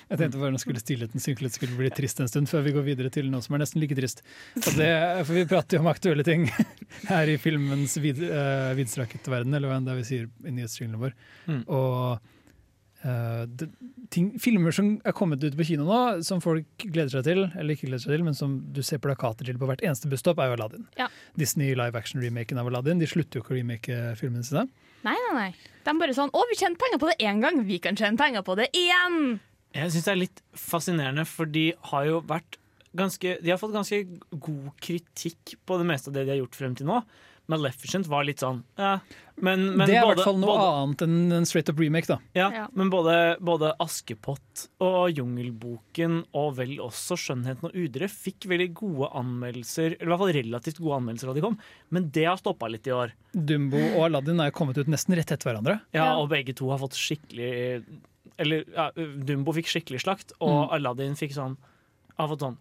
[0.09, 2.71] Jeg tenkte bare nå skulle stillheten synke litt, skulle bli trist en stund før vi
[2.73, 4.23] går videre til noe som er nesten like trist.
[4.55, 4.87] Det,
[5.27, 6.47] for vi prater jo om aktuelle ting
[7.11, 10.55] her i filmens vid, uh, vidstrakte verden, eller hva enn det er vi sier i
[10.55, 11.13] nyhetsstreamene vår.
[11.45, 11.61] Mm.
[11.67, 12.19] Og
[13.05, 13.69] eh, det,
[14.13, 17.75] ting, filmer som er kommet ut på kino nå, som folk gleder seg til, eller
[17.75, 20.51] ikke gleder seg til, men som du ser plakater til på hvert eneste busstopp, er
[20.51, 20.87] jo Aladdin.
[20.99, 21.09] Ja.
[21.39, 23.01] Disney live action-remaken av Aladdin.
[23.01, 24.67] De slutter jo ikke å remake filmene sine.
[25.05, 25.51] Nei, nei, nei.
[25.85, 28.43] De bare sånn Å, vi tjente penger på det én gang, vi kan tjene penger
[28.45, 29.37] på det igjen!
[29.75, 32.57] Jeg syns det er litt fascinerende, for de har jo vært
[32.97, 33.99] ganske De har fått ganske
[34.33, 37.03] god kritikk på det meste av det de har gjort frem til nå.
[37.49, 38.99] Maleficent var litt sånn ja,
[39.41, 42.05] men, men det er i hvert fall noe både- annet enn en straight up remake,
[42.09, 42.17] da.
[42.37, 42.65] Ja, Ja.
[42.75, 49.09] men både, både Askepott og Jungelboken og vel også Skjønnheten og udre fikk veldig gode
[49.17, 51.57] anmeldelser, eller i hvert fall relativt gode anmeldelser da de kom,
[51.95, 53.13] men det har stoppa litt i år.
[53.33, 55.79] Dumbo og Aladdin er kommet ut nesten rett etter hverandre.
[55.95, 56.11] Ja.
[56.19, 57.83] Og begge to har fått skikkelig
[58.39, 61.57] Eller ja, Dumbo fikk skikkelig slakt, og Aladdin fikk sånn
[62.17, 62.55] Har fått sånn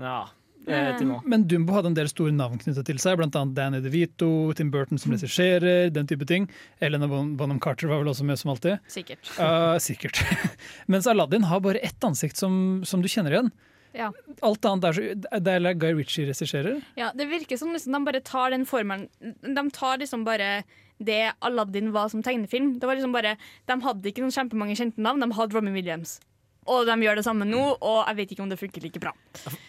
[0.00, 0.24] Ja,
[0.66, 1.18] eh, til nå.
[1.28, 5.00] Men Dumbo hadde en del store navn knyttet til seg, annet Danny DeVito, Tim Burton
[5.00, 6.48] som regisserer, den type ting.
[6.80, 8.80] Elena Bonham Carter var vel også med som alltid.
[8.92, 9.30] Sikkert.
[9.38, 10.22] Uh, sikkert.
[10.92, 13.52] Mens Aladdin har bare ett ansikt som, som du kjenner igjen.
[13.94, 14.08] Ja.
[14.42, 16.80] Alt annet er så Det er Guy Ritchie regisserer.
[16.98, 20.64] Ja, det virker som liksom de bare tar den formelen De tar liksom bare
[20.98, 22.78] det Aladdin var som tegnefilm.
[22.78, 23.36] Det var liksom bare,
[23.66, 26.20] De hadde ikke noen kjempemange kjente navn, de hadde Robin Williams.
[26.66, 29.12] Og de gjør det samme nå, og jeg vet ikke om det funker like bra.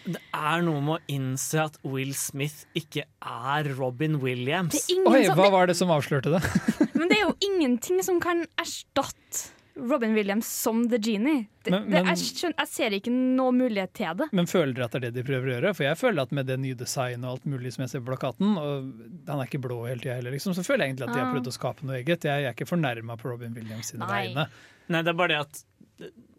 [0.06, 4.78] Det er noe med å innse at Will Smith ikke er Robin Williams.
[4.88, 6.40] Er Oi, som, hva var det som avslørte det?
[6.98, 11.42] men det er jo ingenting som kan erstatte Robin Williams som The Genie.
[11.62, 14.30] Det, Men- det, men- jeg, skjønner, jeg ser ikke noe mulighet til det.
[14.32, 15.72] Men føler dere at det er det de prøver å gjøre?
[15.76, 18.08] For jeg føler at med det nye designet og alt mulig som jeg ser på
[18.14, 18.88] plakaten, og
[19.28, 21.28] han er ikke blå hele tida heller, liksom, så føler jeg egentlig at de har
[21.28, 21.34] Ah.
[21.36, 22.24] prøvd å skape noe eget.
[22.24, 24.22] Jeg, jeg er ikke fornærma på Robin Williams sine Nei.
[24.30, 24.46] vegne.
[24.88, 25.62] Nei, det er bare det at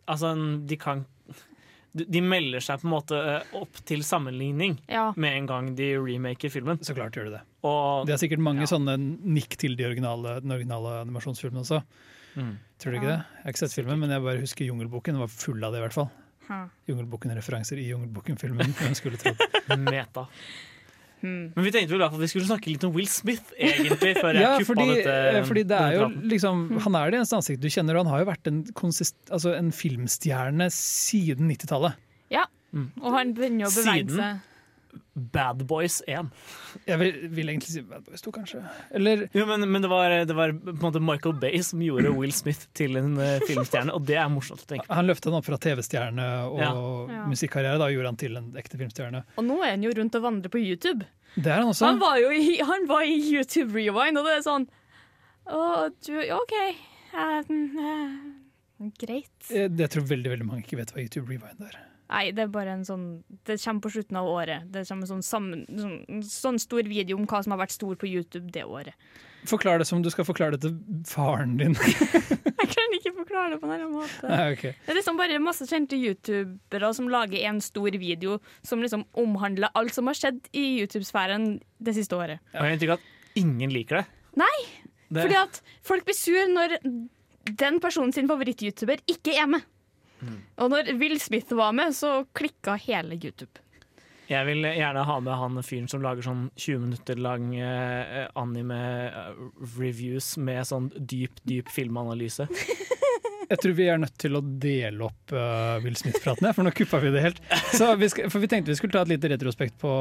[0.08, 0.34] Altså,
[0.68, 1.06] de kan
[1.98, 5.12] De de melder seg på en måte eh, opp til sammenligning Ja.
[5.16, 6.78] med en gang de remaker filmen.
[6.86, 7.42] Så klart gjør de det.
[7.64, 8.66] Og Det er sikkert mange Ja.
[8.70, 11.82] sånne nikk til de originale, den originale animasjonsfilmen også.
[12.38, 13.18] Tror du ikke det?
[13.18, 15.16] Jeg har ikke sett filmen, men jeg bare husker Jungelboken.
[15.16, 16.10] Den var full av det, i hvert fall.
[16.88, 18.76] Jungelboken-referanser i Jungelboken-filmen.
[19.92, 20.28] Meta.
[21.22, 21.48] Hmm.
[21.56, 24.44] Men vi tenkte vel at vi skulle snakke litt om Will Smith, egentlig, før jeg
[24.46, 25.16] Ja, fordi, dette.
[25.32, 28.12] eh, fordi det er jo liksom Han er det eneste ansiktet du kjenner, og han
[28.14, 31.98] har jo vært en, konsist, altså en filmstjerne siden 90-tallet.
[32.34, 32.44] Ja.
[33.02, 34.20] Og han begynner å bevege Siden?
[34.22, 34.47] seg.
[35.14, 36.30] Bad Boys 1.
[36.88, 38.62] Jeg vil, vil egentlig si Bad Boys 2, kanskje.
[38.96, 42.12] Eller Jo, men, men det, var, det var på en måte Michael Bay som gjorde
[42.16, 44.98] Will Smith til en eh, filmstjerne, og det er morsomt å tenke på.
[44.98, 46.72] Han løftet han opp fra TV-stjerne og Ja.
[47.28, 47.80] Musikkarriere.
[47.82, 49.24] Da gjorde han til en ekte filmstjerne.
[49.38, 51.08] Og nå er han jo rundt og vandrer på YouTube.
[51.36, 51.92] Det er han også.
[51.92, 54.68] Han var jo i, han var i YouTube Rewind, og det er sånn
[55.48, 55.60] Å,
[56.04, 56.56] du OK.
[57.14, 59.36] Uh, uh, greit.
[59.48, 61.78] Det tror veldig veldig mange ikke vet hva YouTube Rewind er.
[62.08, 63.06] Nei, det er bare en sånn
[63.44, 64.68] Det kommer på slutten av året.
[64.72, 67.96] Det kommer en sånn, sammen, sånn, sånn stor video om hva som har vært stor
[68.00, 68.96] på YouTube det året.
[69.48, 70.78] Forklar det som du skal forklare det til
[71.08, 71.76] faren din.
[72.58, 74.28] Jeg kan ikke forklare det på en annen måte.
[74.28, 74.74] Nei, okay.
[74.86, 79.72] Det er liksom bare masse kjente youtubere som lager en stor video som liksom omhandler
[79.78, 82.42] alt som har skjedd i YouTube-sfæren det siste året.
[82.52, 84.06] Og jeg har inntrykk av at ingen liker det.
[84.42, 84.58] Nei!
[85.08, 86.80] Det- Fordi at folk blir sur når
[87.48, 89.64] den personen sin favoritt-youtuber ikke er med.
[90.58, 93.62] Og når Will Smith var med, så klikka hele YouTube.
[94.28, 100.34] Jeg vil gjerne ha med han fyren som lager sånn 20 minutter lang eh, anime-reviews
[100.44, 102.50] med sånn dyp, dyp filmanalyse.
[103.48, 107.00] Jeg tror vi er nødt til å dele opp uh, Will Smith-praten, for nå kuppa
[107.00, 107.38] vi det helt.
[107.72, 109.92] Så vi skal, for vi tenkte vi skulle ta et lite retrospekt på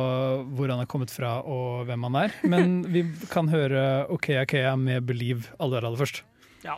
[0.58, 2.34] hvor han er kommet fra og hvem han er.
[2.50, 6.24] Men vi kan høre OK Akea med 'Believe' aller aller først.
[6.66, 6.74] Ja.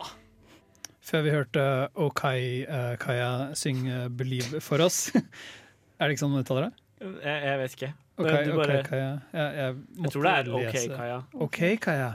[1.09, 1.63] Før vi hørte
[1.97, 5.09] Okai uh, Kaya synge 'Believe' for oss.
[5.97, 6.85] er det ikke sånn man uttaler det?
[6.99, 7.91] Jeg, jeg vet ikke.
[8.19, 9.11] Okay, Det- du bare- okay, Kaja.
[9.33, 10.81] Jeg, jeg, Jeg tror det er OK.
[10.97, 11.21] Kaja.
[11.47, 12.09] OK, Kaja.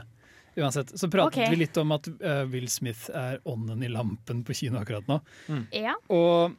[0.55, 1.49] Uansett, så pratet okay.
[1.51, 5.17] vi litt om at uh, Will Smith er ånden i lampen på kino akkurat nå.
[5.75, 5.97] Ja.
[6.15, 6.55] Og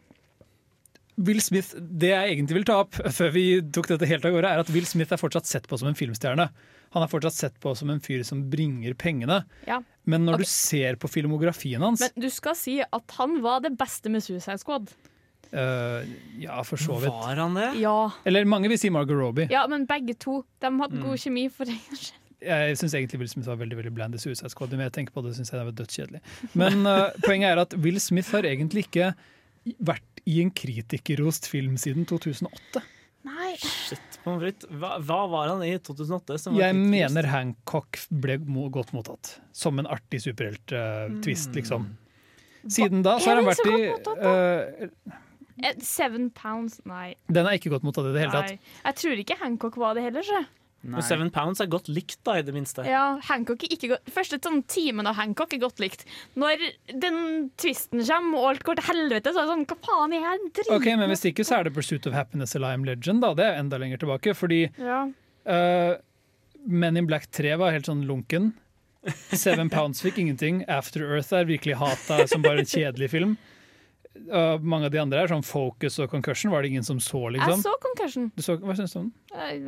[1.17, 4.51] Will Smith, Det jeg egentlig vil ta opp før vi tok dette helt av gårde,
[4.53, 6.51] er at Will Smith er fortsatt sett på som en filmstjerne.
[6.97, 9.43] Han er fortsatt sett på som en fyr som bringer pengene.
[9.69, 9.83] Ja.
[10.09, 10.47] Men når okay.
[10.47, 14.25] du ser på filmografien hans Men du skal si at han var det beste med
[14.25, 14.89] Suicide Squad.
[15.53, 16.07] Uh,
[16.41, 17.13] Ja, for så vidt.
[17.13, 17.69] Var han det?
[17.83, 18.11] Ja.
[18.25, 19.49] Eller mange vil si Margot Robbie.
[19.53, 20.41] ja, men begge to.
[20.61, 21.05] De hadde Mm.
[21.05, 21.77] god kjemi for det.
[22.41, 24.71] Jeg syns egentlig Will Smith var veldig veldig bland i Suicide Squad.
[24.71, 26.21] Men jeg tenker på det, synes jeg det var dødskjedelig.
[26.55, 29.15] Men uh, poenget er at Will Smith har egentlig ikke
[29.85, 32.83] vært i en kritikerrost film siden 2008.
[33.47, 33.55] Nei.
[33.63, 34.67] Shit, pommes frites.
[34.75, 36.39] Hva, hva var han i 2008?
[36.43, 38.39] Som var Jeg mener Hancock ble
[38.75, 39.37] godt mottatt.
[39.57, 41.87] Som en artig superhelt-twist, liksom.
[42.67, 45.15] Siden da så har han vært så i eh,
[45.65, 47.15] Eh, Seven pounds, nei.
[47.33, 48.51] Den er ikke godt mottatt i det hele tatt.
[48.53, 48.75] nei.
[48.85, 50.27] Jeg tror ikke Hancock var det heller,
[50.87, 50.95] sjø.
[50.97, 52.85] Men Seven Pounds er godt likt, da, i det minste.
[52.87, 54.11] Ja, Hancock er ikke godt.
[54.15, 56.05] Første sånn timen av Hancock er godt likt.
[56.37, 56.63] Når
[57.03, 60.23] den twisten kommer og alt går til helvete, så er det sånn Hva faen er
[60.27, 62.85] jeg drit Ok, Men hvis ikke så er det Pursuit of Happiness eller I Am
[62.85, 63.21] Legend.
[63.23, 64.35] da, Det er enda lenger tilbake.
[64.37, 65.05] Fordi Ja.
[65.47, 65.97] uh,
[66.67, 68.53] Men in Black 3 var helt sånn lunken.
[69.33, 70.65] Seven Pounds fikk ingenting.
[70.69, 73.37] After Earth er virkelig hata som bare en kjedelig film.
[74.27, 77.21] Og mange av de andre her, sånn Focus og Concussion var det ingen som så,
[77.35, 77.53] liksom?
[77.53, 78.29] Jeg så Concussion.
[78.37, 79.15] Du så, hva syns du om den?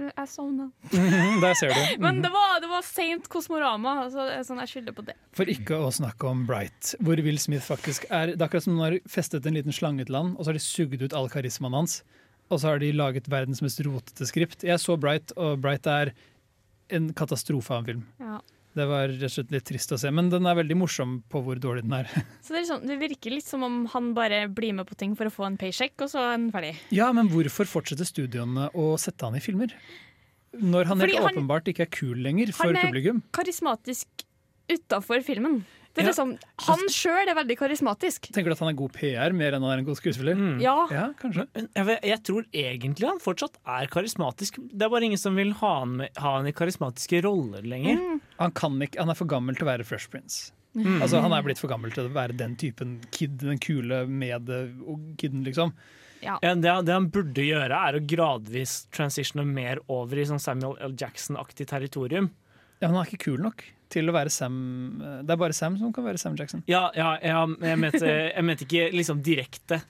[0.08, 0.68] Jeg, sovna.
[1.44, 1.80] Der ser du.
[2.04, 5.16] Men det var, det var seint Kosmorama, så er sånn, jeg skylder på det.
[5.36, 8.76] For ikke å snakke om Bright, hvor Will Smith faktisk er Det er akkurat som
[8.76, 11.16] om de har festet en liten slange til han, og så har de sugd ut
[11.16, 12.00] all karismaen hans.
[12.48, 14.64] Og så har de laget verdens mest rotete skript.
[14.64, 16.14] Jeg så Bright, og Bright er
[16.96, 18.06] en katastrofe av en film.
[18.22, 18.38] Ja.
[18.76, 21.40] Det var rett og slett litt trist å se, men den er veldig morsom på
[21.42, 22.10] hvor dårlig den er.
[22.44, 25.16] Så det, er sånn, det virker litt som om han bare blir med på ting
[25.18, 26.74] for å få en paycheck, og så er han ferdig.
[26.94, 29.72] Ja, men hvorfor fortsetter studioene å sette han i filmer?
[30.58, 32.76] Når han helt Fordi han- åpenbart ikke er kul lenger for publikum.
[32.76, 33.22] Han er publikum.
[33.36, 34.24] karismatisk
[34.68, 35.62] utafor filmen.
[35.98, 36.10] Det er Ja.
[36.12, 36.32] liksom,
[36.68, 38.28] han sjøl er veldig karismatisk.
[38.30, 40.38] Tenker du at han er god PR mer enn han er en god skuespiller?
[40.38, 40.60] Mm.
[40.62, 40.76] Ja.
[40.94, 41.48] Ja, kanskje.
[41.58, 44.60] Jeg, vet- jeg tror egentlig han fortsatt er karismatisk.
[44.70, 47.98] Det er bare ingen som vil ha han, med, ha han i karismatiske roller lenger.
[47.98, 48.20] Mm.
[48.38, 50.52] Han, kan ikke, han er for gammel til å være Fresh Prince.
[50.78, 51.00] Mm.
[51.02, 55.42] Altså, han er blitt for gammel til å være den typen kid, den kule med-kiden,
[55.46, 55.72] liksom.
[56.22, 56.36] Ja.
[56.42, 60.76] Ja, det, det han burde gjøre, er å gradvis transitione mer over i sånn Samuel
[60.82, 60.94] L.
[60.98, 62.30] Jackson-aktig territorium.
[62.80, 64.56] Ja, men han er ikke kul nok til å være Sam
[65.24, 66.62] Det er bare Sam som kan være Sam Jackson.
[66.70, 69.80] Ja, ja, ja jeg, mente, jeg mente ikke liksom direkte,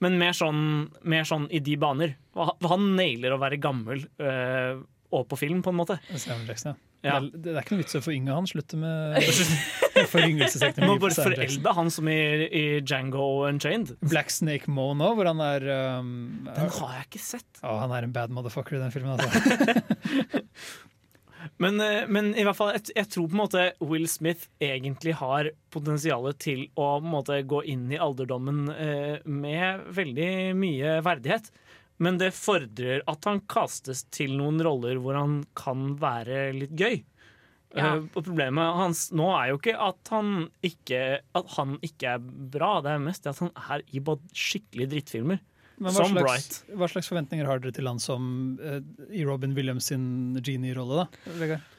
[0.00, 0.62] men mer sånn,
[1.08, 2.16] mer sånn i de baner.
[2.36, 5.98] Han nailer å være gammel øh, og på film, på en måte.
[6.20, 6.78] Sam Jackson, ja.
[7.00, 7.16] Ja.
[7.20, 8.46] Det, er, ikke noe vits å forynge han.
[8.48, 9.16] Slutte med
[10.12, 10.90] foryngelsesteknologi.
[10.90, 13.94] Må bare forelde han som i, i Django Unchained.
[14.04, 15.64] Black Snake Moe nå, hvor han er
[16.00, 16.10] um,
[16.44, 17.62] Den har jeg ikke sett.
[17.64, 19.16] Å, han er en bad motherfucker i den filmen.
[19.20, 20.40] Altså.
[21.56, 25.16] Men, eh, men i hvert fall, jeg, jeg tror på en måte Will Smith egentlig
[25.20, 31.50] har potensialet til å måte gå inn i alderdommen eh, med veldig mye verdighet.
[32.00, 37.02] Men det fordrer at han kastes til noen roller hvor han kan være litt gøy.
[37.76, 37.92] Ja.
[38.00, 42.24] Uh, og problemet hans nå er jo ikke at han ikke, at han ikke er
[42.24, 45.38] bra, det er mest det at han er i bare skikkelige drittfilmer.
[45.80, 46.56] Men hva Som slags, Bright.
[46.76, 48.24] hva slags forventninger har dere til han som
[48.60, 48.80] eh,
[49.16, 51.34] i Robin Williams sin genie-rolle, da?
[51.40, 51.76] Vegard?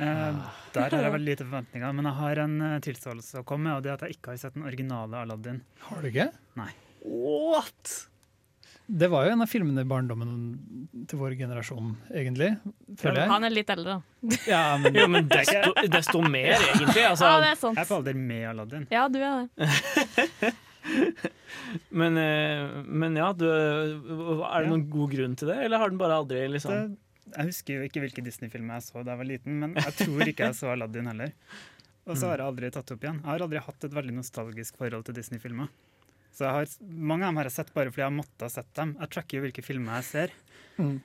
[0.00, 0.38] Eh,
[0.72, 3.74] der har jeg veldig lite forventninger, men jeg har en eh, tilståelse å komme med,
[3.76, 5.58] og det er at jeg ikke har sett den originale Aladdin.
[5.90, 6.30] Har du ikke?
[6.56, 6.70] Nei.
[7.04, 7.98] What?!
[8.90, 10.30] Det var jo en av filmene i barndommen
[11.06, 12.48] til vår generasjon, egentlig.
[12.98, 13.30] Føler jeg.
[13.30, 14.38] Han er litt eldre, da.
[14.48, 17.04] Ja, men, Jo, men desto, desto mer, egentlig.
[17.06, 17.78] Altså, Ja, det er sant.
[17.78, 18.88] Jeg er på alder med Aladdin.
[18.90, 19.70] Ja, du er det.
[22.00, 26.00] Men, eh, men ja, du, er det noen god grunn til det, eller har den
[26.00, 26.98] bare aldri liksom Det,
[27.30, 30.24] jeg husker jo ikke hvilke Disney-filmer jeg så da jeg var liten, men jeg tror
[30.26, 31.34] ikke jeg så Aladdin heller.
[32.08, 33.20] Og så har jeg aldri tatt det opp igjen.
[33.20, 35.70] Jeg har aldri hatt et veldig nostalgisk forhold til Disney-filmer.
[36.34, 36.74] Så jeg har,
[37.10, 38.96] Mange av dem har jeg sett bare fordi jeg har måttet ha sett dem.
[38.98, 40.34] Jeg tracker jo hvilke filmer jeg ser.
[40.80, 40.96] Mm.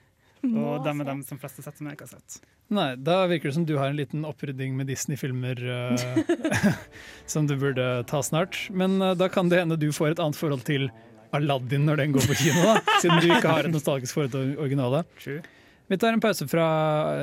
[0.44, 2.38] Og dem er dem som flest har sett som jeg ikke har sett.
[2.76, 6.70] Nei, da virker det som du har en liten opprydding med Disney-filmer uh,
[7.32, 8.58] som du burde ta snart.
[8.70, 10.88] Men uh, da kan det hende du får et annet forhold til
[11.36, 12.78] Aladdin når den går på kino, da.
[13.02, 15.04] Siden du ikke har et nostalgisk forhold til originale.
[15.22, 15.42] True.
[15.86, 16.66] Vi tar en pause fra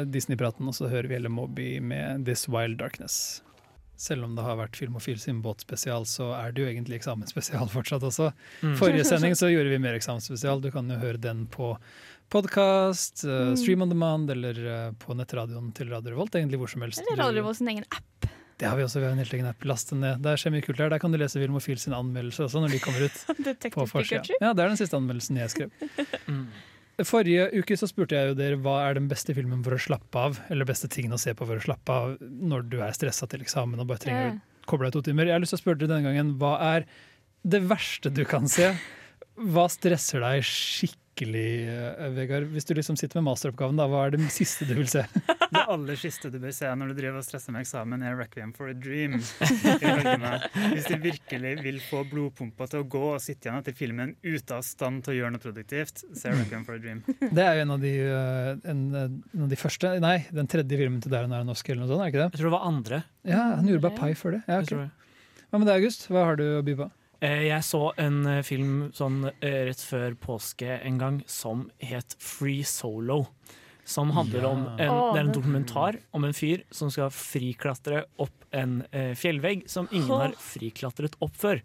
[0.07, 3.41] Disney-praten, og så hører vi hele Moby med 'This Wild Darkness'.
[3.99, 8.03] Selv om det har vært Filmofil sin båtspesial, så er det jo egentlig eksamensspesial fortsatt
[8.03, 8.31] også.
[8.63, 8.73] Mm.
[8.79, 10.63] Forrige sending så gjorde vi mer eksamensspesial.
[10.63, 11.75] Du kan jo høre den på
[12.33, 13.23] podkast,
[13.59, 16.35] stream on demand eller eh, på nettradioen til Radio Revolt.
[16.39, 17.03] Egentlig hvor som helst.
[17.05, 18.27] Eller Radio Revolt sin egen app.
[18.57, 18.99] Det har vi også.
[19.01, 19.65] Vi har en helt egen app.
[19.67, 20.21] Last den ned.
[20.23, 20.91] Der skjer mye kult der.
[20.93, 23.17] Der kan du lese Vilmofil sin anmeldelse også når de kommer ut.
[23.77, 24.21] på forsida.
[24.39, 25.73] Ja, det er den siste anmeldelsen jeg skrev.
[26.23, 26.45] Mm.
[27.03, 30.21] Forrige uke så spurte jeg jo dere hva er den beste filmen for å slappe
[30.29, 33.25] av, eller beste tingen å se på for å slappe av når du er stressa
[33.29, 35.27] til eksamen og bare trenger å koble deg to timer.
[35.27, 36.85] Jeg har lyst til å spørre dere denne gangen, hva er
[37.43, 38.69] det verste du kan se?
[39.41, 42.49] Hva stresser deg skikkelig, eh, Vegard?
[42.53, 45.05] Hvis du liksom sitter med masteroppgaven, da, hva er det siste du vil se?
[45.53, 48.55] Det aller siste du bør se når du driver og stresser med eksamen, er 'Requiem
[48.57, 49.19] for a Dream'.
[50.73, 54.57] Hvis du virkelig vil få blodpumpa til å gå og sitte igjen etter filmen ute
[54.57, 57.03] av stand til å gjøre noe produktivt, se 'Requiem for a Dream'.
[57.37, 60.81] Det er jo en av de, eh, en, en av de første Nei, den tredje
[60.81, 62.29] filmen til Darren Aronofsky eller noe sånt, er ikke det?
[62.33, 63.03] Jeg tror det var andre.
[63.29, 64.43] Ja, han gjorde bare pai før det.
[64.49, 64.89] Ja, okay.
[65.53, 66.09] Hva med deg, August?
[66.09, 66.89] Hva har du å by på?
[67.23, 72.17] Eh, Jeg så en eh, film sånn eh, rett før påske en gang som het
[72.19, 73.23] Free Solo.
[73.87, 78.45] Som handler om en, Det er en dokumentar om en fyr som skal friklatre opp
[78.55, 78.77] en
[79.19, 81.59] fjellvegg som ingen har friklatret opp før.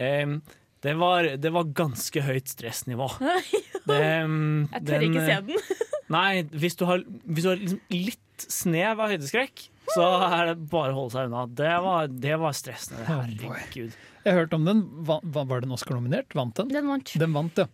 [0.00, 3.10] Det, var, det var ganske høyt stressnivå.
[3.90, 5.68] Det, Jeg tør ikke se den.
[6.16, 10.56] Nei, hvis du har, hvis du har liksom litt snev av høydeskrekk, så er det
[10.70, 11.44] bare å holde seg unna.
[11.60, 13.04] Det var, det var stressende.
[13.04, 13.20] Oh.
[13.26, 14.00] Herregud.
[14.24, 14.82] Jeg har hørt om den.
[15.08, 16.34] Va- va- Var den Oscar-nominert?
[16.36, 16.68] Vant den?
[16.68, 17.12] Den vant.
[17.18, 17.66] Den vant, ja.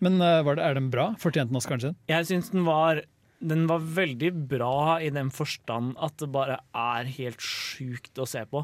[0.00, 1.10] Men eh, var det, er den bra?
[1.20, 1.96] Fortjente den Oscaren sin?
[2.08, 3.02] Jeg syns den var
[3.40, 8.42] den var veldig bra i den forstand at det bare er helt sjukt å se
[8.50, 8.60] på.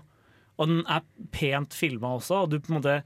[0.60, 1.00] Og den er
[1.32, 2.98] pent filma også, og du på en måte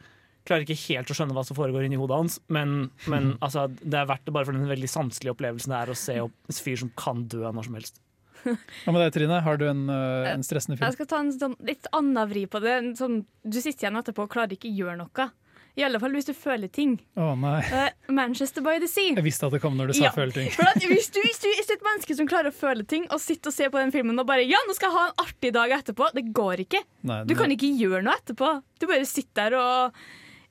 [0.48, 4.00] klarer ikke helt å skjønne hva som foregår inni hodet hans, men, men altså, det
[4.00, 6.58] er verdt det bare for den veldig sanselige opplevelsen det er å se opp en
[6.66, 8.00] fyr som kan dø når som helst.
[8.44, 9.40] Hva med deg, Trine?
[9.44, 12.60] Har du en, eh, en stressende Jeg skal ta en sånn litt annen vri på
[12.62, 12.78] det.
[13.00, 15.30] Sånn, du sitter igjen etterpå og klarer ikke å gjøre noe.
[15.78, 16.96] I alle fall hvis du føler ting.
[17.16, 17.60] Nei.
[17.72, 19.14] Eh, Manchester by the Sea.
[19.14, 20.10] Jeg visste at det kom når du sa Ja.
[20.10, 20.50] føle ting.
[20.50, 23.20] For at hvis, du, hvis du er et menneske som klarer å føle ting, og
[23.22, 25.52] sitter og ser på den filmen og bare Ja, nå skal jeg ha en artig
[25.54, 26.10] dag etterpå.
[26.16, 26.82] Det går ikke.
[27.06, 28.50] Nei, Du kan ikke gjøre noe etterpå.
[28.82, 30.02] Du bare sitter der og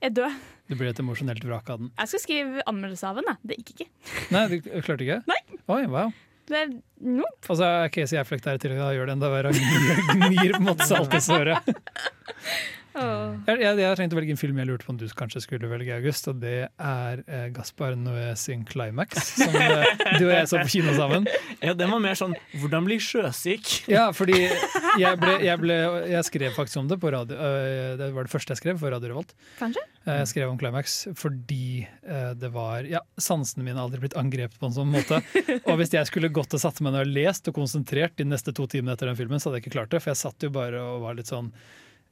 [0.01, 0.39] er død.
[0.69, 1.91] Du blir et emosjonelt vrak av den.
[1.97, 3.37] Jeg skal skrive anmeldelse av den.
[3.43, 3.87] Det gikk ikke.
[4.31, 5.19] Nei, du klarte ikke?
[5.27, 5.39] Nei.
[5.67, 6.13] Oi, wow.
[6.49, 6.71] Det er
[7.05, 7.27] no.
[7.47, 8.81] Og så er Casey Affleck der i tillegg.
[8.81, 9.53] Da gjør det enda verre.
[9.53, 11.69] Gnir, gnir på en måte salt i såret.
[12.97, 13.35] Åh.
[13.47, 15.41] Jeg, jeg, jeg har tenkt å velge en film jeg lurte på om du kanskje
[15.43, 16.27] skulle velge, August.
[16.31, 19.85] Og det er eh, Gaspar Noé sin Climax, som eh,
[20.17, 21.27] du og jeg så på kino sammen.
[21.59, 23.71] Ja, Den var mer sånn 'hvordan bli sjøsyk'?
[23.91, 25.75] Ja, fordi jeg, ble, jeg, ble,
[26.07, 27.35] jeg skrev faktisk om det på radio.
[27.35, 29.33] øh, Det var det første jeg skrev for Radio Revolt.
[29.59, 29.83] Kanskje?
[30.07, 34.15] Eh, Jeg skrev om Climax fordi eh, det var Ja, sansene mine har aldri blitt
[34.17, 35.19] angrepet på en sånn måte.
[35.67, 38.55] Og hvis jeg skulle gått og satt meg ned og lest og konsentrert de neste
[38.55, 40.01] to timene etter den filmen, så hadde jeg ikke klart det.
[40.01, 41.51] For jeg satt jo bare og var litt sånn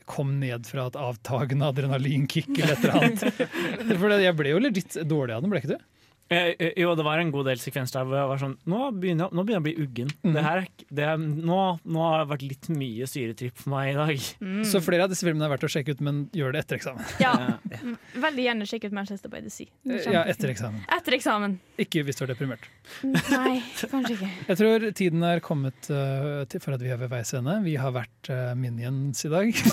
[0.07, 3.43] Kom ned fra et avtagende adrenalinkick eller et eller annet.
[3.99, 5.85] For jeg ble jo litt dårlig av den, ble ikke du?
[6.29, 8.79] Eh, eh, jo, det var en god del sekvenser der hvor jeg var sånn Nå
[8.99, 10.09] begynner, nå begynner jeg å bli uggen.
[10.25, 10.33] Mm.
[10.35, 11.11] Det her, er det
[11.47, 14.25] nå, nå har det vært litt mye syretripp for meg i dag.
[14.43, 14.61] Mm.
[14.67, 17.13] Så flere av disse filmene er verdt å sjekke ut, men gjør det etter eksamen.
[17.23, 17.33] Ja.
[17.71, 17.93] ja.
[18.27, 19.71] Veldig gjerne sjekke ut Manchester by the Sea.
[19.87, 20.83] Er Ja, etter eksamen.
[20.97, 21.55] Etter eksamen.
[21.79, 22.67] Ikke hvis du er deprimert.
[23.07, 24.31] Nei, kanskje ikke.
[24.49, 27.55] Jeg tror tiden er kommet uh, til for at vi er ved veis ende.
[27.63, 29.63] Vi har vært uh, Minions i dag.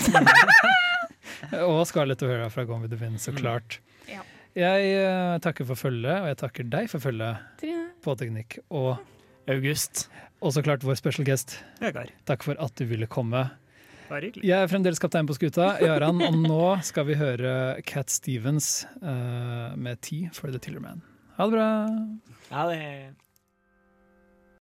[1.67, 3.81] og Scarlett O'Hara fra Gone with the Wind, så klart.
[3.81, 3.91] Ja.
[4.55, 7.65] Jeg eh, takker for følget, og jeg takker deg for følget
[8.05, 8.59] på Teknikk.
[8.71, 8.95] Og
[9.51, 10.07] August.
[10.39, 11.57] Og så klart vår special guest.
[11.81, 12.13] Vegard.
[12.29, 13.43] Takk for at du ville komme.
[14.07, 14.45] Bare hyggelig.
[14.45, 19.73] Jeg er fremdeles kaptein på skuta, Jaran, og nå skal vi høre Cat Stevens uh,
[19.75, 21.01] med T for the Tillerman.
[21.39, 21.69] Ha det bra!
[22.53, 22.81] Ha det